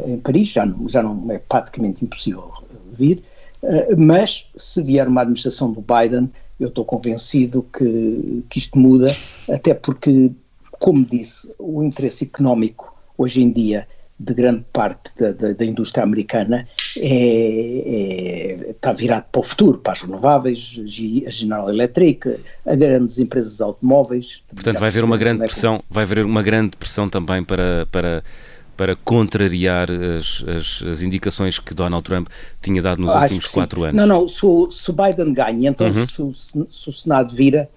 em 0.06 0.18
Paris, 0.18 0.48
já 0.48 0.66
não, 0.66 0.88
já 0.88 1.02
não 1.02 1.30
é 1.30 1.38
praticamente 1.38 2.04
impossível 2.04 2.50
vir, 2.92 3.22
uh, 3.62 3.96
mas 3.96 4.46
se 4.56 4.82
vier 4.82 5.08
uma 5.08 5.22
administração 5.22 5.72
do 5.72 5.80
Biden, 5.82 6.30
eu 6.60 6.68
estou 6.68 6.84
convencido 6.84 7.66
que, 7.76 8.44
que 8.48 8.58
isto 8.58 8.78
muda, 8.78 9.14
até 9.50 9.74
porque, 9.74 10.30
como 10.72 11.04
disse, 11.04 11.52
o 11.58 11.82
interesse 11.82 12.24
económico 12.24 12.94
hoje 13.16 13.42
em 13.42 13.50
dia 13.50 13.86
de 14.18 14.34
grande 14.34 14.64
parte 14.72 15.10
da, 15.18 15.32
da, 15.32 15.52
da 15.52 15.64
indústria 15.64 16.04
americana 16.04 16.68
é, 16.96 17.06
é, 17.06 18.70
está 18.70 18.92
virado 18.92 19.24
para 19.32 19.40
o 19.40 19.42
futuro, 19.42 19.78
para 19.78 19.92
as 19.92 20.02
renováveis, 20.02 20.78
a 21.26 21.30
General 21.30 21.68
Electric, 21.68 22.38
a 22.64 22.74
grandes 22.74 23.18
empresas 23.18 23.60
automóveis. 23.60 24.42
Portanto, 24.54 24.78
vai 24.78 24.88
haver 24.88 25.02
uma 25.02 25.16
grande 25.16 25.42
é 25.42 25.46
pressão, 25.46 25.82
vai 25.90 26.04
haver 26.04 26.24
uma 26.24 26.42
grande 26.42 26.76
pressão 26.76 27.08
também 27.08 27.42
para, 27.42 27.86
para 27.86 28.22
para 28.76 28.96
contrariar 28.96 29.88
as, 29.90 30.44
as, 30.48 30.82
as, 30.88 31.02
indicações 31.02 31.58
que 31.58 31.74
Donald 31.74 32.02
Trump 32.02 32.28
tinha 32.60 32.80
dado 32.80 33.00
nos 33.00 33.10
Acho 33.10 33.34
últimos 33.34 33.46
quatro 33.46 33.84
anos. 33.84 33.94
Não, 33.94 34.06
não, 34.06 34.28
se 34.28 34.44
o, 34.44 34.70
se 34.70 34.90
o 34.90 34.94
Biden 34.94 35.32
ganha, 35.32 35.70
então 35.70 35.86
uhum. 35.88 36.34
se, 36.34 36.66
se, 36.70 36.90
o 36.90 36.92
Senado 36.92 37.34
vira, 37.34 37.68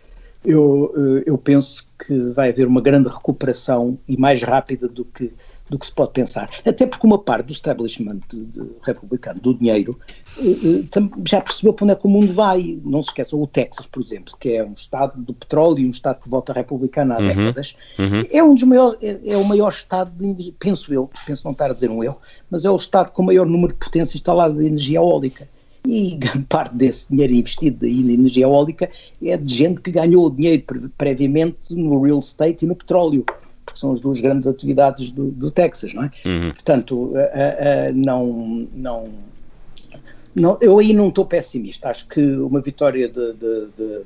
eu, 0.43 0.93
eh, 0.95 1.23
eu 1.25 1.37
penso 1.37 1.85
que 1.99 2.17
vai 2.31 2.49
haver 2.49 2.67
uma 2.67 2.81
grande 2.81 3.09
recuperação 3.09 3.97
e 4.07 4.17
mais 4.17 4.41
rápida 4.41 4.87
do 4.87 5.03
que 5.03 5.33
do 5.69 5.79
que 5.79 5.85
se 5.85 5.91
pode 5.91 6.11
pensar. 6.11 6.49
Até 6.65 6.85
porque 6.85 7.05
uma 7.05 7.17
parte 7.17 7.47
do 7.47 7.53
establishment 7.53 8.19
republicano, 8.81 9.39
do 9.39 9.53
dinheiro, 9.53 9.97
eh, 10.39 10.85
eh, 10.95 11.09
já 11.25 11.41
percebeu 11.41 11.73
para 11.73 11.85
onde 11.85 11.93
é 11.93 11.95
que 11.95 12.05
o 12.05 12.09
mundo 12.09 12.33
vai. 12.33 12.79
Não 12.83 13.01
se 13.01 13.09
esqueçam, 13.09 13.41
o 13.41 13.47
Texas, 13.47 13.87
por 13.87 14.01
exemplo, 14.01 14.35
que 14.39 14.53
é 14.53 14.63
um 14.63 14.73
estado 14.73 15.19
do 15.21 15.33
petróleo 15.33 15.79
e 15.79 15.87
um 15.87 15.91
estado 15.91 16.21
que 16.21 16.29
vota 16.29 16.53
republicano 16.53 17.13
há 17.13 17.19
uhum, 17.19 17.25
décadas, 17.25 17.75
uhum. 17.97 18.23
é 18.31 18.43
um 18.43 18.53
dos 18.53 18.63
maiores, 18.63 18.99
é, 19.01 19.19
é, 19.31 19.37
o 19.37 19.43
maior 19.43 19.69
estado 19.69 20.11
de 20.15 20.51
penso 20.59 20.93
eu, 20.93 21.09
penso 21.25 21.43
não 21.43 21.51
estar 21.51 21.71
a 21.71 21.73
dizer 21.73 21.89
um 21.89 22.03
erro, 22.03 22.19
mas 22.49 22.65
é 22.65 22.69
o 22.69 22.75
estado 22.75 23.11
com 23.11 23.23
o 23.23 23.25
maior 23.25 23.45
número 23.45 23.73
de 23.73 23.79
potência 23.79 24.17
instalada 24.17 24.53
de 24.53 24.65
energia 24.65 24.99
eólica. 24.99 25.47
E 25.87 26.15
grande 26.17 26.45
parte 26.45 26.75
desse 26.75 27.09
dinheiro 27.09 27.33
investido 27.33 27.85
aí 27.85 28.03
na 28.03 28.13
energia 28.13 28.45
eólica 28.45 28.89
é 29.23 29.37
de 29.37 29.53
gente 29.53 29.81
que 29.81 29.91
ganhou 29.91 30.25
o 30.25 30.29
dinheiro 30.29 30.63
previamente 30.97 31.75
no 31.75 32.01
real 32.01 32.19
estate 32.19 32.65
e 32.65 32.67
no 32.67 32.75
petróleo 32.75 33.23
porque 33.65 33.79
são 33.79 33.91
as 33.91 33.99
duas 33.99 34.19
grandes 34.19 34.47
atividades 34.47 35.09
do, 35.09 35.31
do 35.31 35.49
Texas, 35.49 35.93
não 35.93 36.03
é? 36.03 36.11
Uhum. 36.25 36.51
Portanto, 36.51 37.13
não, 37.93 38.67
não, 38.73 39.09
não, 40.35 40.57
eu 40.61 40.77
aí 40.77 40.93
não 40.93 41.09
estou 41.09 41.25
pessimista. 41.25 41.89
Acho 41.89 42.07
que 42.07 42.21
uma 42.21 42.61
vitória 42.61 43.07
de, 43.07 43.33
de, 43.33 43.67
de, 43.77 44.01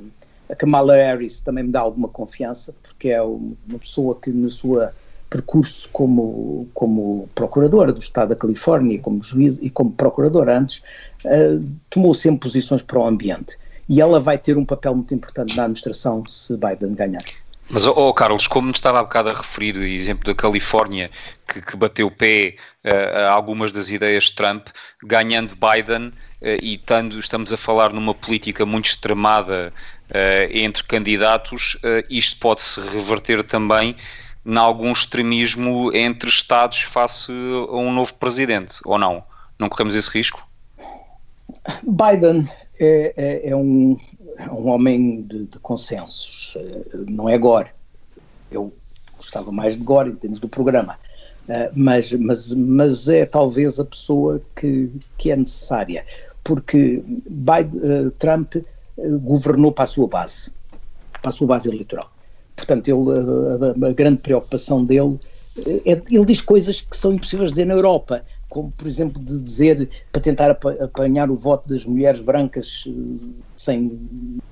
a 0.50 0.56
Kamala 0.56 0.95
Harris 0.95 1.41
também 1.41 1.63
me 1.63 1.72
dá 1.72 1.82
alguma 1.82 2.08
confiança, 2.08 2.74
porque 2.84 3.10
é 3.10 3.22
uma 3.22 3.80
pessoa 3.80 4.15
que 4.15 4.30
no 4.30 4.50
seu 4.50 4.89
percurso 5.30 5.88
como, 5.91 6.67
como 6.74 7.30
procuradora 7.36 7.93
do 7.93 8.00
Estado 8.00 8.30
da 8.30 8.36
Califórnia, 8.36 9.00
como 9.00 9.22
juiz 9.22 9.60
e 9.62 9.69
como 9.69 9.91
procuradora 9.91 10.58
antes, 10.58 10.82
uh, 11.24 11.63
tomou 11.89 12.13
sempre 12.13 12.41
posições 12.41 12.82
para 12.82 13.00
o 13.00 13.06
ambiente. 13.06 13.58
E 13.88 14.02
ela 14.02 14.19
vai 14.19 14.38
ter 14.38 14.58
um 14.58 14.65
papel 14.65 14.93
muito 14.95 15.13
importante 15.13 15.56
na 15.56 15.63
administração 15.63 16.24
se 16.28 16.56
Biden 16.56 16.93
ganhar. 16.93 17.24
Mas, 17.70 17.86
oh, 17.86 18.12
Carlos, 18.14 18.48
como 18.48 18.72
estava 18.72 19.00
há 19.00 19.04
bocado 19.04 19.30
a 19.30 19.34
referir 19.34 19.78
o 19.78 19.84
exemplo 19.84 20.26
da 20.26 20.34
Califórnia, 20.34 21.12
que, 21.48 21.62
que 21.62 21.78
bateu 21.78 22.10
pé 22.10 22.56
uh, 22.84 23.28
a 23.28 23.30
algumas 23.30 23.72
das 23.72 23.90
ideias 23.90 24.26
de 24.26 24.34
Trump, 24.34 24.70
ganhando 25.04 25.56
Biden 25.56 26.08
uh, 26.08 26.14
e 26.64 26.80
tando, 26.80 27.20
estamos 27.20 27.54
a 27.54 27.58
falar 27.58 27.94
numa 27.94 28.16
política 28.16 28.66
muito 28.66 28.88
extremada 28.88 29.72
uh, 30.10 30.52
entre 30.52 30.84
candidatos, 30.84 31.78
isto 32.10 32.40
pode-se 32.40 32.82
reverter 32.82 33.44
também 33.44 33.96
em 34.44 34.58
algum 34.58 34.92
extremismo 34.92 35.96
entre 35.96 36.28
Estados 36.28 36.82
face 36.82 37.32
a 37.32 37.76
um 37.76 37.94
novo 37.94 38.16
presidente, 38.16 38.80
ou 38.84 38.98
não? 38.98 39.24
Não 39.60 39.70
corremos 39.70 39.94
esse 39.94 40.10
risco? 40.10 40.44
Biden 41.84 42.50
é, 42.80 43.14
é, 43.16 43.50
é 43.50 43.56
um, 43.56 43.98
um 44.52 44.67
homem 44.67 45.21
de, 45.23 45.45
de, 45.45 45.60
consensos, 45.60 46.54
eh, 46.56 46.82
não 47.10 47.28
é 47.28 47.38
Gore. 47.38 47.69
Eu 48.52 48.73
gostava 49.17 49.52
mais 49.52 49.75
de 49.75 49.84
Gore 49.84 50.10
em 50.10 50.15
termos 50.15 50.39
do 50.39 50.47
programa, 50.47 50.97
eh, 51.47 51.71
mas, 51.75 52.12
mas, 52.13 52.54
mas 52.54 53.10
é 53.10 53.25
talvez 53.25 53.80
a 53.80 53.86
pessoa 53.86 54.41
que, 54.56 54.89
que 55.17 55.32
é 55.32 55.36
necessária, 55.36 56.06
porque 56.43 57.04
Biden, 57.06 57.82
eh, 57.84 58.12
Trump 58.17 58.56
governou 59.21 59.71
para 59.71 59.84
a 59.84 59.88
sua 59.88 60.08
base, 60.08 60.52
para 61.21 61.30
a 61.30 61.32
sua 61.32 61.47
base 61.47 61.69
eleitoral. 61.69 62.12
Portanto, 62.56 62.88
ele, 62.88 63.86
a, 63.86 63.88
a 63.88 63.93
grande 63.93 64.21
preocupação 64.21 64.84
dele 64.84 65.17
é, 65.86 66.02
ele 66.10 66.25
diz 66.25 66.41
coisas 66.41 66.82
que 66.82 66.95
são 66.95 67.13
impossíveis 67.13 67.49
de 67.49 67.56
dizer 67.56 67.65
na 67.65 67.73
Europa 67.73 68.23
como 68.50 68.72
por 68.72 68.88
exemplo 68.88 69.24
de 69.24 69.40
dizer, 69.40 69.90
para 70.12 70.22
tentar 70.22 70.52
apanhar 70.52 71.30
o 71.30 71.36
voto 71.36 71.70
das 71.70 71.86
mulheres 71.86 72.20
brancas 72.20 72.86
eh, 72.88 73.28
sem, 73.56 74.00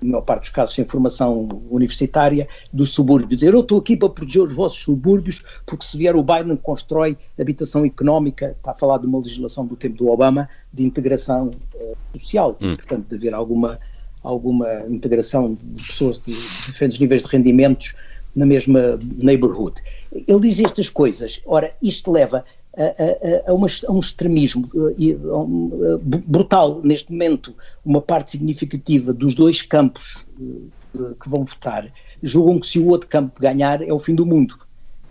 na 0.02 0.10
maior 0.12 0.22
parte 0.22 0.42
dos 0.42 0.50
casos, 0.52 0.76
sem 0.76 0.86
formação 0.86 1.48
universitária, 1.70 2.48
do 2.72 2.86
subúrbio. 2.86 3.36
Dizer, 3.36 3.54
eu 3.54 3.62
estou 3.62 3.80
aqui 3.80 3.98
para 3.98 4.10
proteger 4.10 4.44
os 4.44 4.54
vossos 4.54 4.84
subúrbios, 4.84 5.44
porque 5.66 5.84
se 5.84 5.98
vier 5.98 6.16
o 6.16 6.24
Biden 6.24 6.56
constrói 6.58 7.18
habitação 7.40 7.86
económica, 7.86 8.56
está 8.58 8.72
a 8.72 8.76
falar 8.76 9.00
de 9.00 9.08
uma 9.08 9.18
legislação 9.18 9.66
do 9.66 9.76
tempo 9.76 9.98
do 9.98 10.10
Obama, 10.10 10.48
de 10.72 10.84
integração 10.84 11.50
uh, 11.76 12.20
social, 12.20 12.58
hum. 12.62 12.76
portanto 12.76 13.08
de 13.08 13.16
haver 13.16 13.34
alguma, 13.34 13.80
alguma 14.22 14.68
integração 14.88 15.56
de 15.56 15.88
pessoas 15.88 16.20
de 16.20 16.32
diferentes 16.32 17.00
níveis 17.00 17.24
de 17.24 17.30
rendimentos 17.30 17.96
na 18.36 18.46
mesma 18.46 19.00
neighborhood. 19.18 19.82
Ele 20.12 20.40
diz 20.42 20.60
estas 20.60 20.90
coisas. 20.90 21.42
Ora, 21.46 21.72
isto 21.82 22.12
leva 22.12 22.46
a, 22.78 23.50
a, 23.50 23.52
a, 23.52 23.92
um 23.92 24.00
extremismo 24.00 24.70
uh, 24.74 26.00
brutal. 26.00 26.80
Neste 26.84 27.12
momento, 27.12 27.56
uma 27.84 28.02
parte 28.02 28.32
significativa 28.32 29.12
dos 29.12 29.34
dois 29.34 29.62
campos 29.64 30.26
uh, 30.40 31.16
que 31.16 31.28
vão 31.28 31.44
votar 31.44 31.92
julgam 32.22 32.60
que 32.60 32.68
se 32.68 32.80
o 32.80 32.88
outro 32.88 33.10
campo 33.10 33.40
ganhar 33.40 33.82
é 33.82 33.92
o 33.92 34.00
fim 34.00 34.14
do 34.14 34.26
mundo. 34.26 34.58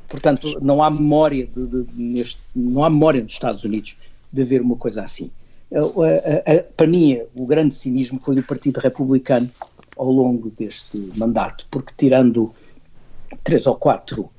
Portanto, 0.09 0.59
não 0.61 0.83
há 0.83 0.91
memória 0.91 1.47
de, 1.47 1.67
de, 1.67 1.87
neste, 1.95 2.39
não 2.55 2.85
há 2.85 2.91
memória 2.91 3.23
nos 3.23 3.33
Estados 3.33 3.65
Unidos 3.65 3.97
de 4.33 4.43
haver 4.43 4.61
uma 4.61 4.77
coisa 4.77 5.03
assim. 5.03 5.31
Uh, 5.71 5.93
para 6.77 6.87
mim, 6.87 7.21
o 7.35 7.45
grande 7.47 7.75
cinismo 7.75 8.19
foi 8.21 8.37
do 8.37 8.43
Partido 8.43 8.79
Republicano 8.79 9.51
ao 9.97 10.11
longo 10.11 10.51
deste 10.51 11.11
mandato, 11.17 11.67
porque 11.71 11.93
tirando 11.97 12.53
três 13.43 13.67
ou 13.67 13.75
quatro 13.75 14.31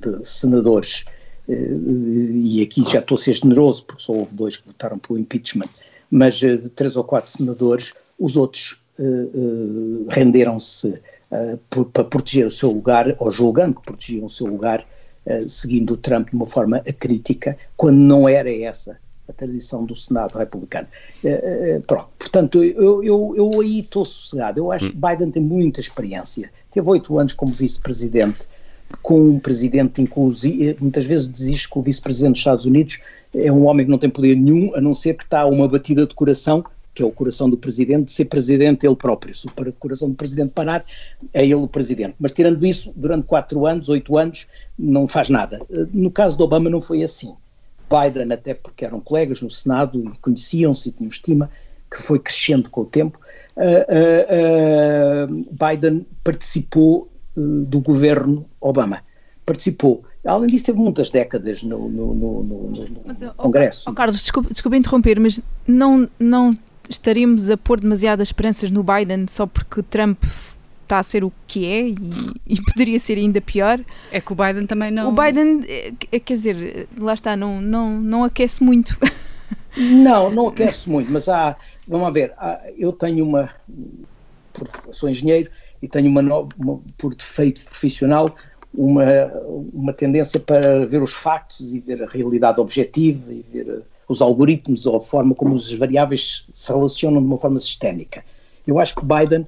de 0.00 0.24
senadores 0.24 1.04
e 1.48 2.62
aqui 2.62 2.82
já 2.90 2.98
estou 2.98 3.16
a 3.16 3.18
ser 3.18 3.34
generoso, 3.34 3.84
porque 3.84 4.02
só 4.02 4.12
houve 4.12 4.34
dois 4.34 4.56
que 4.56 4.66
votaram 4.66 4.98
pelo 4.98 5.18
impeachment, 5.18 5.68
mas 6.10 6.34
de 6.34 6.58
três 6.70 6.96
ou 6.96 7.04
quatro 7.04 7.30
senadores, 7.30 7.92
os 8.18 8.36
outros 8.36 8.80
renderam-se 10.08 10.98
para 11.92 12.04
proteger 12.04 12.46
o 12.46 12.50
seu 12.50 12.70
lugar, 12.70 13.14
ou 13.18 13.30
julgando 13.30 13.76
que 13.76 13.82
protegiam 13.82 14.26
o 14.26 14.30
seu 14.30 14.46
lugar, 14.46 14.86
seguindo 15.48 15.92
o 15.92 15.96
Trump 15.96 16.30
de 16.30 16.36
uma 16.36 16.46
forma 16.46 16.80
crítica, 16.98 17.56
quando 17.76 17.98
não 17.98 18.28
era 18.28 18.52
essa 18.52 18.98
a 19.28 19.32
tradição 19.32 19.84
do 19.84 19.94
Senado 19.94 20.38
republicano. 20.38 20.86
pronto, 21.86 22.08
portanto, 22.18 22.62
eu, 22.62 23.02
eu, 23.02 23.34
eu 23.36 23.60
aí 23.60 23.80
estou 23.80 24.04
sossegado. 24.04 24.60
Eu 24.60 24.70
acho 24.70 24.90
que 24.90 24.96
Biden 24.96 25.32
tem 25.32 25.42
muita 25.42 25.80
experiência. 25.80 26.50
Teve 26.70 26.88
oito 26.88 27.18
anos 27.18 27.32
como 27.32 27.52
vice-presidente 27.52 28.46
com 29.02 29.30
um 29.30 29.38
presidente 29.38 30.00
inclusive, 30.00 30.76
muitas 30.80 31.04
vezes 31.04 31.30
diz 31.30 31.66
que 31.66 31.78
o 31.78 31.82
vice-presidente 31.82 32.32
dos 32.32 32.40
Estados 32.40 32.64
Unidos 32.64 33.00
é 33.34 33.50
um 33.50 33.66
homem 33.66 33.84
que 33.84 33.90
não 33.90 33.98
tem 33.98 34.10
poder 34.10 34.36
nenhum, 34.36 34.74
a 34.74 34.80
não 34.80 34.94
ser 34.94 35.14
que 35.14 35.24
está 35.24 35.46
uma 35.46 35.68
batida 35.68 36.06
de 36.06 36.14
coração, 36.14 36.64
que 36.94 37.02
é 37.02 37.06
o 37.06 37.10
coração 37.10 37.50
do 37.50 37.58
presidente, 37.58 38.06
de 38.06 38.12
ser 38.12 38.24
presidente 38.24 38.86
ele 38.86 38.96
próprio. 38.96 39.34
Se 39.34 39.46
o 39.46 39.72
coração 39.74 40.08
do 40.08 40.14
presidente 40.14 40.50
parar, 40.50 40.82
é 41.34 41.44
ele 41.44 41.54
o 41.54 41.68
presidente. 41.68 42.14
Mas 42.18 42.32
tirando 42.32 42.64
isso, 42.64 42.90
durante 42.96 43.26
quatro 43.26 43.66
anos, 43.66 43.90
oito 43.90 44.16
anos, 44.16 44.46
não 44.78 45.06
faz 45.06 45.28
nada. 45.28 45.60
No 45.92 46.10
caso 46.10 46.38
do 46.38 46.44
Obama 46.44 46.70
não 46.70 46.80
foi 46.80 47.02
assim. 47.02 47.34
Biden, 47.90 48.32
até 48.32 48.54
porque 48.54 48.84
eram 48.84 48.98
colegas 48.98 49.42
no 49.42 49.50
Senado 49.50 50.02
e 50.02 50.18
conheciam-se 50.18 50.88
e 50.88 50.92
tinham 50.92 51.08
estima, 51.08 51.50
que 51.90 52.02
foi 52.02 52.18
crescendo 52.18 52.68
com 52.68 52.80
o 52.80 52.84
tempo, 52.86 53.18
uh, 53.56 55.30
uh, 55.30 55.32
uh, 55.32 55.46
Biden 55.52 56.06
participou 56.24 57.08
do 57.36 57.80
governo 57.80 58.46
Obama. 58.60 59.02
Participou. 59.44 60.02
Além 60.24 60.50
disso, 60.50 60.66
teve 60.66 60.78
muitas 60.78 61.10
décadas 61.10 61.62
no, 61.62 61.88
no, 61.88 62.14
no, 62.14 62.42
no 62.42 62.88
mas, 63.04 63.22
Congresso. 63.36 63.84
Oh, 63.86 63.92
oh, 63.92 63.94
Carlos, 63.94 64.20
desculpa, 64.20 64.52
desculpa 64.52 64.76
interromper, 64.76 65.20
mas 65.20 65.40
não, 65.66 66.08
não 66.18 66.56
estaríamos 66.88 67.48
a 67.48 67.56
pôr 67.56 67.80
demasiadas 67.80 68.28
esperanças 68.28 68.70
no 68.70 68.82
Biden 68.82 69.26
só 69.28 69.46
porque 69.46 69.82
Trump 69.82 70.22
está 70.82 70.98
a 70.98 71.02
ser 71.02 71.24
o 71.24 71.32
que 71.46 71.64
é 71.66 71.88
e, 71.88 71.96
e, 72.54 72.62
poderia 72.62 72.98
ser 72.98 73.18
ainda 73.18 73.40
pior. 73.40 73.78
É 74.10 74.20
que 74.20 74.32
o 74.32 74.36
Biden 74.36 74.66
também 74.66 74.90
não. 74.90 75.10
O 75.10 75.12
Biden, 75.12 75.64
é, 75.68 76.18
quer 76.18 76.34
dizer, 76.34 76.88
lá 76.96 77.14
está, 77.14 77.36
não, 77.36 77.60
não, 77.60 78.00
não 78.00 78.24
aquece 78.24 78.62
muito. 78.62 78.96
Não, 79.78 80.30
não 80.30 80.48
aquece 80.48 80.88
muito, 80.88 81.12
mas 81.12 81.28
há, 81.28 81.54
vamos 81.86 82.10
ver, 82.10 82.32
há, 82.38 82.62
eu 82.78 82.92
tenho 82.92 83.22
uma, 83.22 83.50
sou 84.90 85.06
engenheiro 85.06 85.50
e 85.82 85.88
tenho 85.88 86.08
uma, 86.08 86.20
uma, 86.58 86.80
por 86.96 87.14
defeito 87.14 87.64
profissional 87.64 88.34
uma, 88.76 89.04
uma 89.72 89.92
tendência 89.92 90.38
para 90.38 90.84
ver 90.86 91.02
os 91.02 91.12
factos 91.12 91.72
e 91.72 91.80
ver 91.80 92.02
a 92.02 92.06
realidade 92.06 92.60
objetiva 92.60 93.32
e 93.32 93.44
ver 93.50 93.68
eh, 93.68 93.80
os 94.08 94.20
algoritmos 94.20 94.86
ou 94.86 94.96
a 94.96 95.00
forma 95.00 95.34
como 95.34 95.54
as 95.54 95.72
variáveis 95.72 96.46
se 96.52 96.72
relacionam 96.72 97.20
de 97.20 97.26
uma 97.26 97.38
forma 97.38 97.58
sistémica. 97.58 98.24
Eu 98.66 98.78
acho 98.78 98.94
que 98.94 99.04
Biden 99.04 99.46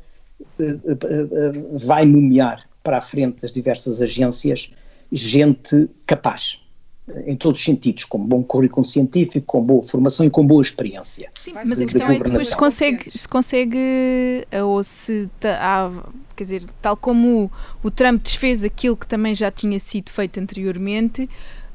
uh, 0.59 0.63
uh, 0.63 1.79
vai 1.79 2.05
nomear 2.05 2.67
para 2.83 2.99
a 2.99 3.01
frente 3.01 3.43
das 3.43 3.53
diversas 3.53 4.01
agências 4.01 4.73
gente 5.13 5.89
capaz, 6.07 6.61
em 7.27 7.37
todos 7.37 7.59
os 7.61 7.65
sentidos, 7.65 8.05
com 8.05 8.19
bom 8.19 8.43
currículo 8.43 8.87
científico, 8.87 9.47
com 9.47 9.63
boa 9.63 9.83
formação 9.83 10.27
e 10.27 10.31
com 10.31 10.47
boa 10.47 10.63
experiência. 10.63 11.31
Sim, 11.41 11.53
mas 11.65 11.81
a 11.81 11.85
questão 11.85 12.09
é 12.09 12.19
depois 12.19 12.49
se 12.49 12.57
consegue, 12.57 13.11
se 13.11 13.29
consegue 13.29 14.47
ou 14.65 14.83
se 14.83 15.29
há, 15.45 15.91
quer 16.37 16.45
dizer, 16.45 16.63
tal 16.83 16.97
como 16.97 17.45
o, 17.83 17.87
o 17.89 17.91
Trump 17.91 18.23
desfez 18.23 18.65
aquilo 18.65 18.97
que 18.97 19.07
também 19.07 19.35
já 19.35 19.51
tinha 19.51 19.79
sido 19.81 20.11
feito 20.11 20.39
anteriormente, 20.39 21.29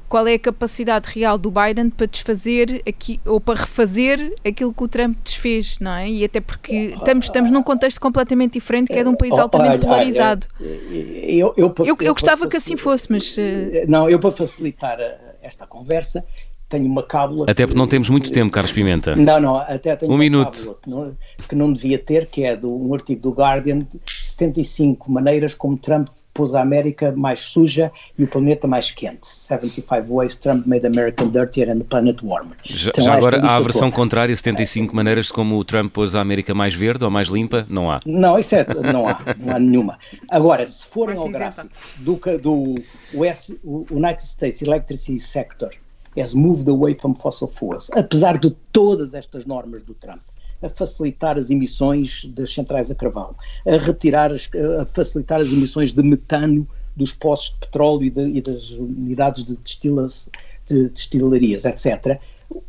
qual 0.07 0.27
é 0.27 0.33
a 0.33 0.39
capacidade 0.39 1.09
real 1.13 1.37
do 1.37 1.51
Biden 1.51 1.89
para 1.89 2.05
desfazer 2.05 2.81
aqui, 2.87 3.19
ou 3.25 3.39
para 3.39 3.61
refazer 3.61 4.33
aquilo 4.45 4.73
que 4.73 4.83
o 4.83 4.87
Trump 4.87 5.17
desfez, 5.23 5.77
não 5.79 5.93
é? 5.93 6.09
E 6.09 6.23
até 6.23 6.39
porque 6.39 6.93
estamos, 6.95 7.25
estamos 7.25 7.51
num 7.51 7.63
contexto 7.63 7.99
completamente 7.99 8.53
diferente, 8.53 8.91
que 8.91 8.99
é 8.99 9.03
de 9.03 9.09
um 9.09 9.15
país 9.15 9.37
altamente 9.37 9.79
polarizado. 9.79 10.47
Eu, 10.59 11.53
eu, 11.57 11.73
eu, 11.79 11.97
eu 11.99 12.13
gostava 12.13 12.47
que 12.47 12.57
assim 12.57 12.77
fosse, 12.77 13.11
mas. 13.11 13.35
Eh, 13.37 13.85
não, 13.87 14.09
eu 14.09 14.19
para 14.19 14.31
facilitar 14.31 14.97
esta 15.41 15.65
conversa 15.67 16.23
tenho 16.69 16.85
uma 16.87 17.03
cábula. 17.03 17.45
Até 17.47 17.65
porque 17.65 17.77
não 17.77 17.87
temos 17.87 18.09
muito 18.09 18.31
tempo, 18.31 18.51
Carlos 18.51 18.71
Pimenta. 18.71 19.15
Não, 19.15 19.39
não, 19.39 19.57
até 19.57 19.95
tenho 19.95 20.11
um 20.11 20.15
uma 20.15 20.23
minuto. 20.23 20.57
cábula 20.57 20.77
que 20.81 20.89
não, 20.89 21.17
que 21.49 21.55
não 21.55 21.73
devia 21.73 21.99
ter, 21.99 22.25
que 22.25 22.43
é 22.43 22.55
de 22.55 22.65
um 22.65 22.93
artigo 22.93 23.21
do 23.21 23.31
Guardian, 23.31 23.79
de 23.79 23.99
75 24.23 25.11
maneiras 25.11 25.53
como 25.53 25.77
Trump 25.77 26.07
pôs 26.33 26.55
a 26.55 26.61
América 26.61 27.13
mais 27.15 27.39
suja 27.39 27.91
e 28.17 28.23
o 28.23 28.27
planeta 28.27 28.67
mais 28.67 28.91
quente. 28.91 29.25
75 29.25 30.03
Ways 30.07 30.35
Trump 30.37 30.65
Made 30.65 30.85
America 30.85 31.25
Dirtier 31.25 31.69
and 31.69 31.79
the 31.79 31.83
Planet 31.83 32.21
Warmer. 32.23 32.57
Já, 32.65 32.89
então, 32.89 33.03
já 33.03 33.13
agora, 33.13 33.39
há 33.41 33.55
a 33.55 33.59
versão 33.59 33.89
toda. 33.89 33.95
contrária, 33.95 34.35
75 34.35 34.95
maneiras 34.95 35.31
como 35.31 35.57
o 35.57 35.63
Trump 35.63 35.91
pôs 35.91 36.15
a 36.15 36.21
América 36.21 36.53
mais 36.53 36.73
verde 36.73 37.05
ou 37.05 37.11
mais 37.11 37.27
limpa? 37.27 37.65
Não 37.69 37.91
há. 37.91 37.99
Não, 38.05 38.37
isso 38.39 38.55
é, 38.55 38.65
não 38.91 39.07
há, 39.07 39.19
não 39.37 39.55
há 39.55 39.59
nenhuma. 39.59 39.99
Agora, 40.29 40.67
se 40.67 40.85
forem 40.85 41.17
ao 41.17 41.29
gráfico 41.29 41.69
do, 41.99 42.19
do 42.39 42.75
US, 43.13 43.55
United 43.91 44.23
States 44.23 44.61
Electricity 44.61 45.19
Sector 45.19 45.69
has 46.17 46.33
moved 46.33 46.69
away 46.69 46.95
from 46.95 47.15
fossil 47.15 47.47
fuels, 47.47 47.89
apesar 47.95 48.37
de 48.37 48.51
todas 48.71 49.13
estas 49.13 49.45
normas 49.45 49.81
do 49.83 49.93
Trump 49.95 50.21
a 50.63 50.69
facilitar 50.69 51.37
as 51.37 51.49
emissões 51.49 52.25
das 52.25 52.53
centrais 52.53 52.89
a 52.89 52.95
carvão, 52.95 53.35
a 53.67 53.77
retirar, 53.77 54.31
as, 54.31 54.49
a 54.79 54.85
facilitar 54.85 55.41
as 55.41 55.47
emissões 55.51 55.91
de 55.91 56.01
metano 56.01 56.67
dos 56.95 57.11
poços 57.11 57.53
de 57.53 57.59
petróleo 57.59 58.03
e, 58.03 58.09
de, 58.09 58.21
e 58.37 58.41
das 58.41 58.71
unidades 58.71 59.43
de, 59.43 59.57
destilas, 59.57 60.29
de 60.65 60.89
destilarias, 60.89 61.65
etc. 61.65 62.19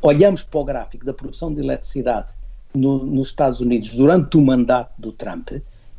Olhamos 0.02 0.42
para 0.42 0.60
o 0.60 0.64
gráfico 0.64 1.04
da 1.04 1.12
produção 1.12 1.52
de 1.52 1.60
eletricidade 1.60 2.34
no, 2.74 3.04
nos 3.04 3.28
Estados 3.28 3.60
Unidos 3.60 3.90
durante 3.90 4.36
o 4.36 4.42
mandato 4.42 4.92
do 4.98 5.12
Trump 5.12 5.50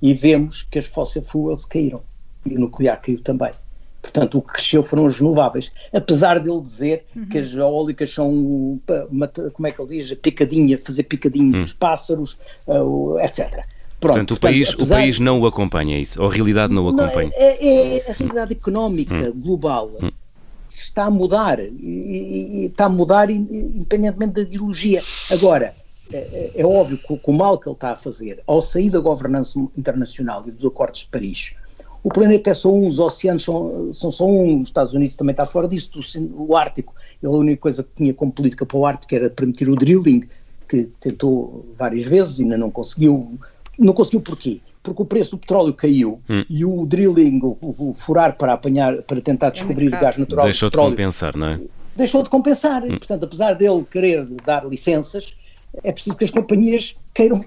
e 0.01 0.13
vemos 0.13 0.63
que 0.63 0.79
as 0.79 0.85
fossil 0.85 1.21
fuels 1.21 1.65
caíram 1.65 2.01
e 2.45 2.55
o 2.55 2.59
nuclear 2.59 3.01
caiu 3.01 3.21
também. 3.21 3.51
Portanto, 4.05 4.37
o 4.37 4.41
que 4.41 4.53
cresceu 4.53 4.83
foram 4.83 5.05
os 5.05 5.17
renováveis. 5.17 5.71
Apesar 5.91 6.39
dele 6.39 6.61
dizer 6.61 7.05
uhum. 7.15 7.25
que 7.25 7.39
as 7.39 7.53
eólicas 7.53 8.13
são, 8.13 8.79
uma, 9.11 9.27
como 9.27 9.67
é 9.67 9.71
que 9.71 9.81
ele 9.81 9.89
diz, 9.89 10.13
picadinha, 10.13 10.77
fazer 10.77 11.03
picadinho 11.03 11.55
uhum. 11.55 11.61
dos 11.63 11.73
pássaros, 11.73 12.37
uh, 12.67 13.17
etc. 13.19 13.65
Pronto, 13.99 14.17
portanto, 14.17 14.31
o, 14.31 14.39
país, 14.39 14.73
apesar, 14.73 14.95
o 14.95 14.99
país 14.99 15.19
não 15.19 15.41
o 15.41 15.47
acompanha, 15.47 15.99
isso, 15.99 16.21
ou 16.21 16.29
a 16.29 16.31
realidade 16.33 16.71
não 16.71 16.85
o 16.85 16.89
acompanha? 16.89 17.29
Não, 17.29 17.37
é, 17.37 17.97
é, 17.97 18.11
a 18.11 18.13
realidade 18.13 18.53
económica 18.53 19.15
hum. 19.15 19.41
global 19.41 19.91
hum. 20.01 20.11
está 20.69 21.05
a 21.05 21.09
mudar, 21.09 21.59
e, 21.59 21.71
e, 21.71 22.65
está 22.65 22.85
a 22.85 22.89
mudar 22.89 23.31
independentemente 23.31 24.33
da 24.33 24.41
ideologia. 24.41 25.01
Agora, 25.31 25.73
é, 26.11 26.17
é, 26.17 26.61
é 26.61 26.65
óbvio 26.65 26.99
que, 26.99 27.17
que 27.17 27.31
o 27.31 27.33
mal 27.33 27.57
que 27.57 27.67
ele 27.67 27.75
está 27.75 27.91
a 27.91 27.95
fazer, 27.95 28.43
ao 28.45 28.61
sair 28.61 28.91
da 28.91 28.99
governança 28.99 29.57
internacional 29.75 30.43
e 30.45 30.51
dos 30.51 30.63
acordos 30.63 31.01
de 31.01 31.07
Paris, 31.07 31.53
o 32.05 32.09
planeta 32.09 32.51
é 32.51 32.53
só 32.53 32.71
um, 32.71 32.87
os 32.87 32.99
oceanos 32.99 33.43
são, 33.43 33.91
são 33.91 34.11
só 34.11 34.27
um, 34.27 34.61
os 34.61 34.67
Estados 34.67 34.93
Unidos 34.93 35.15
também 35.15 35.31
está 35.31 35.43
fora 35.47 35.67
disso, 35.67 35.89
o, 36.19 36.51
o 36.51 36.55
Ártico, 36.55 36.93
ele 37.21 37.33
a 37.33 37.35
única 37.35 37.59
coisa 37.59 37.81
que 37.81 37.89
tinha 37.95 38.13
como 38.13 38.31
política 38.31 38.63
para 38.63 38.77
o 38.77 38.85
Ártico 38.85 39.15
era 39.15 39.27
permitir 39.27 39.67
o 39.67 39.75
drilling, 39.75 40.23
que 40.69 40.83
tentou 40.99 41.65
várias 41.75 42.05
vezes 42.05 42.37
e 42.37 42.43
ainda 42.43 42.59
não 42.59 42.69
conseguiu. 42.69 43.39
Não 43.79 43.91
conseguiu 43.91 44.21
porquê? 44.21 44.59
Porque 44.83 45.01
o 45.01 45.05
preço 45.05 45.31
do 45.31 45.39
petróleo 45.39 45.73
caiu 45.73 46.21
hum. 46.29 46.45
e 46.47 46.63
o 46.63 46.85
drilling, 46.85 47.39
o, 47.41 47.57
o, 47.59 47.93
furar 47.95 48.37
para 48.37 48.53
apanhar, 48.53 49.01
para 49.01 49.19
tentar 49.19 49.47
é 49.47 49.51
descobrir 49.51 49.91
é 49.91 49.97
o 49.97 49.99
gás 49.99 50.15
natural 50.15 50.45
Deixou 50.45 50.69
petróleo, 50.69 50.91
de 50.91 50.95
compensar, 50.97 51.35
não 51.35 51.47
é? 51.47 51.61
deixou 51.95 52.21
de 52.21 52.29
compensar. 52.29 52.83
Hum. 52.83 52.99
Portanto, 52.99 53.23
apesar 53.23 53.53
dele 53.53 53.83
querer 53.89 54.27
dar 54.45 54.63
licenças, 54.63 55.35
é 55.83 55.91
preciso 55.91 56.15
que 56.15 56.23
as 56.23 56.29
companhias 56.29 56.95
queiram 57.15 57.43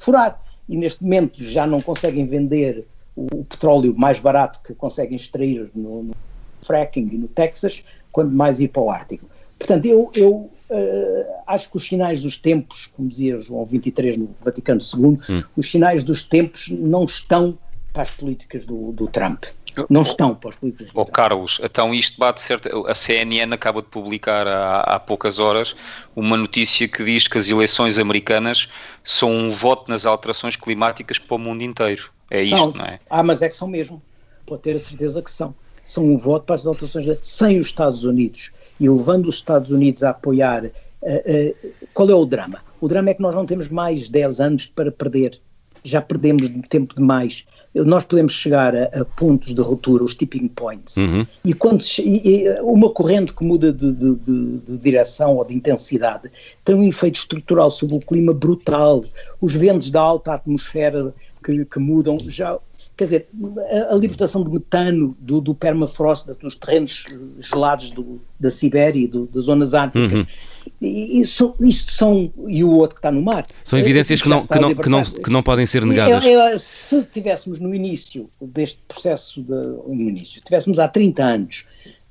furar. 0.00 0.38
E 0.68 0.76
neste 0.76 1.02
momento 1.02 1.42
já 1.42 1.66
não 1.66 1.80
conseguem 1.80 2.26
vender 2.26 2.86
o, 3.16 3.44
petróleo 3.44 3.94
mais 3.96 4.18
barato 4.18 4.60
que 4.64 4.74
conseguem 4.74 5.16
extrair 5.16 5.70
no, 5.74 6.02
no, 6.04 6.14
fracking 6.62 7.08
e 7.12 7.18
no 7.18 7.28
Texas, 7.28 7.84
quando 8.10 8.32
mais 8.32 8.60
ir 8.60 8.68
para 8.68 8.82
o 8.82 8.90
Ártico. 8.90 9.26
Portanto, 9.58 9.84
eu, 9.86 10.10
eu 10.14 10.30
uh, 10.70 11.24
acho 11.46 11.70
que 11.70 11.76
os 11.76 11.86
sinais 11.86 12.20
dos 12.20 12.36
tempos, 12.36 12.86
como 12.86 13.08
dizia 13.08 13.38
João 13.38 13.64
23 13.64 14.16
no 14.16 14.30
Vaticano 14.42 14.80
II, 14.80 15.18
hum. 15.28 15.42
os 15.56 15.70
sinais 15.70 16.02
dos 16.02 16.22
tempos 16.22 16.68
não 16.68 17.04
estão 17.04 17.58
para 17.92 18.02
as 18.02 18.10
políticas 18.10 18.66
do, 18.66 18.92
do 18.92 19.06
Trump. 19.06 19.44
Não 19.88 20.02
estão 20.02 20.34
para 20.34 20.50
as 20.50 20.56
políticas 20.56 20.88
do 20.88 21.00
oh, 21.00 21.04
Trump. 21.04 21.14
Carlos, 21.14 21.60
então 21.62 21.94
isto 21.94 22.18
bate 22.18 22.40
certo. 22.40 22.86
A 22.86 22.94
CNN 22.94 23.52
acaba 23.54 23.80
de 23.80 23.88
publicar 23.88 24.46
há, 24.46 24.80
há 24.80 25.00
poucas 25.00 25.38
horas 25.38 25.74
uma 26.14 26.36
notícia 26.36 26.86
que 26.86 27.02
diz 27.04 27.26
que 27.26 27.38
as 27.38 27.48
eleições 27.48 27.98
americanas 27.98 28.68
são 29.02 29.30
um 29.30 29.48
voto 29.48 29.90
nas 29.90 30.04
alterações 30.04 30.56
climáticas 30.56 31.18
para 31.18 31.34
o 31.34 31.38
mundo 31.38 31.62
inteiro. 31.62 32.10
É 32.32 32.46
são. 32.46 32.68
isto, 32.68 32.78
não 32.78 32.84
é? 32.86 32.98
Ah, 33.10 33.22
mas 33.22 33.42
é 33.42 33.48
que 33.48 33.56
são 33.56 33.68
mesmo. 33.68 34.02
Pode 34.46 34.62
ter 34.62 34.74
a 34.74 34.78
certeza 34.78 35.20
que 35.20 35.30
são. 35.30 35.54
São 35.84 36.04
um 36.04 36.16
voto 36.16 36.46
para 36.46 36.54
as 36.54 36.66
alterações 36.66 37.06
sem 37.20 37.58
os 37.58 37.66
Estados 37.66 38.04
Unidos 38.04 38.52
e 38.80 38.88
levando 38.88 39.26
os 39.26 39.36
Estados 39.36 39.70
Unidos 39.70 40.02
a 40.02 40.10
apoiar. 40.10 40.64
Uh, 40.64 40.68
uh, 40.68 41.72
qual 41.92 42.08
é 42.08 42.14
o 42.14 42.24
drama? 42.24 42.60
O 42.80 42.88
drama 42.88 43.10
é 43.10 43.14
que 43.14 43.20
nós 43.20 43.34
não 43.34 43.44
temos 43.44 43.68
mais 43.68 44.08
10 44.08 44.40
anos 44.40 44.66
para 44.66 44.90
perder. 44.90 45.38
Já 45.84 46.00
perdemos 46.00 46.48
tempo 46.68 46.94
demais 46.94 47.44
nós 47.74 48.04
podemos 48.04 48.32
chegar 48.32 48.76
a, 48.76 48.84
a, 48.84 49.04
pontos 49.04 49.54
de 49.54 49.60
ruptura, 49.62 50.04
os 50.04 50.14
tipping 50.14 50.48
points, 50.48 50.96
uhum. 50.96 51.26
e, 51.44 51.54
quando 51.54 51.80
se, 51.80 52.02
e, 52.02 52.44
uma 52.60 52.90
corrente 52.90 53.32
que 53.32 53.42
muda 53.42 53.72
de, 53.72 53.92
de, 53.92 54.14
de, 54.16 54.58
de, 54.58 54.78
direção 54.78 55.36
ou 55.36 55.44
de 55.44 55.54
intensidade 55.54 56.30
tem 56.64 56.74
um 56.74 56.86
efeito 56.86 57.16
estrutural 57.16 57.70
sobre 57.70 57.96
o 57.96 58.00
clima 58.00 58.32
brutal. 58.32 59.02
Os 59.40 59.54
ventos 59.54 59.90
da 59.90 60.00
alta 60.00 60.34
atmosfera 60.34 61.14
que, 61.42 61.64
que 61.64 61.78
mudam 61.78 62.18
já. 62.26 62.58
Quer 62.96 63.04
dizer, 63.04 63.28
a, 63.88 63.94
a 63.94 63.96
libertação 63.96 64.44
de 64.44 64.50
metano 64.50 65.16
do, 65.18 65.40
do 65.40 65.54
permafrost, 65.54 66.28
dos 66.40 66.54
terrenos 66.54 67.06
gelados 67.40 67.90
do, 67.90 68.20
da 68.38 68.50
Sibéria 68.50 69.00
e 69.00 69.08
das 69.08 69.44
zonas 69.44 69.74
árticas, 69.74 70.20
uhum. 70.20 70.26
Isso, 70.80 71.54
isso 71.60 71.92
são, 71.92 72.32
e 72.48 72.62
o 72.64 72.70
outro 72.70 72.96
que 72.96 73.00
está 73.00 73.10
no 73.10 73.22
mar. 73.22 73.46
São 73.64 73.78
evidências 73.78 74.20
que 74.20 74.28
não, 74.28 74.44
que, 74.44 74.58
não, 74.58 74.74
que, 74.74 74.88
não, 74.88 75.02
que 75.02 75.30
não 75.30 75.42
podem 75.42 75.66
ser 75.66 75.84
negadas. 75.84 76.24
Eu, 76.24 76.40
eu, 76.40 76.58
se 76.58 77.02
tivéssemos 77.04 77.58
no 77.58 77.74
início 77.74 78.28
deste 78.40 78.80
processo, 78.88 79.42
de, 79.42 79.54
no 79.54 80.08
início, 80.08 80.42
tivéssemos 80.42 80.78
há 80.78 80.88
30 80.88 81.22
anos, 81.22 81.64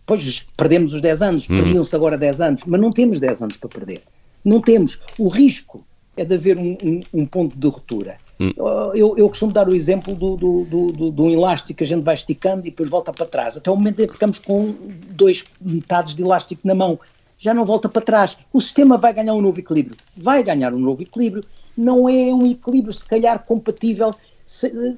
pois 0.05 0.45
perdemos 0.55 0.93
os 0.93 1.01
10 1.01 1.21
anos, 1.21 1.49
hum. 1.49 1.57
perdiam-se 1.57 1.95
agora 1.95 2.17
10 2.17 2.41
anos, 2.41 2.63
mas 2.65 2.79
não 2.79 2.91
temos 2.91 3.19
10 3.19 3.41
anos 3.41 3.57
para 3.57 3.69
perder. 3.69 4.01
Não 4.43 4.61
temos. 4.61 4.99
O 5.17 5.27
risco 5.27 5.85
é 6.15 6.25
de 6.25 6.33
haver 6.33 6.57
um, 6.57 6.77
um, 6.83 7.01
um 7.13 7.25
ponto 7.25 7.57
de 7.57 7.67
ruptura. 7.67 8.17
Hum. 8.41 8.53
Eu, 8.95 9.15
eu, 9.17 9.29
costumo 9.29 9.51
dar 9.51 9.69
o 9.69 9.75
exemplo 9.75 10.15
do, 10.15 10.35
do, 10.35 10.63
do, 10.65 11.11
do, 11.11 11.29
elástico 11.29 11.77
que 11.77 11.83
a 11.83 11.87
gente 11.87 12.01
vai 12.01 12.15
esticando 12.15 12.61
e 12.61 12.71
depois 12.71 12.89
volta 12.89 13.13
para 13.13 13.25
trás. 13.25 13.55
Até 13.55 13.69
o 13.69 13.75
momento 13.75 14.01
em 14.01 14.07
que 14.07 14.13
ficamos 14.13 14.39
com 14.39 14.73
dois 15.09 15.43
metades 15.61 16.15
de 16.15 16.23
elástico 16.23 16.61
na 16.63 16.73
mão 16.73 16.99
já 17.37 17.53
não 17.53 17.65
volta 17.65 17.87
para 17.87 18.01
trás. 18.01 18.37
O 18.51 18.59
sistema 18.59 18.97
vai 18.97 19.13
ganhar 19.13 19.33
um 19.33 19.41
novo 19.41 19.59
equilíbrio. 19.59 19.95
Vai 20.17 20.43
ganhar 20.43 20.73
um 20.73 20.79
novo 20.79 21.03
equilíbrio. 21.03 21.43
Não 21.77 22.09
é 22.09 22.33
um 22.33 22.47
equilíbrio, 22.47 22.93
se 22.93 23.05
calhar, 23.05 23.43
compatível 23.45 24.11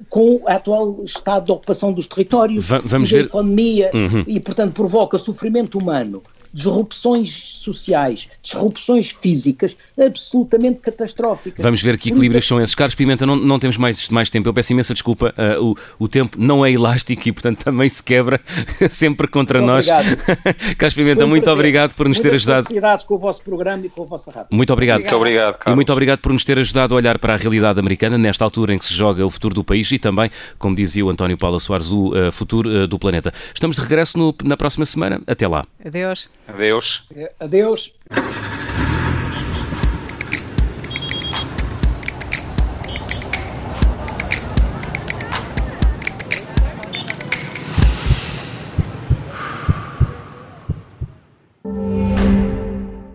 com 0.08 0.36
o 0.36 0.42
atual 0.48 1.04
estado 1.04 1.46
de 1.46 1.52
ocupação 1.52 1.92
dos 1.92 2.08
territórios, 2.08 2.68
vamos 2.84 3.10
da 3.10 3.16
ver... 3.18 3.26
economia, 3.26 3.90
uhum. 3.94 4.24
e, 4.26 4.40
portanto, 4.40 4.72
provoca 4.72 5.16
sofrimento 5.16 5.78
humano 5.78 6.22
disrupções 6.54 7.58
sociais, 7.58 8.28
disrupções 8.40 9.10
físicas 9.10 9.76
absolutamente 10.00 10.78
catastróficas. 10.78 11.60
Vamos 11.62 11.82
ver 11.82 11.98
que 11.98 12.10
equilíbrios 12.10 12.46
são 12.46 12.60
esses. 12.60 12.76
Carlos 12.76 12.94
Pimenta, 12.94 13.26
não, 13.26 13.34
não 13.34 13.58
temos 13.58 13.76
mais, 13.76 14.08
mais 14.08 14.30
tempo. 14.30 14.48
Eu 14.48 14.54
peço 14.54 14.72
imensa 14.72 14.94
desculpa. 14.94 15.34
Uh, 15.36 15.74
o, 15.98 16.04
o 16.04 16.08
tempo 16.08 16.38
não 16.40 16.64
é 16.64 16.70
elástico 16.70 17.28
e, 17.28 17.32
portanto, 17.32 17.64
também 17.64 17.88
se 17.88 18.00
quebra 18.02 18.40
sempre 18.88 19.26
contra 19.26 19.60
muito 19.60 19.72
nós. 19.72 19.86
Carlos 20.78 20.94
Pimenta, 20.94 21.26
muito 21.26 21.50
obrigado 21.50 21.94
por 21.96 22.06
nos 22.06 22.18
Muitas 22.18 22.30
ter 22.30 22.36
ajudado. 22.36 22.66
Felicidades 22.68 23.04
com 23.04 23.14
o 23.14 23.18
vosso 23.18 23.42
programa 23.42 23.86
e 23.86 23.88
com 23.88 24.02
a 24.02 24.06
vossa 24.06 24.30
rádio. 24.30 24.48
Muito 24.52 24.72
obrigado. 24.72 25.00
Muito 25.00 25.16
obrigado, 25.16 25.54
Carlos. 25.56 25.72
E 25.72 25.74
muito 25.74 25.92
obrigado 25.92 26.18
por 26.20 26.32
nos 26.32 26.44
ter 26.44 26.58
ajudado 26.58 26.94
a 26.94 26.96
olhar 26.96 27.18
para 27.18 27.34
a 27.34 27.36
realidade 27.36 27.80
americana 27.80 28.16
nesta 28.16 28.44
altura 28.44 28.74
em 28.74 28.78
que 28.78 28.84
se 28.84 28.94
joga 28.94 29.26
o 29.26 29.30
futuro 29.30 29.56
do 29.56 29.64
país 29.64 29.90
e 29.90 29.98
também, 29.98 30.30
como 30.56 30.76
dizia 30.76 31.04
o 31.04 31.10
António 31.10 31.36
Paula 31.36 31.58
Soares, 31.58 31.90
o 31.90 32.10
uh, 32.10 32.30
futuro 32.30 32.70
uh, 32.70 32.86
do 32.86 32.96
planeta. 32.96 33.32
Estamos 33.52 33.74
de 33.74 33.82
regresso 33.82 34.16
no, 34.16 34.34
na 34.44 34.56
próxima 34.56 34.86
semana. 34.86 35.20
Até 35.26 35.48
lá. 35.48 35.66
Adeus. 35.84 36.28
Adeus. 36.46 37.08
Adeus. 37.40 37.94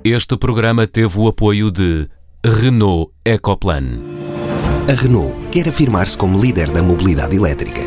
Este 0.03 0.37
programa 0.37 0.87
teve 0.87 1.19
o 1.19 1.27
apoio 1.27 1.69
de 1.69 2.09
Renault 2.43 3.11
Ecoplan. 3.23 4.01
A 4.89 4.93
Renault 4.93 5.35
quer 5.51 5.69
afirmar-se 5.69 6.17
como 6.17 6.41
líder 6.41 6.71
da 6.71 6.81
mobilidade 6.81 7.35
elétrica. 7.35 7.81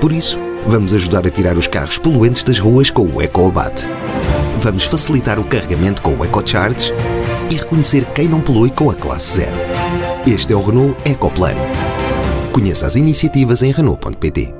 Por 0.00 0.12
isso, 0.12 0.38
vamos 0.66 0.94
ajudar 0.94 1.26
a 1.26 1.30
tirar 1.30 1.58
os 1.58 1.66
carros 1.66 1.98
poluentes 1.98 2.44
das 2.44 2.60
ruas 2.60 2.90
com 2.90 3.06
o 3.08 3.20
EcoAbate 3.20 3.88
vamos 4.64 4.84
facilitar 4.84 5.38
o 5.38 5.44
carregamento 5.44 6.00
com 6.00 6.14
o 6.16 6.24
EcoCharge 6.24 6.90
e 7.50 7.54
reconhecer 7.54 8.06
quem 8.14 8.26
não 8.26 8.40
polui 8.40 8.70
com 8.70 8.90
a 8.90 8.94
classe 8.94 9.40
zero. 9.40 9.56
Este 10.26 10.54
é 10.54 10.56
o 10.56 10.62
Renault 10.62 10.96
Ecoplan. 11.04 11.54
Conheça 12.50 12.86
as 12.86 12.96
iniciativas 12.96 13.62
em 13.62 13.70
Renault.pt. 13.70 14.54